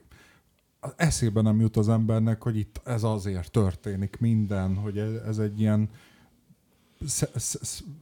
[0.96, 5.88] eszébe nem jut az embernek, hogy itt ez azért történik minden, hogy ez egy ilyen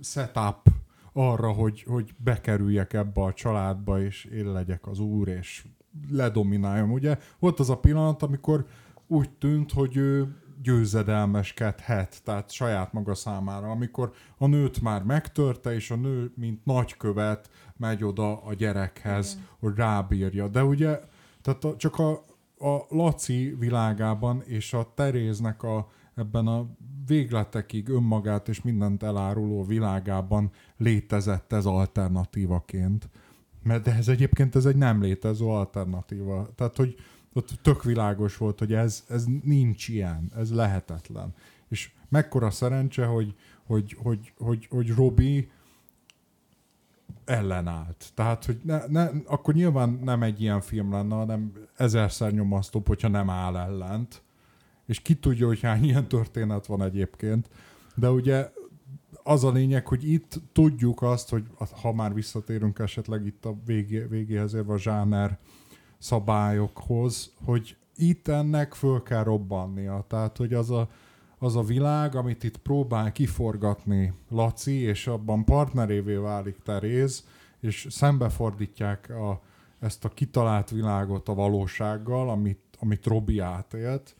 [0.01, 0.69] setup
[1.13, 5.65] arra, hogy, hogy bekerüljek ebbe a családba, és én legyek az úr, és
[6.11, 6.93] ledomináljam.
[6.93, 8.67] Ugye volt az a pillanat, amikor
[9.07, 15.91] úgy tűnt, hogy ő győzedelmeskedhet, tehát saját maga számára, amikor a nőt már megtörte, és
[15.91, 19.47] a nő, mint nagykövet, megy oda a gyerekhez, Igen.
[19.59, 20.49] hogy rábírja.
[20.49, 21.01] De ugye,
[21.43, 22.11] tehát a, csak a,
[22.59, 26.67] a Laci világában és a Teréznek a, ebben a
[27.07, 30.51] végletekig önmagát és mindent eláruló világában
[30.83, 33.09] létezett ez alternatívaként.
[33.63, 36.49] Mert de ez egyébként ez egy nem létező alternatíva.
[36.55, 36.95] Tehát, hogy
[37.33, 41.35] ott tök világos volt, hogy ez, ez nincs ilyen, ez lehetetlen.
[41.69, 43.35] És mekkora szerencse, hogy,
[43.67, 45.51] hogy, hogy, hogy, hogy Robi
[47.25, 48.11] ellenállt.
[48.15, 53.09] Tehát, hogy ne, ne, akkor nyilván nem egy ilyen film lenne, hanem ezerszer nyomasztóbb, hogyha
[53.09, 54.23] nem áll ellent
[54.87, 57.49] és ki tudja, hogy hány ilyen történet van egyébként.
[57.95, 58.51] De ugye
[59.23, 61.45] az a lényeg, hogy itt tudjuk azt, hogy
[61.83, 65.39] ha már visszatérünk esetleg itt a végé, végéhez érve a zsáner
[65.99, 70.05] szabályokhoz, hogy itt ennek föl kell robbannia.
[70.09, 70.89] Tehát, hogy az a,
[71.39, 77.27] az a világ, amit itt próbál kiforgatni Laci, és abban partnerévé válik Teréz,
[77.61, 79.41] és szembefordítják a,
[79.81, 84.15] ezt a kitalált világot a valósággal, amit, amit Robi átélt,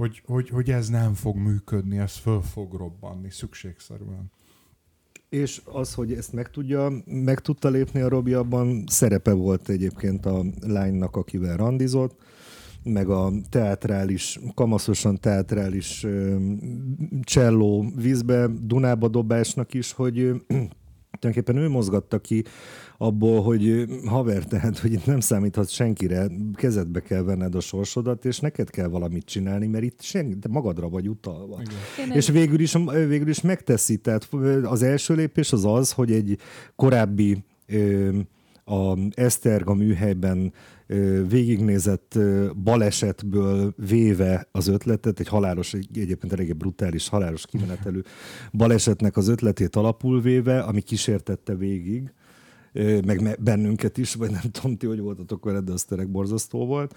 [0.00, 4.30] hogy, hogy, hogy ez nem fog működni, ez föl fog robbanni szükségszerűen.
[5.28, 10.26] És az, hogy ezt meg, tudja, meg tudta lépni a Robi, abban szerepe volt egyébként
[10.26, 12.22] a lánynak, akivel randizott,
[12.82, 16.06] meg a teátrális, kamaszosan teátrális
[17.22, 20.32] cselló vízbe, Dunába dobásnak is, hogy
[21.20, 22.44] tulajdonképpen ő mozgatta ki
[22.98, 28.38] abból, hogy haver, tehát, hogy itt nem számíthat senkire, kezedbe kell venned a sorsodat, és
[28.40, 31.62] neked kell valamit csinálni, mert itt senki, te magadra vagy utalva.
[31.98, 32.16] Igen.
[32.16, 32.76] És végül is,
[33.08, 34.28] végül is megteszi, tehát
[34.62, 36.38] az első lépés az az, hogy egy
[36.76, 37.44] korábbi
[38.64, 40.52] a Eszterga műhelyben
[41.28, 42.18] végignézett
[42.62, 48.04] balesetből véve az ötletet, egy halálos, egyébként eléggé brutális, halálos kimenetelő
[48.52, 52.12] balesetnek az ötletét alapul véve, ami kísértette végig,
[53.04, 56.94] meg bennünket is, vagy nem tudom ti, hogy voltatok vele, de az tényleg borzasztó volt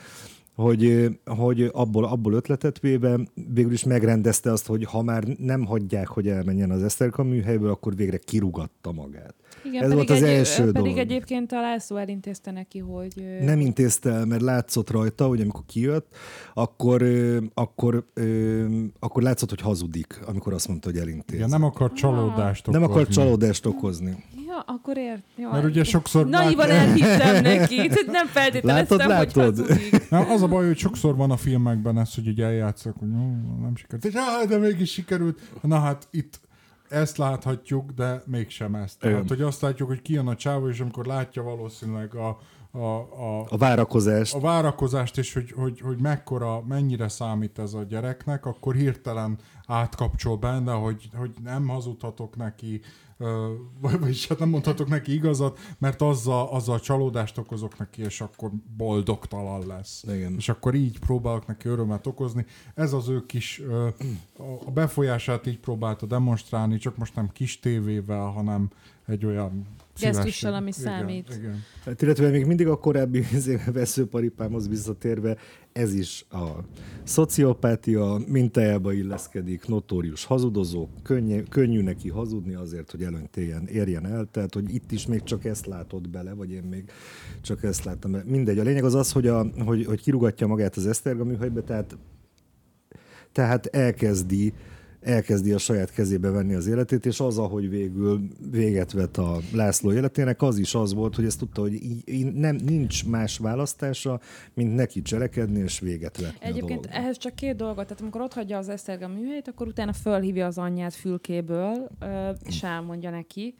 [0.56, 3.20] hogy, hogy abból, abból ötletet véve
[3.54, 7.96] végül is megrendezte azt, hogy ha már nem hagyják, hogy elmenjen az Eszterka műhelyből, akkor
[7.96, 9.36] végre kirugatta magát.
[9.66, 10.98] Igen, Ez pedig volt az egy, első pedig dolog.
[10.98, 13.24] egyébként a László elintézte neki, hogy...
[13.42, 16.08] Nem intézte el, mert látszott rajta, hogy amikor kijött,
[16.54, 17.04] akkor,
[17.54, 18.06] akkor,
[19.00, 21.36] akkor látszott, hogy hazudik, amikor azt mondta, hogy elintéz.
[21.36, 22.82] Igen, nem akar csalódást okozni.
[22.82, 24.24] Nem akar csalódást okozni.
[24.54, 25.24] Ja, akkor ért.
[25.36, 26.28] Jó, Mert ugye sokszor...
[26.28, 26.78] Naivan lát...
[26.78, 29.68] elhittem neki, nem feltételeztem, látod, látod?
[29.68, 33.10] hogy nem, az a baj, hogy sokszor van a filmekben ez, hogy így eljátszok, hogy
[33.62, 34.06] nem sikerült.
[34.06, 35.40] És, ah, de mégis sikerült.
[35.62, 36.40] Na hát itt
[36.90, 39.00] ezt láthatjuk, de mégsem ezt.
[39.00, 42.40] Tehát, hogy azt látjuk, hogy kijön a csávó, és amikor látja valószínűleg a,
[42.72, 44.34] a, a, a várakozást.
[44.34, 50.38] A várakozást, és hogy, hogy, hogy mekkora, mennyire számít ez a gyereknek, akkor hirtelen átkapcsol
[50.38, 52.82] benne, hogy, hogy nem hazudhatok neki,
[53.82, 59.68] vagyis hát nem mondhatok neki igazat, mert azzal, azzal csalódást okozok neki, és akkor boldogtalan
[59.68, 60.04] lesz.
[60.08, 60.36] Igen.
[60.38, 62.46] És akkor így próbálok neki örömet okozni.
[62.76, 63.62] Ez az ő kis,
[64.66, 68.70] a befolyását így próbálta demonstrálni, csak most nem kis tévével, hanem
[69.06, 69.66] egy olyan
[70.00, 71.36] gesztussal, ami igen, számít.
[71.40, 71.64] Igen.
[71.86, 73.26] Hát, illetve még mindig a korábbi
[73.74, 75.38] veszőparipámhoz visszatérve,
[75.72, 76.48] ez is a
[77.04, 84.28] szociopátia mintájába illeszkedik, notórius hazudozó, könnyű, könnyű neki hazudni azért, hogy előnyt éljen, érjen el,
[84.32, 86.84] tehát hogy itt is még csak ezt látod bele, vagy én még
[87.42, 88.12] csak ezt láttam.
[88.26, 91.98] Mindegy, a lényeg az az, hogy, a, hogy, hogy kirugatja magát az Eszterga műhelybe, tehát,
[93.32, 94.54] tehát elkezdi
[95.04, 99.94] elkezdi a saját kezébe venni az életét, és az, ahogy végül véget vet a László
[99.94, 104.20] életének, az is az volt, hogy ezt tudta, hogy így, így nem, nincs más választása,
[104.54, 108.58] mint neki cselekedni és véget vetni Egyébként ehhez csak két dolgot, tehát amikor ott hagyja
[108.58, 111.90] az Eszterga műhelyt, akkor utána fölhívja az anyját fülkéből,
[112.44, 113.56] és elmondja neki,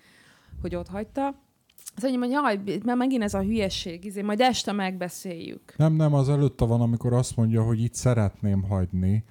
[0.62, 1.42] hogy ott hagyta.
[1.96, 5.74] Azt mondja, hogy jaj, mert megint ez a hülyeség, izé, majd este megbeszéljük.
[5.78, 9.24] Nem, nem, az előtte van, amikor azt mondja, hogy itt szeretném hagyni,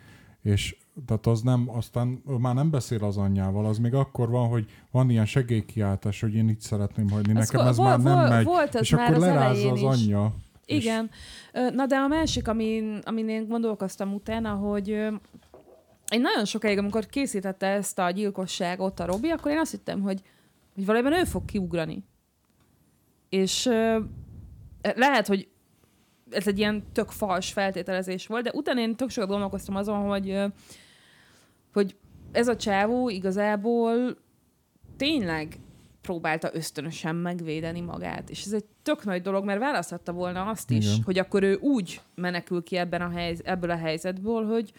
[0.43, 4.71] és tehát az nem, aztán már nem beszél az anyjával, az még akkor van, hogy
[4.91, 8.45] van ilyen segélykiáltás, hogy én itt szeretném hagyni, nekem ez vol, már nem vol, megy,
[8.45, 10.35] volt ez és már akkor az lerázza az anyja.
[10.65, 11.11] Igen.
[11.53, 11.61] És...
[11.75, 17.67] Na de a másik, amin, amin én gondolkoztam utána, hogy én nagyon sokáig, amikor készítette
[17.67, 20.23] ezt a gyilkosságot a Robi, akkor én azt hittem, hogy,
[20.75, 22.05] hogy valójában ő fog kiugrani.
[23.29, 23.65] És
[24.95, 25.49] lehet, hogy
[26.33, 30.41] ez egy ilyen tök fals feltételezés volt, de utána én tök sokat gondolkoztam azon, hogy,
[31.73, 31.97] hogy
[32.33, 34.17] ez a csávó igazából
[34.97, 35.59] tényleg
[36.01, 38.31] próbálta ösztönösen megvédeni magát.
[38.31, 41.03] És ez egy tök nagy dolog, mert választhatta volna azt is, Igen.
[41.05, 44.73] hogy akkor ő úgy menekül ki ebben a helyz- ebből a helyzetből, hogy,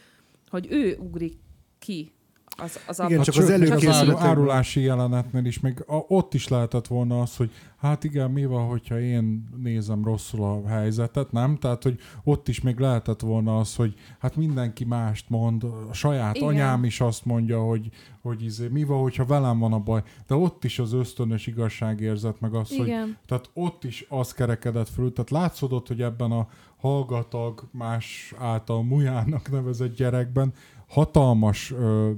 [0.49, 1.37] hogy ő ugrik
[1.79, 2.11] ki
[2.57, 4.15] az, az Igen, csak az előkészületek...
[4.15, 8.45] Az árulási jelenetnél is, még a, ott is lehetett volna az, hogy hát igen, mi
[8.45, 11.57] van, hogyha én nézem rosszul a helyzetet, nem?
[11.57, 16.35] Tehát, hogy ott is még lehetett volna az, hogy hát mindenki mást mond, a saját
[16.35, 16.47] igen.
[16.47, 17.89] anyám is azt mondja, hogy,
[18.21, 22.39] hogy izé, mi van, hogyha velem van a baj, de ott is az ösztönös igazságérzet,
[22.39, 23.01] meg az, igen.
[23.01, 26.47] hogy tehát ott is az kerekedett föl, tehát látszódott, hogy ebben a
[26.77, 30.53] hallgatag más által mujának nevezett gyerekben
[30.93, 32.11] hatalmas ö,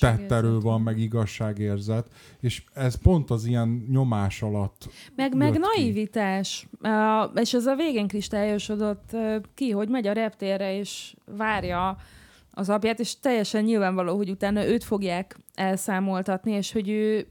[0.00, 2.06] tetterő van, meg igazságérzet,
[2.40, 8.06] és ez pont az ilyen nyomás alatt Meg, meg naivitás, uh, és ez a végén
[8.06, 11.96] kristályosodott uh, ki, hogy megy a reptérre, és várja
[12.50, 17.26] az apját, és teljesen nyilvánvaló, hogy utána őt fogják elszámoltatni, és hogy ő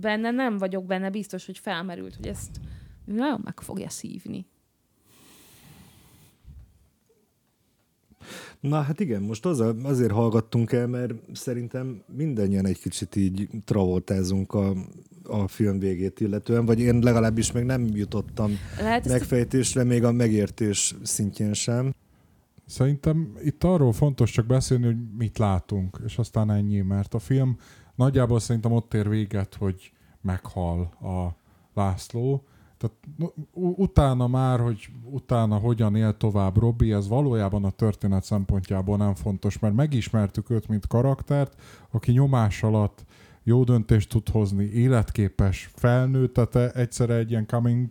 [0.00, 2.60] benne nem vagyok benne biztos, hogy felmerült, hogy ezt
[3.04, 4.46] nagyon meg fogja szívni.
[8.60, 14.54] Na hát igen, most az, azért hallgattunk el, mert szerintem mindannyian egy kicsit így travoltázunk
[14.54, 14.74] a,
[15.22, 20.94] a film végét illetően, vagy én legalábbis még nem jutottam Lehet megfejtésre, még a megértés
[21.02, 21.94] szintjén sem.
[22.66, 27.56] Szerintem itt arról fontos csak beszélni, hogy mit látunk, és aztán ennyi, mert a film
[27.94, 31.36] nagyjából szerintem ott ér véget, hogy meghal a
[31.74, 32.44] László,
[32.78, 32.96] tehát
[33.52, 39.58] utána már, hogy utána hogyan él tovább Robi, ez valójában a történet szempontjából nem fontos,
[39.58, 43.04] mert megismertük őt, mint karaktert, aki nyomás alatt
[43.42, 47.90] jó döntést tud hozni, életképes, felnőtt, tehát egyszerre egy ilyen coming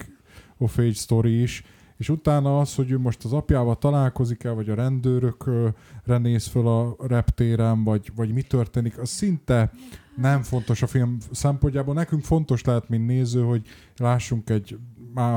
[0.58, 1.64] of age story is,
[1.98, 6.68] és utána az, hogy ő most az apjával találkozik el, vagy a rendőrökre néz föl
[6.68, 9.72] a reptéren, vagy, vagy mi történik, az szinte
[10.16, 11.94] nem fontos a film szempontjából.
[11.94, 13.68] Nekünk fontos lehet, mint néző, hogy
[13.98, 14.78] lássunk egy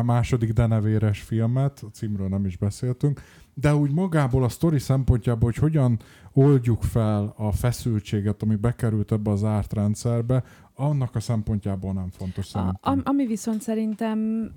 [0.05, 3.22] második denevéres filmet, a címről nem is beszéltünk,
[3.55, 5.98] de úgy magából a sztori szempontjából, hogy hogyan
[6.32, 10.44] oldjuk fel a feszültséget, ami bekerült ebbe az zárt rendszerbe,
[10.74, 12.98] annak a szempontjából nem fontos szerintem.
[13.05, 14.51] A, ami viszont szerintem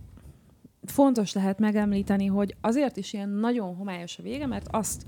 [0.85, 5.05] fontos lehet megemlíteni, hogy azért is ilyen nagyon homályos a vége, mert azt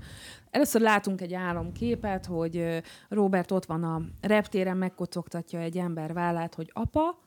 [0.50, 6.70] először látunk egy álomképet, hogy Robert ott van a reptéren, megkocogtatja egy ember vállát, hogy
[6.72, 7.18] apa,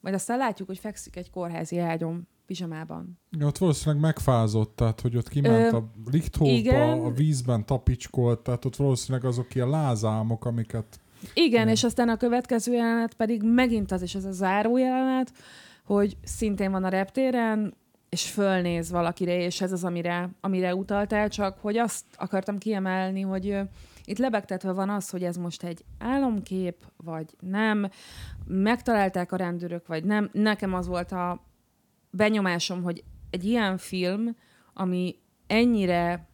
[0.00, 3.18] majd aztán látjuk, hogy fekszik egy kórházi ágyon pizsamában.
[3.38, 8.64] Ja, ott valószínűleg megfázott, tehát hogy ott kiment Ö, a lichthóba, a vízben tapicskolt, tehát
[8.64, 11.00] ott valószínűleg azok ilyen lázámok, amiket...
[11.34, 15.32] Igen, igen, és aztán a következő jelenet pedig megint az is az a záró jelenet,
[15.84, 17.74] hogy szintén van a reptéren,
[18.14, 23.58] és fölnéz valakire, és ez az, amire, amire utaltál, csak hogy azt akartam kiemelni, hogy
[24.04, 27.90] itt lebegtetve van az, hogy ez most egy álomkép, vagy nem,
[28.46, 30.30] megtalálták a rendőrök, vagy nem.
[30.32, 31.44] Nekem az volt a
[32.10, 34.36] benyomásom, hogy egy ilyen film,
[34.74, 35.16] ami
[35.46, 36.28] ennyire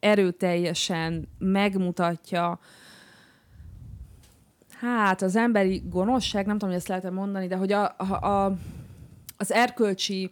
[0.00, 2.58] erőteljesen megmutatja
[4.80, 8.56] hát az emberi gonoszság, nem tudom, hogy ezt lehet mondani, de hogy a, a, a,
[9.36, 10.30] az erkölcsi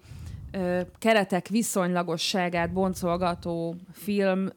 [0.99, 4.49] keretek viszonylagosságát boncolgató film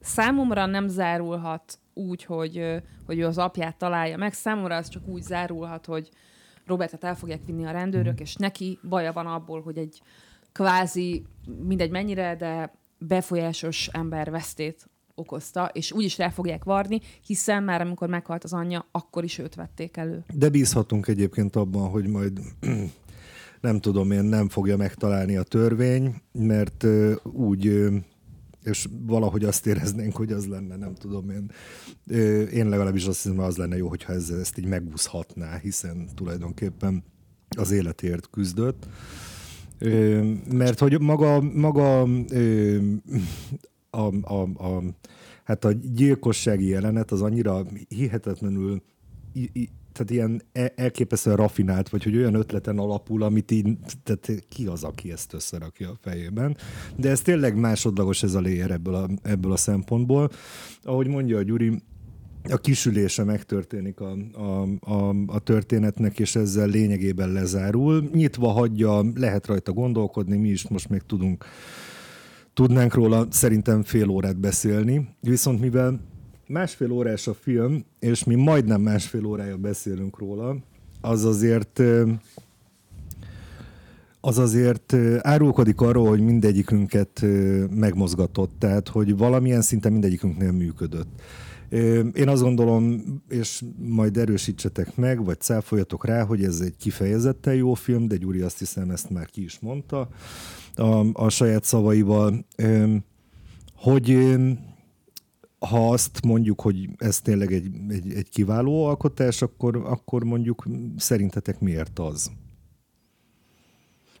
[0.00, 4.32] számomra nem zárulhat úgy, hogy, hogy ő az apját találja meg.
[4.32, 6.08] Számomra az csak úgy zárulhat, hogy
[6.66, 10.02] Robertet el fogják vinni a rendőrök, és neki baja van abból, hogy egy
[10.52, 11.24] kvázi,
[11.62, 17.80] mindegy mennyire, de befolyásos ember vesztét okozta, és úgy is rá fogják varni, hiszen már
[17.80, 20.24] amikor meghalt az anyja, akkor is őt vették elő.
[20.34, 22.40] De bízhatunk egyébként abban, hogy majd
[23.62, 26.86] nem tudom én, nem fogja megtalálni a törvény, mert
[27.22, 27.90] úgy
[28.64, 31.50] és valahogy azt éreznénk, hogy az lenne, nem tudom én.
[32.48, 37.04] Én legalábbis azt hiszem, az lenne jó, hogyha ezzel ezt így megúszhatná, hiszen tulajdonképpen
[37.56, 38.88] az életért küzdött.
[40.50, 42.00] Mert hogy maga, maga
[43.90, 44.82] a, a, a,
[45.44, 48.82] hát a gyilkossági jelenet az annyira hihetetlenül
[49.92, 54.84] tehát ilyen e, elképesztően rafinált, vagy hogy olyan ötleten alapul, amit így, tehát ki az,
[54.84, 56.56] aki ezt összerakja a fejében.
[56.96, 60.30] De ez tényleg másodlagos ez a layer ebből a, ebből a szempontból.
[60.82, 61.82] Ahogy mondja a Gyuri,
[62.50, 68.08] a kisülése megtörténik a, a, a, a történetnek, és ezzel lényegében lezárul.
[68.12, 71.44] Nyitva hagyja, lehet rajta gondolkodni, mi is most még tudunk
[72.54, 75.08] tudnánk róla szerintem fél órát beszélni.
[75.20, 76.00] Viszont mivel
[76.46, 80.56] másfél órás a film, és mi majdnem másfél órája beszélünk róla,
[81.00, 81.82] az azért
[84.24, 87.24] az azért árulkodik arról, hogy mindegyikünket
[87.70, 91.20] megmozgatott, tehát hogy valamilyen szinten mindegyikünknél működött.
[92.14, 97.74] Én azt gondolom, és majd erősítsetek meg, vagy cáfoljatok rá, hogy ez egy kifejezetten jó
[97.74, 100.08] film, de Gyuri azt hiszem ezt már ki is mondta
[100.74, 102.44] a, a saját szavaival,
[103.74, 104.36] hogy
[105.68, 110.64] ha azt mondjuk, hogy ez tényleg egy, egy, egy kiváló alkotás, akkor, akkor mondjuk
[110.96, 112.30] szerintetek miért az?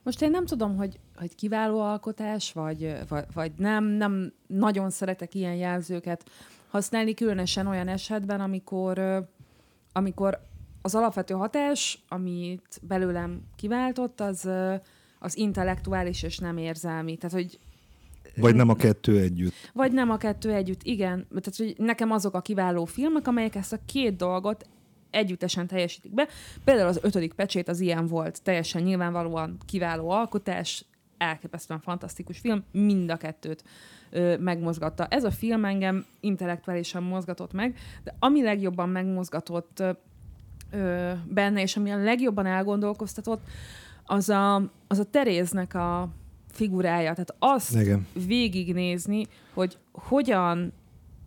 [0.02, 5.34] Most én nem tudom, hogy, hogy kiváló alkotás, vagy, vagy, vagy nem, nem nagyon szeretek
[5.34, 6.30] ilyen jelzőket
[6.68, 9.26] használni, különösen olyan esetben, amikor,
[9.92, 10.40] amikor
[10.82, 14.48] az alapvető hatás, amit belőlem kiváltott, az,
[15.18, 17.16] az intellektuális és nem érzelmi.
[17.16, 17.58] Tehát, hogy
[18.36, 19.54] vagy nem a kettő együtt.
[19.72, 21.26] Vagy nem a kettő együtt, igen.
[21.28, 24.66] Tehát, hogy nekem azok a kiváló filmek, amelyek ezt a két dolgot
[25.10, 26.28] együttesen teljesítik be.
[26.64, 30.84] Például az ötödik pecsét az ilyen volt, teljesen nyilvánvalóan kiváló alkotás,
[31.18, 33.64] elképesztően fantasztikus film, mind a kettőt
[34.10, 35.06] ö, megmozgatta.
[35.06, 39.82] Ez a film engem intellektuálisan mozgatott meg, de ami legjobban megmozgatott
[40.70, 43.42] ö, benne, és ami a legjobban elgondolkoztatott,
[44.04, 44.54] az a,
[44.86, 46.08] az a Teréznek a
[46.52, 47.12] figurája.
[47.12, 48.06] Tehát azt Igen.
[48.26, 50.72] végignézni, hogy hogyan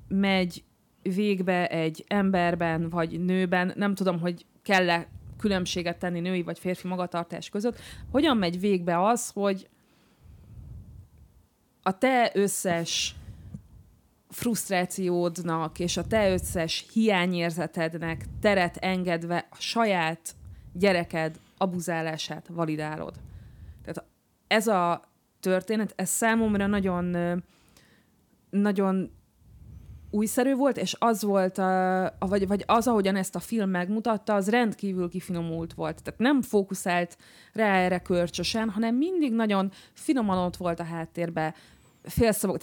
[0.08, 0.64] megy
[1.02, 5.08] végbe egy emberben vagy nőben, nem tudom, hogy kell-e
[5.38, 7.80] különbséget tenni női vagy férfi magatartás között,
[8.12, 9.70] hogyan megy végbe az, hogy
[11.82, 13.16] a te összes
[14.30, 20.36] frusztrációdnak és a te összes hiányérzetednek teret engedve a saját
[20.74, 23.14] gyereked abuzálását validálod.
[23.84, 24.10] Tehát
[24.48, 25.02] ez a
[25.46, 27.18] történet, ez számomra nagyon
[28.50, 29.12] nagyon
[30.10, 34.50] újszerű volt, és az volt, a, vagy, vagy az, ahogyan ezt a film megmutatta, az
[34.50, 36.04] rendkívül kifinomult volt.
[36.04, 37.18] Tehát nem fókuszált
[37.54, 41.54] rá erre körcsösen, hanem mindig nagyon finoman ott volt a háttérbe.
[42.04, 42.62] Félszavak.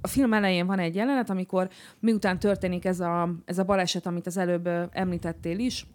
[0.00, 1.68] A film elején van egy jelenet, amikor
[2.00, 5.86] miután történik ez a, ez a baleset, amit az előbb említettél is,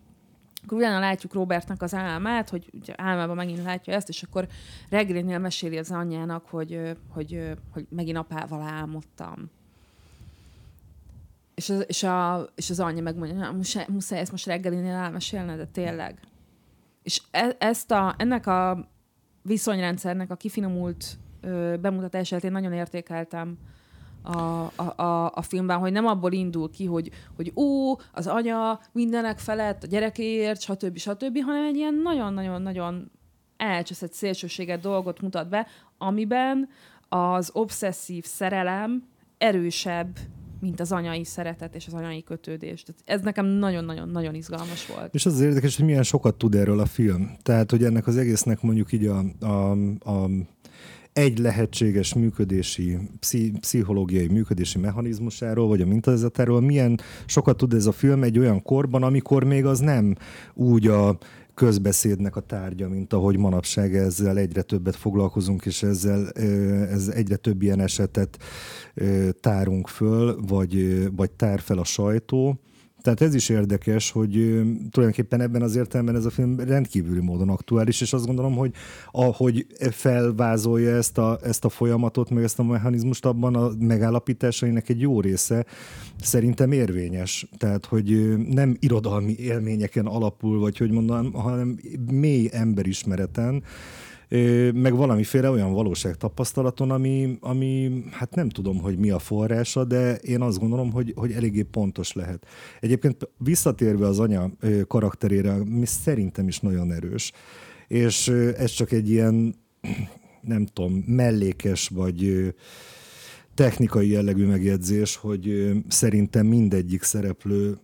[0.63, 4.47] akkor utána látjuk Robertnek az álmát, hogy ugye álmában megint látja ezt, és akkor
[4.89, 9.49] reggelinél meséli az anyjának, hogy, hogy, hogy megint apával álmodtam.
[11.55, 15.65] És az, és, a, és az anyja megmondja, hogy muszáj, ezt most reggelinél elmesélni, de
[15.65, 16.19] tényleg.
[17.03, 18.89] És e, ezt a, ennek a
[19.41, 23.57] viszonyrendszernek a kifinomult ö, bemutatását én nagyon értékeltem
[24.21, 29.39] a, a, a, filmben, hogy nem abból indul ki, hogy, hogy ó, az anya mindenek
[29.39, 30.97] felett, a gyerekéért, stb.
[30.97, 33.11] stb., hanem egy ilyen nagyon-nagyon-nagyon
[33.57, 35.67] elcseszett szélsőséget dolgot mutat be,
[35.97, 36.69] amiben
[37.09, 39.03] az obszesszív szerelem
[39.37, 40.17] erősebb,
[40.59, 42.83] mint az anyai szeretet és az anyai kötődés.
[42.83, 45.13] Tehát ez nekem nagyon-nagyon-nagyon izgalmas volt.
[45.13, 47.31] És az, az érdekes, hogy milyen sokat tud erről a film.
[47.41, 49.71] Tehát, hogy ennek az egésznek mondjuk így a, a,
[50.11, 50.29] a
[51.19, 52.97] egy lehetséges működési,
[53.59, 59.03] pszichológiai működési mechanizmusáról, vagy a mintazetáról, milyen sokat tud ez a film egy olyan korban,
[59.03, 60.15] amikor még az nem
[60.53, 61.17] úgy a
[61.53, 66.29] közbeszédnek a tárgya, mint ahogy manapság ezzel egyre többet foglalkozunk, és ezzel
[66.89, 68.37] ez egyre több ilyen esetet
[69.39, 72.59] tárunk föl, vagy, vagy tár fel a sajtó.
[73.01, 74.31] Tehát ez is érdekes, hogy
[74.91, 78.73] tulajdonképpen ebben az értelemben ez a film rendkívüli módon aktuális, és azt gondolom, hogy
[79.11, 84.99] ahogy felvázolja ezt a, ezt a folyamatot, meg ezt a mechanizmust, abban a megállapításainak egy
[84.99, 85.65] jó része
[86.21, 87.47] szerintem érvényes.
[87.57, 91.79] Tehát, hogy nem irodalmi élményeken alapul, vagy hogy mondom, hanem
[92.11, 93.63] mély emberismereten,
[94.73, 100.15] meg valamiféle olyan valóság tapasztalaton, ami, ami hát nem tudom, hogy mi a forrása, de
[100.15, 102.45] én azt gondolom, hogy, hogy eléggé pontos lehet.
[102.79, 104.51] Egyébként visszatérve az anya
[104.87, 107.31] karakterére, mi szerintem is nagyon erős,
[107.87, 108.27] és
[108.57, 109.55] ez csak egy ilyen,
[110.41, 112.53] nem tudom, mellékes vagy
[113.53, 117.77] technikai jellegű megjegyzés, hogy szerintem mindegyik szereplő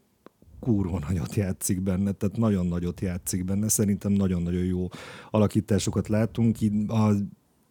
[0.65, 3.67] kurva nagyot játszik benne, tehát nagyon nagyot játszik benne.
[3.67, 4.87] Szerintem nagyon-nagyon jó
[5.29, 6.57] alakításokat látunk.
[6.87, 7.11] A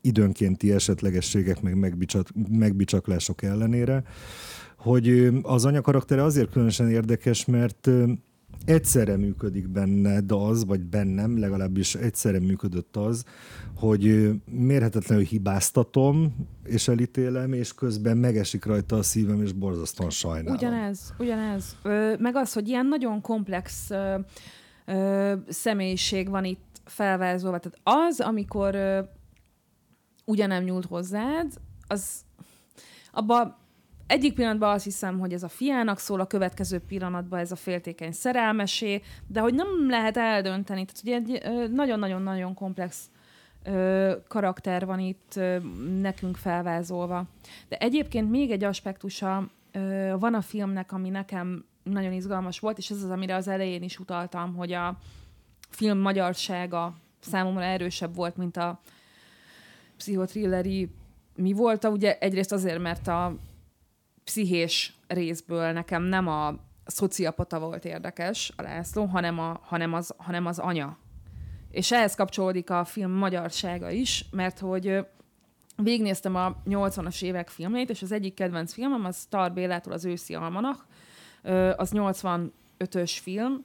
[0.01, 4.03] időnkénti esetlegességek meg megbicsak, megbicsaklások ellenére,
[4.79, 7.91] hogy az anyakaraktere azért különösen érdekes, mert
[8.65, 13.25] egyszerre működik benned az, vagy bennem legalábbis egyszerre működött az,
[13.77, 20.55] hogy mérhetetlenül hibáztatom, és elítélem, és közben megesik rajta a szívem, és borzasztóan sajnálom.
[20.55, 21.77] Ugyanez, ugyanez.
[22.19, 23.91] Meg az, hogy ilyen nagyon komplex
[25.49, 27.59] személyiség van itt felvázolva.
[27.59, 28.77] Tehát az, amikor
[30.25, 31.53] ugyanem nyúlt hozzád,
[31.87, 32.25] az
[33.13, 33.59] abba
[34.07, 38.13] egyik pillanatban azt hiszem, hogy ez a fiának szól, a következő pillanatban ez a féltékeny
[38.13, 40.85] szerelmesé, de hogy nem lehet eldönteni.
[40.85, 43.11] Tehát ugye egy nagyon-nagyon-nagyon komplex
[43.65, 45.59] ö, karakter van itt ö,
[46.01, 47.25] nekünk felvázolva.
[47.69, 52.91] De egyébként még egy aspektusa ö, van a filmnek, ami nekem nagyon izgalmas volt, és
[52.91, 54.99] ez az, amire az elején is utaltam, hogy a
[55.71, 58.81] film magyarsága számomra erősebb volt, mint a
[59.97, 60.91] pszichotrilleri
[61.37, 61.85] mi volt.
[61.85, 63.37] Ugye egyrészt azért, mert a
[64.25, 70.47] pszichés részből nekem nem a szociapata volt érdekes, a László, hanem, a, hanem, az, hanem
[70.47, 70.99] az anya.
[71.71, 75.07] És ehhez kapcsolódik a film magyarsága is, mert hogy
[75.77, 80.35] végignéztem a 80-as évek filmjét, és az egyik kedvenc filmem az Star Bélától az őszi
[80.35, 80.87] almanak,
[81.77, 83.65] az 85-ös film,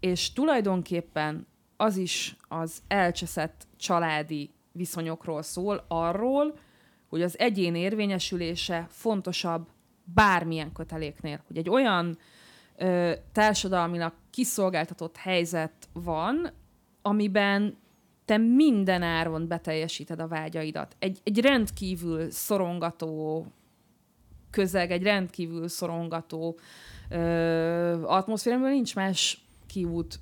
[0.00, 1.46] és tulajdonképpen
[1.76, 6.58] az is az elcseszett családi viszonyokról szól, arról,
[7.08, 9.68] hogy az egyén érvényesülése fontosabb
[10.14, 11.42] bármilyen köteléknél.
[11.46, 12.18] Hogy egy olyan
[12.76, 16.50] ö, társadalmilag kiszolgáltatott helyzet van,
[17.02, 17.76] amiben
[18.24, 20.96] te minden áron beteljesíted a vágyaidat.
[20.98, 23.46] Egy, egy rendkívül szorongató
[24.50, 26.58] közeg, egy rendkívül szorongató
[27.10, 30.20] ö, atmoszférában nincs más kiút.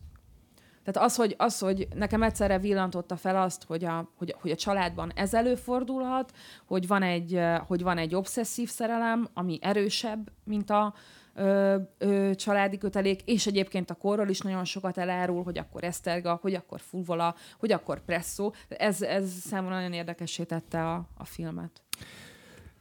[0.86, 4.56] Tehát az hogy, az, hogy nekem egyszerre villantotta fel azt, hogy a, hogy, hogy a
[4.56, 6.32] családban ez előfordulhat,
[6.66, 10.94] hogy van egy, hogy van egy obszesszív szerelem, ami erősebb, mint a,
[11.34, 16.38] ö, ö, családi kötelék, és egyébként a korról is nagyon sokat elárul, hogy akkor Eszterga,
[16.42, 18.52] hogy akkor Fulvola, hogy akkor Presszó.
[18.68, 21.82] Ez, ez számomra nagyon érdekessé tette a, a filmet.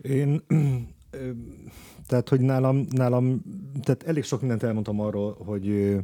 [0.02, 0.46] Én
[2.08, 3.42] tehát, hogy nálam, nálam,
[3.82, 5.96] tehát elég sok mindent elmondtam arról, hogy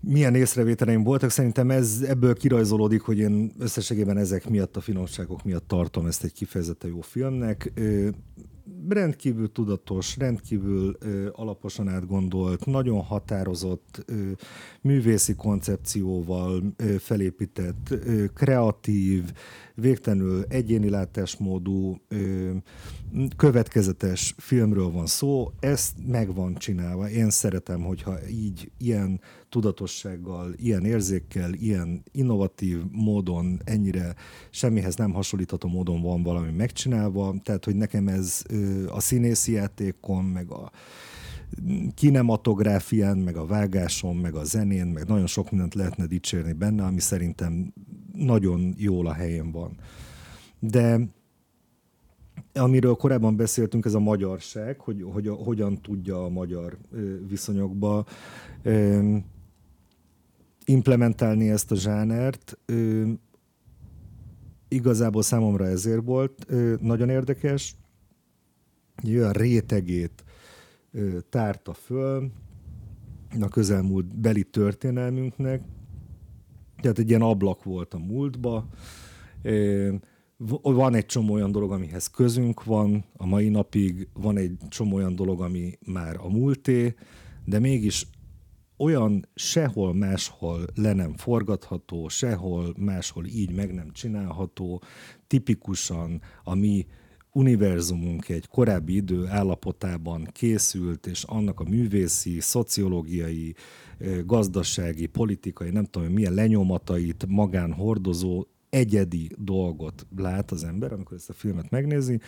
[0.00, 1.30] milyen észrevételeim voltak.
[1.30, 6.32] Szerintem ez ebből kirajzolódik, hogy én összességében ezek miatt, a finomságok miatt tartom ezt egy
[6.32, 7.72] kifejezetten jó filmnek
[8.88, 14.30] rendkívül tudatos, rendkívül ö, alaposan átgondolt, nagyon határozott ö,
[14.80, 19.32] művészi koncepcióval ö, felépített, ö, kreatív,
[19.74, 22.00] végtelenül egyéni látásmódú,
[23.36, 25.52] következetes filmről van szó.
[25.60, 27.08] Ezt meg van csinálva.
[27.08, 34.14] Én szeretem, hogyha így, ilyen tudatossággal, ilyen érzékkel, ilyen innovatív módon, ennyire
[34.50, 37.34] semmihez nem hasonlítható módon van valami megcsinálva.
[37.42, 38.42] Tehát, hogy nekem ez
[38.88, 40.70] a színészi játékon, meg a
[41.94, 47.00] kinematográfián, meg a vágáson, meg a zenén, meg nagyon sok mindent lehetne dicsérni benne, ami
[47.00, 47.72] szerintem
[48.12, 49.76] nagyon jól a helyén van.
[50.58, 51.00] De
[52.52, 56.78] amiről korábban beszéltünk, ez a magyarság, hogy, hogy a, hogyan tudja a magyar
[57.28, 58.04] viszonyokba
[60.64, 62.58] implementálni ezt a zsánert.
[64.68, 66.46] Igazából számomra ezért volt
[66.80, 67.74] nagyon érdekes.
[69.06, 70.24] Olyan rétegét
[71.28, 72.30] tárta föl
[73.40, 75.62] a közelmúlt beli történelmünknek.
[76.80, 78.68] Tehát egy ilyen ablak volt a múltba.
[80.62, 85.14] Van egy csomó olyan dolog, amihez közünk van a mai napig, van egy csomó olyan
[85.14, 86.94] dolog, ami már a múlté,
[87.44, 88.06] de mégis
[88.76, 94.82] olyan sehol máshol le nem forgatható, sehol máshol így meg nem csinálható,
[95.26, 96.86] tipikusan a mi
[97.32, 103.54] univerzumunk egy korábbi idő állapotában készült, és annak a művészi, szociológiai,
[104.26, 111.30] gazdasági, politikai, nem tudom, milyen lenyomatait magán hordozó egyedi dolgot lát az ember, amikor ezt
[111.30, 112.20] a filmet megnézi,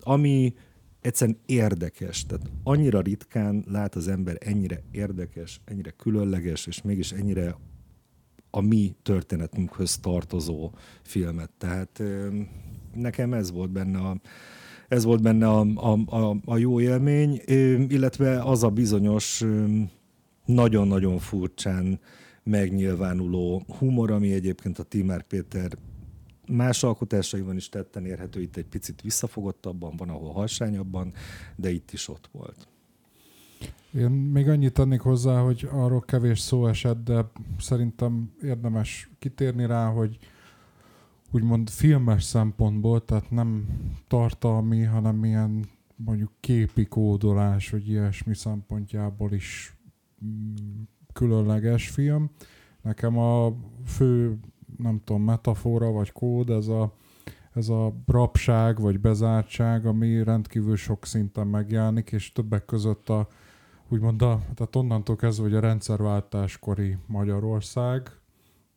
[0.00, 0.54] ami
[1.00, 2.26] egyszerűen érdekes.
[2.26, 7.56] Tehát annyira ritkán lát az ember ennyire érdekes, ennyire különleges, és mégis ennyire
[8.50, 10.70] a mi történetünkhöz tartozó
[11.02, 11.50] filmet.
[11.58, 12.02] Tehát
[12.94, 14.20] nekem ez volt benne a,
[14.88, 17.40] ez volt benne a, a, a, a jó élmény,
[17.88, 19.44] illetve az a bizonyos
[20.44, 22.00] nagyon-nagyon furcsán
[22.42, 25.72] megnyilvánuló humor, ami egyébként a Timár Péter
[26.46, 31.12] más alkotásaiban is tetten érhető, itt egy picit visszafogottabban, van, ahol halsányabban,
[31.56, 32.68] de itt is ott volt.
[33.94, 39.86] Én még annyit tennék hozzá, hogy arról kevés szó esett, de szerintem érdemes kitérni rá,
[39.86, 40.18] hogy
[41.30, 43.66] úgymond filmes szempontból, tehát nem
[44.08, 45.64] tartalmi, hanem milyen
[45.96, 49.76] mondjuk képi kódolás, vagy ilyesmi szempontjából is
[50.24, 50.82] mm,
[51.12, 52.30] különleges film.
[52.82, 53.52] Nekem a
[53.86, 54.38] fő
[54.76, 56.94] nem tudom, metafora vagy kód, ez a,
[57.52, 63.28] ez a rabság vagy bezártság, ami rendkívül sok szinten megjelenik, és többek között a,
[63.88, 68.19] úgymond a, tehát onnantól kezdve, hogy a rendszerváltáskori Magyarország,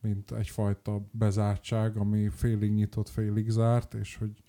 [0.03, 4.43] mint egyfajta bezártság, ami félig nyitott, félig zárt, és hogy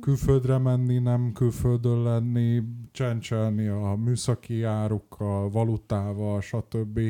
[0.00, 2.62] külföldre menni, nem külföldön lenni,
[2.92, 7.00] csencselni a műszaki árukkal, valutával, stb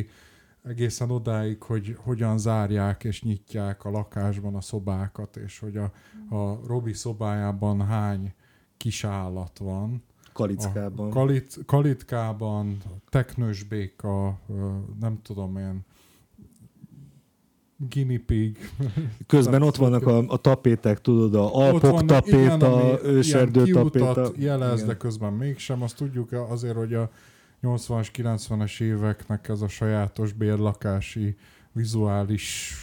[0.63, 5.93] egészen odáig, hogy hogyan zárják és nyitják a lakásban a szobákat, és hogy a,
[6.37, 8.35] a Robi szobájában hány
[8.77, 10.03] kis állat van.
[10.33, 11.09] Kalickában.
[11.09, 12.77] A kalit, kalitkában,
[13.09, 14.41] teknősbéka,
[15.01, 15.85] nem tudom én,
[17.89, 18.59] guinea pig.
[19.27, 24.31] Közben ott vannak a, a tapétek, tudod, a alpok tapéta, őserdő tapéta.
[24.37, 24.87] jelez, igen.
[24.87, 25.83] de közben mégsem.
[25.83, 27.11] Azt tudjuk azért, hogy a
[27.63, 31.37] 80-as, 90-es éveknek ez a sajátos bérlakási
[31.73, 32.77] vizuális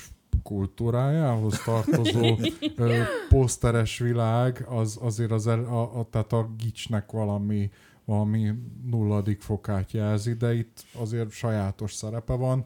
[0.43, 2.39] kultúrájához tartozó
[2.75, 7.71] ö, poszteres világ, az azért az el, a, a, tehát a gicsnek valami,
[8.05, 8.53] valami
[8.89, 12.65] nulladik fokát jelzi, de itt azért sajátos szerepe van.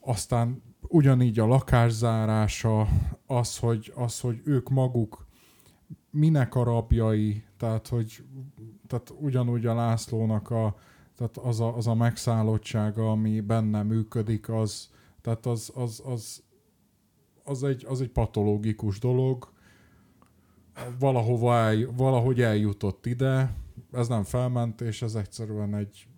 [0.00, 2.88] Aztán ugyanígy a lakászárása,
[3.26, 5.26] az, hogy, az, hogy ők maguk
[6.10, 8.22] minek a rabjai, tehát hogy
[8.86, 10.76] tehát ugyanúgy a Lászlónak a,
[11.16, 14.90] tehát az a, az a megszállottsága, ami benne működik, az,
[15.20, 16.42] tehát az, az, az,
[17.44, 19.52] az, egy, az egy patológikus dolog,
[20.98, 23.54] valahova el, valahogy eljutott ide,
[23.92, 26.08] ez nem felmentés, ez egyszerűen egy,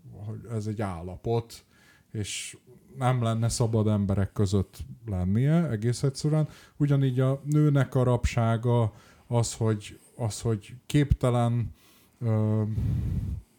[0.50, 1.64] ez egy állapot,
[2.12, 2.56] és
[2.98, 6.48] nem lenne szabad emberek között lennie egész egyszerűen.
[6.76, 8.92] Ugyanígy a nőnek a rabsága
[9.26, 11.74] az, hogy, az, hogy képtelen
[12.18, 12.62] ö,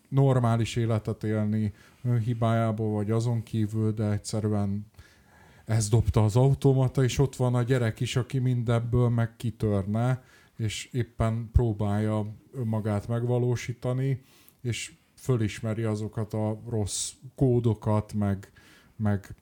[0.09, 1.73] normális életet élni
[2.23, 4.85] hibájából, vagy azon kívül, de egyszerűen
[5.65, 10.23] ez dobta az automata, és ott van a gyerek is, aki mindebből meg kitörne,
[10.57, 14.21] és éppen próbálja önmagát megvalósítani,
[14.61, 18.51] és fölismeri azokat a rossz kódokat, meg,
[18.95, 19.35] meg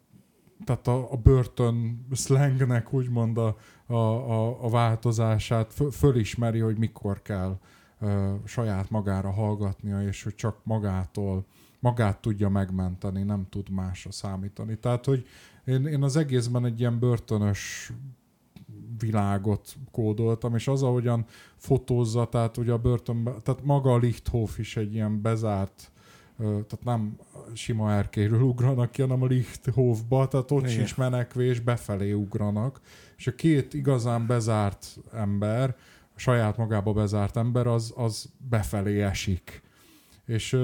[0.65, 7.59] tehát a, a börtön slangnek úgymond a, a, a, a változását fölismeri, hogy mikor kell
[7.99, 11.45] ö, saját magára hallgatnia, és hogy csak magától,
[11.79, 14.77] magát tudja megmenteni, nem tud másra számítani.
[14.77, 15.27] Tehát, hogy
[15.65, 17.91] én, én az egészben egy ilyen börtönös
[18.99, 24.77] világot kódoltam, és az, ahogyan fotózza, tehát ugye a börtönben, tehát maga a Lichthof is
[24.77, 25.91] egy ilyen bezárt,
[26.37, 27.17] tehát nem
[27.53, 30.71] sima erkéről ugranak ki, hanem a Lichthofba, tehát ott Igen.
[30.71, 32.81] sincs menekvés, befelé ugranak,
[33.17, 35.75] és a két igazán bezárt ember,
[36.15, 39.61] saját magába bezárt ember, az, az befelé esik.
[40.25, 40.57] És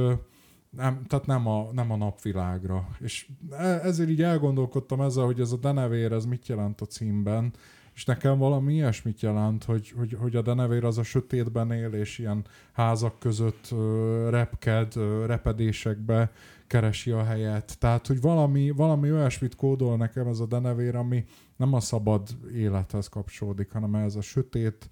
[0.69, 2.87] nem, tehát nem a, nem a napvilágra.
[2.99, 7.53] És e- ezért így elgondolkodtam ezzel, hogy ez a denevér, ez mit jelent a címben,
[7.95, 12.19] és nekem valami ilyesmit jelent, hogy, hogy, hogy a denevér az a sötétben él, és
[12.19, 16.31] ilyen házak között ö, repked, ö, repedésekbe
[16.67, 17.79] keresi a helyet.
[17.79, 23.07] Tehát, hogy valami, valami olyasmit kódol nekem ez a denevér, ami nem a szabad élethez
[23.07, 24.89] kapcsolódik, hanem ez a sötét,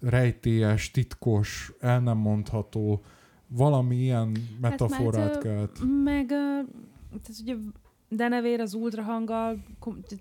[0.00, 3.02] rejtélyes, titkos, el nem mondható,
[3.48, 5.78] valami ilyen metaforát Hát, mert, kelt.
[6.04, 7.54] Meg, tehát ugye
[8.08, 9.58] denevér az ultrahanggal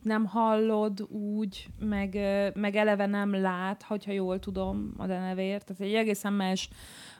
[0.01, 2.17] nem hallod úgy, meg,
[2.53, 5.63] meg eleve nem lát, hogyha jól tudom a denevér.
[5.63, 6.69] Tehát egy egészen más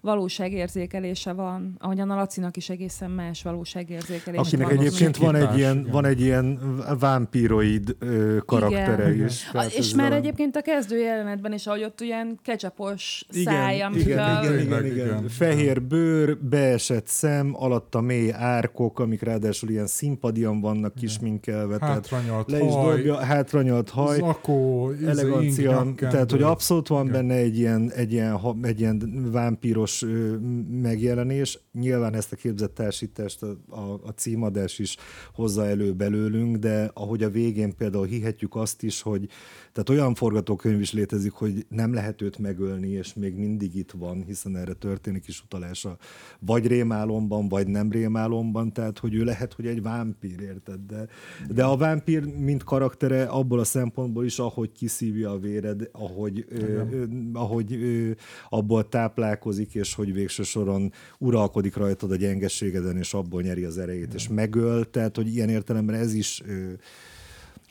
[0.06, 4.78] valóságérzékelése van, ahogyan a Lacinak is egészen más valóságérzékelése Akinek van.
[4.78, 5.92] egyébként van egy ilyen, igen.
[5.92, 6.60] van egy ilyen
[7.00, 9.26] vámpíroid ö, karaktere Igen.
[9.28, 9.50] is.
[9.54, 13.76] A, és már valami- egyébként a kezdő jelenetben is, ahogy ott ilyen ketchupos igen, száj,
[13.76, 15.28] igen, amikor igen, igen, Tényleg, igen, igen.
[15.28, 21.78] Fehér bőr, beesett szem, alatta mély árkok, amik ráadásul ilyen színpadian vannak kisminkelve.
[21.80, 24.18] Hátranyalt le is haj, dobja, hátranyalt haj.
[24.18, 27.14] zakó, elegancia, tehát hogy abszolút van Igen.
[27.28, 30.38] benne egy ilyen, egy ilyen, egy ilyen vámpíros ö,
[30.82, 31.60] megjelenés.
[31.72, 34.98] Nyilván ezt a képzett társítást a, a, a címadás is
[35.34, 39.30] hozza elő belőlünk, de ahogy a végén például hihetjük azt is, hogy
[39.76, 44.24] tehát olyan forgatókönyv is létezik, hogy nem lehet őt megölni, és még mindig itt van,
[44.28, 45.98] hiszen erre történik is utalása.
[46.40, 50.80] Vagy rémálomban, vagy nem rémálomban, tehát hogy ő lehet, hogy egy vámpír, érted?
[50.88, 51.08] De,
[51.50, 56.64] de a vámpír, mint karaktere, abból a szempontból is, ahogy kiszívja a véred, ahogy, ö,
[56.92, 57.04] ö,
[57.34, 58.12] ahogy ö,
[58.50, 64.14] abból táplálkozik, és hogy végső soron uralkodik rajtad a gyengeségeden, és abból nyeri az erejét,
[64.14, 66.74] és megöl, tehát hogy ilyen értelemben ez is ö,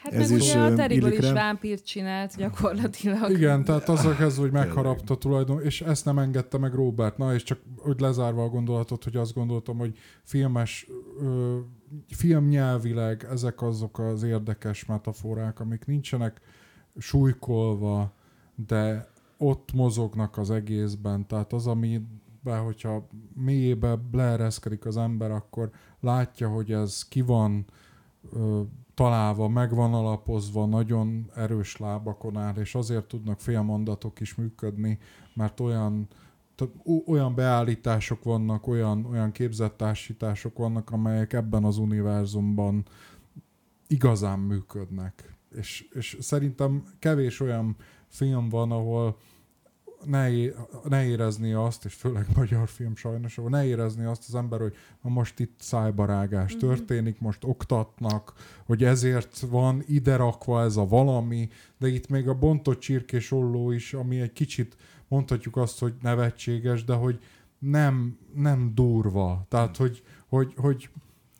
[0.05, 3.31] Hát Ez meg is, ugye a illik is vámpírt csinált gyakorlatilag.
[3.31, 7.19] Igen, tehát azzal kezdve, hogy megharapta tulajdon, és ezt nem engedte meg Robert.
[7.19, 10.87] Na, és csak hogy lezárva a gondolatot, hogy azt gondoltam, hogy filmes,
[11.21, 11.59] ö,
[12.09, 16.41] filmnyelvileg ezek azok az érdekes metaforák, amik nincsenek
[16.99, 18.13] súlykolva,
[18.67, 19.09] de
[19.39, 21.27] ott mozognak az egészben.
[21.27, 25.71] Tehát az, amiben, hogyha mélyébe leereszkedik az ember, akkor
[26.01, 27.65] látja, hogy ez ki van
[28.33, 28.61] ö,
[28.95, 34.99] találva, meg van alapozva, nagyon erős lábakon áll, és azért tudnak félmondatok is működni,
[35.35, 36.09] mert olyan
[37.07, 42.85] olyan beállítások vannak, olyan, olyan képzett társítások vannak, amelyek ebben az univerzumban
[43.87, 45.37] igazán működnek.
[45.57, 47.77] És, és szerintem kevés olyan
[48.09, 49.17] film van, ahol
[50.07, 50.55] ne, é-
[50.89, 54.75] ne érezni azt, és főleg magyar film sajnos, ahol ne érezni azt az ember, hogy
[55.03, 56.67] na most itt szájbarágás Mhm.
[56.67, 58.33] történik, most oktatnak,
[58.67, 61.49] hogy ezért van ide rakva ez a valami,
[61.79, 64.77] de itt még a bontott csirkés olló is, ami egy kicsit
[65.09, 67.19] mondhatjuk azt, hogy nevetséges, de hogy
[67.59, 69.47] nem, nem durva.
[69.49, 70.89] Tehát, hogy, hogy, hogy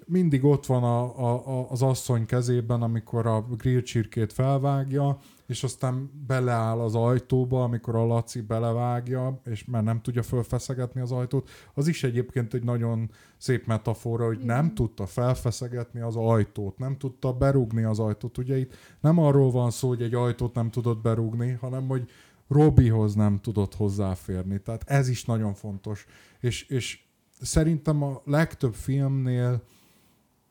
[0.07, 5.65] mindig ott van a, a, a, az asszony kezében, amikor a grill csirkét felvágja, és
[5.65, 11.49] aztán beleáll az ajtóba, amikor a Laci belevágja, és már nem tudja fölfeszegetni az ajtót.
[11.75, 17.33] Az is egyébként egy nagyon szép metafora, hogy nem tudta felfeszegetni az ajtót, nem tudta
[17.33, 18.39] berúgni az ajtót.
[18.39, 22.09] Ugye itt nem arról van szó, hogy egy ajtót nem tudott berúgni, hanem hogy
[22.49, 24.61] Robihoz nem tudott hozzáférni.
[24.61, 26.07] Tehát ez is nagyon fontos.
[26.41, 27.03] És, és
[27.41, 29.63] szerintem a legtöbb filmnél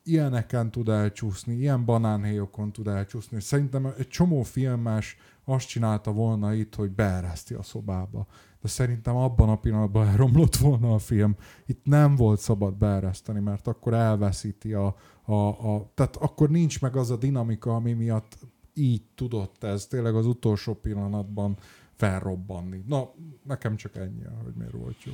[0.03, 3.41] ilyeneken tud elcsúszni, ilyen banánhéjokon tud elcsúszni.
[3.41, 8.27] Szerintem egy csomó filmes azt csinálta volna itt, hogy beereszti a szobába.
[8.61, 11.35] De szerintem abban a pillanatban elromlott volna a film.
[11.65, 15.91] Itt nem volt szabad beereszteni, mert akkor elveszíti a, a, a...
[15.93, 18.37] Tehát akkor nincs meg az a dinamika, ami miatt
[18.73, 21.57] így tudott ez tényleg az utolsó pillanatban
[21.93, 22.83] felrobbanni.
[22.87, 23.13] Na,
[23.43, 25.13] nekem csak ennyi, hogy miért volt jó.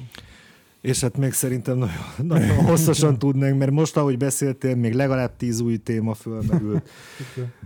[0.81, 5.59] És hát még szerintem nagyon, nagyon hosszasan tudnánk, mert most, ahogy beszéltél, még legalább tíz
[5.59, 6.89] új téma fölmerült,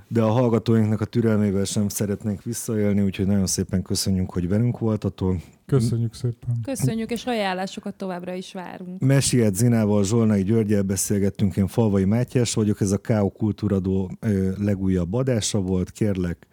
[0.08, 5.36] de a hallgatóinknak a türelmével sem szeretnénk visszaélni, úgyhogy nagyon szépen köszönjük, hogy velünk voltatok.
[5.66, 6.60] Köszönjük szépen.
[6.64, 9.02] Köszönjük, és ajánlásokat továbbra is várunk.
[9.02, 13.30] Mesiet Zinával, Zsolnai Györgyel beszélgettünk, én Falvai Mátyás vagyok, ez a K.O.
[13.30, 14.12] Kultúradó
[14.58, 16.48] legújabb adása volt, kérlek,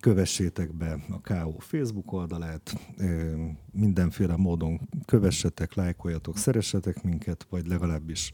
[0.00, 1.58] kövessétek be a K.O.
[1.58, 2.92] Facebook oldalát,
[3.72, 8.32] mindenféle módon kövessetek, lájkoljatok, szeressetek minket, vagy legalábbis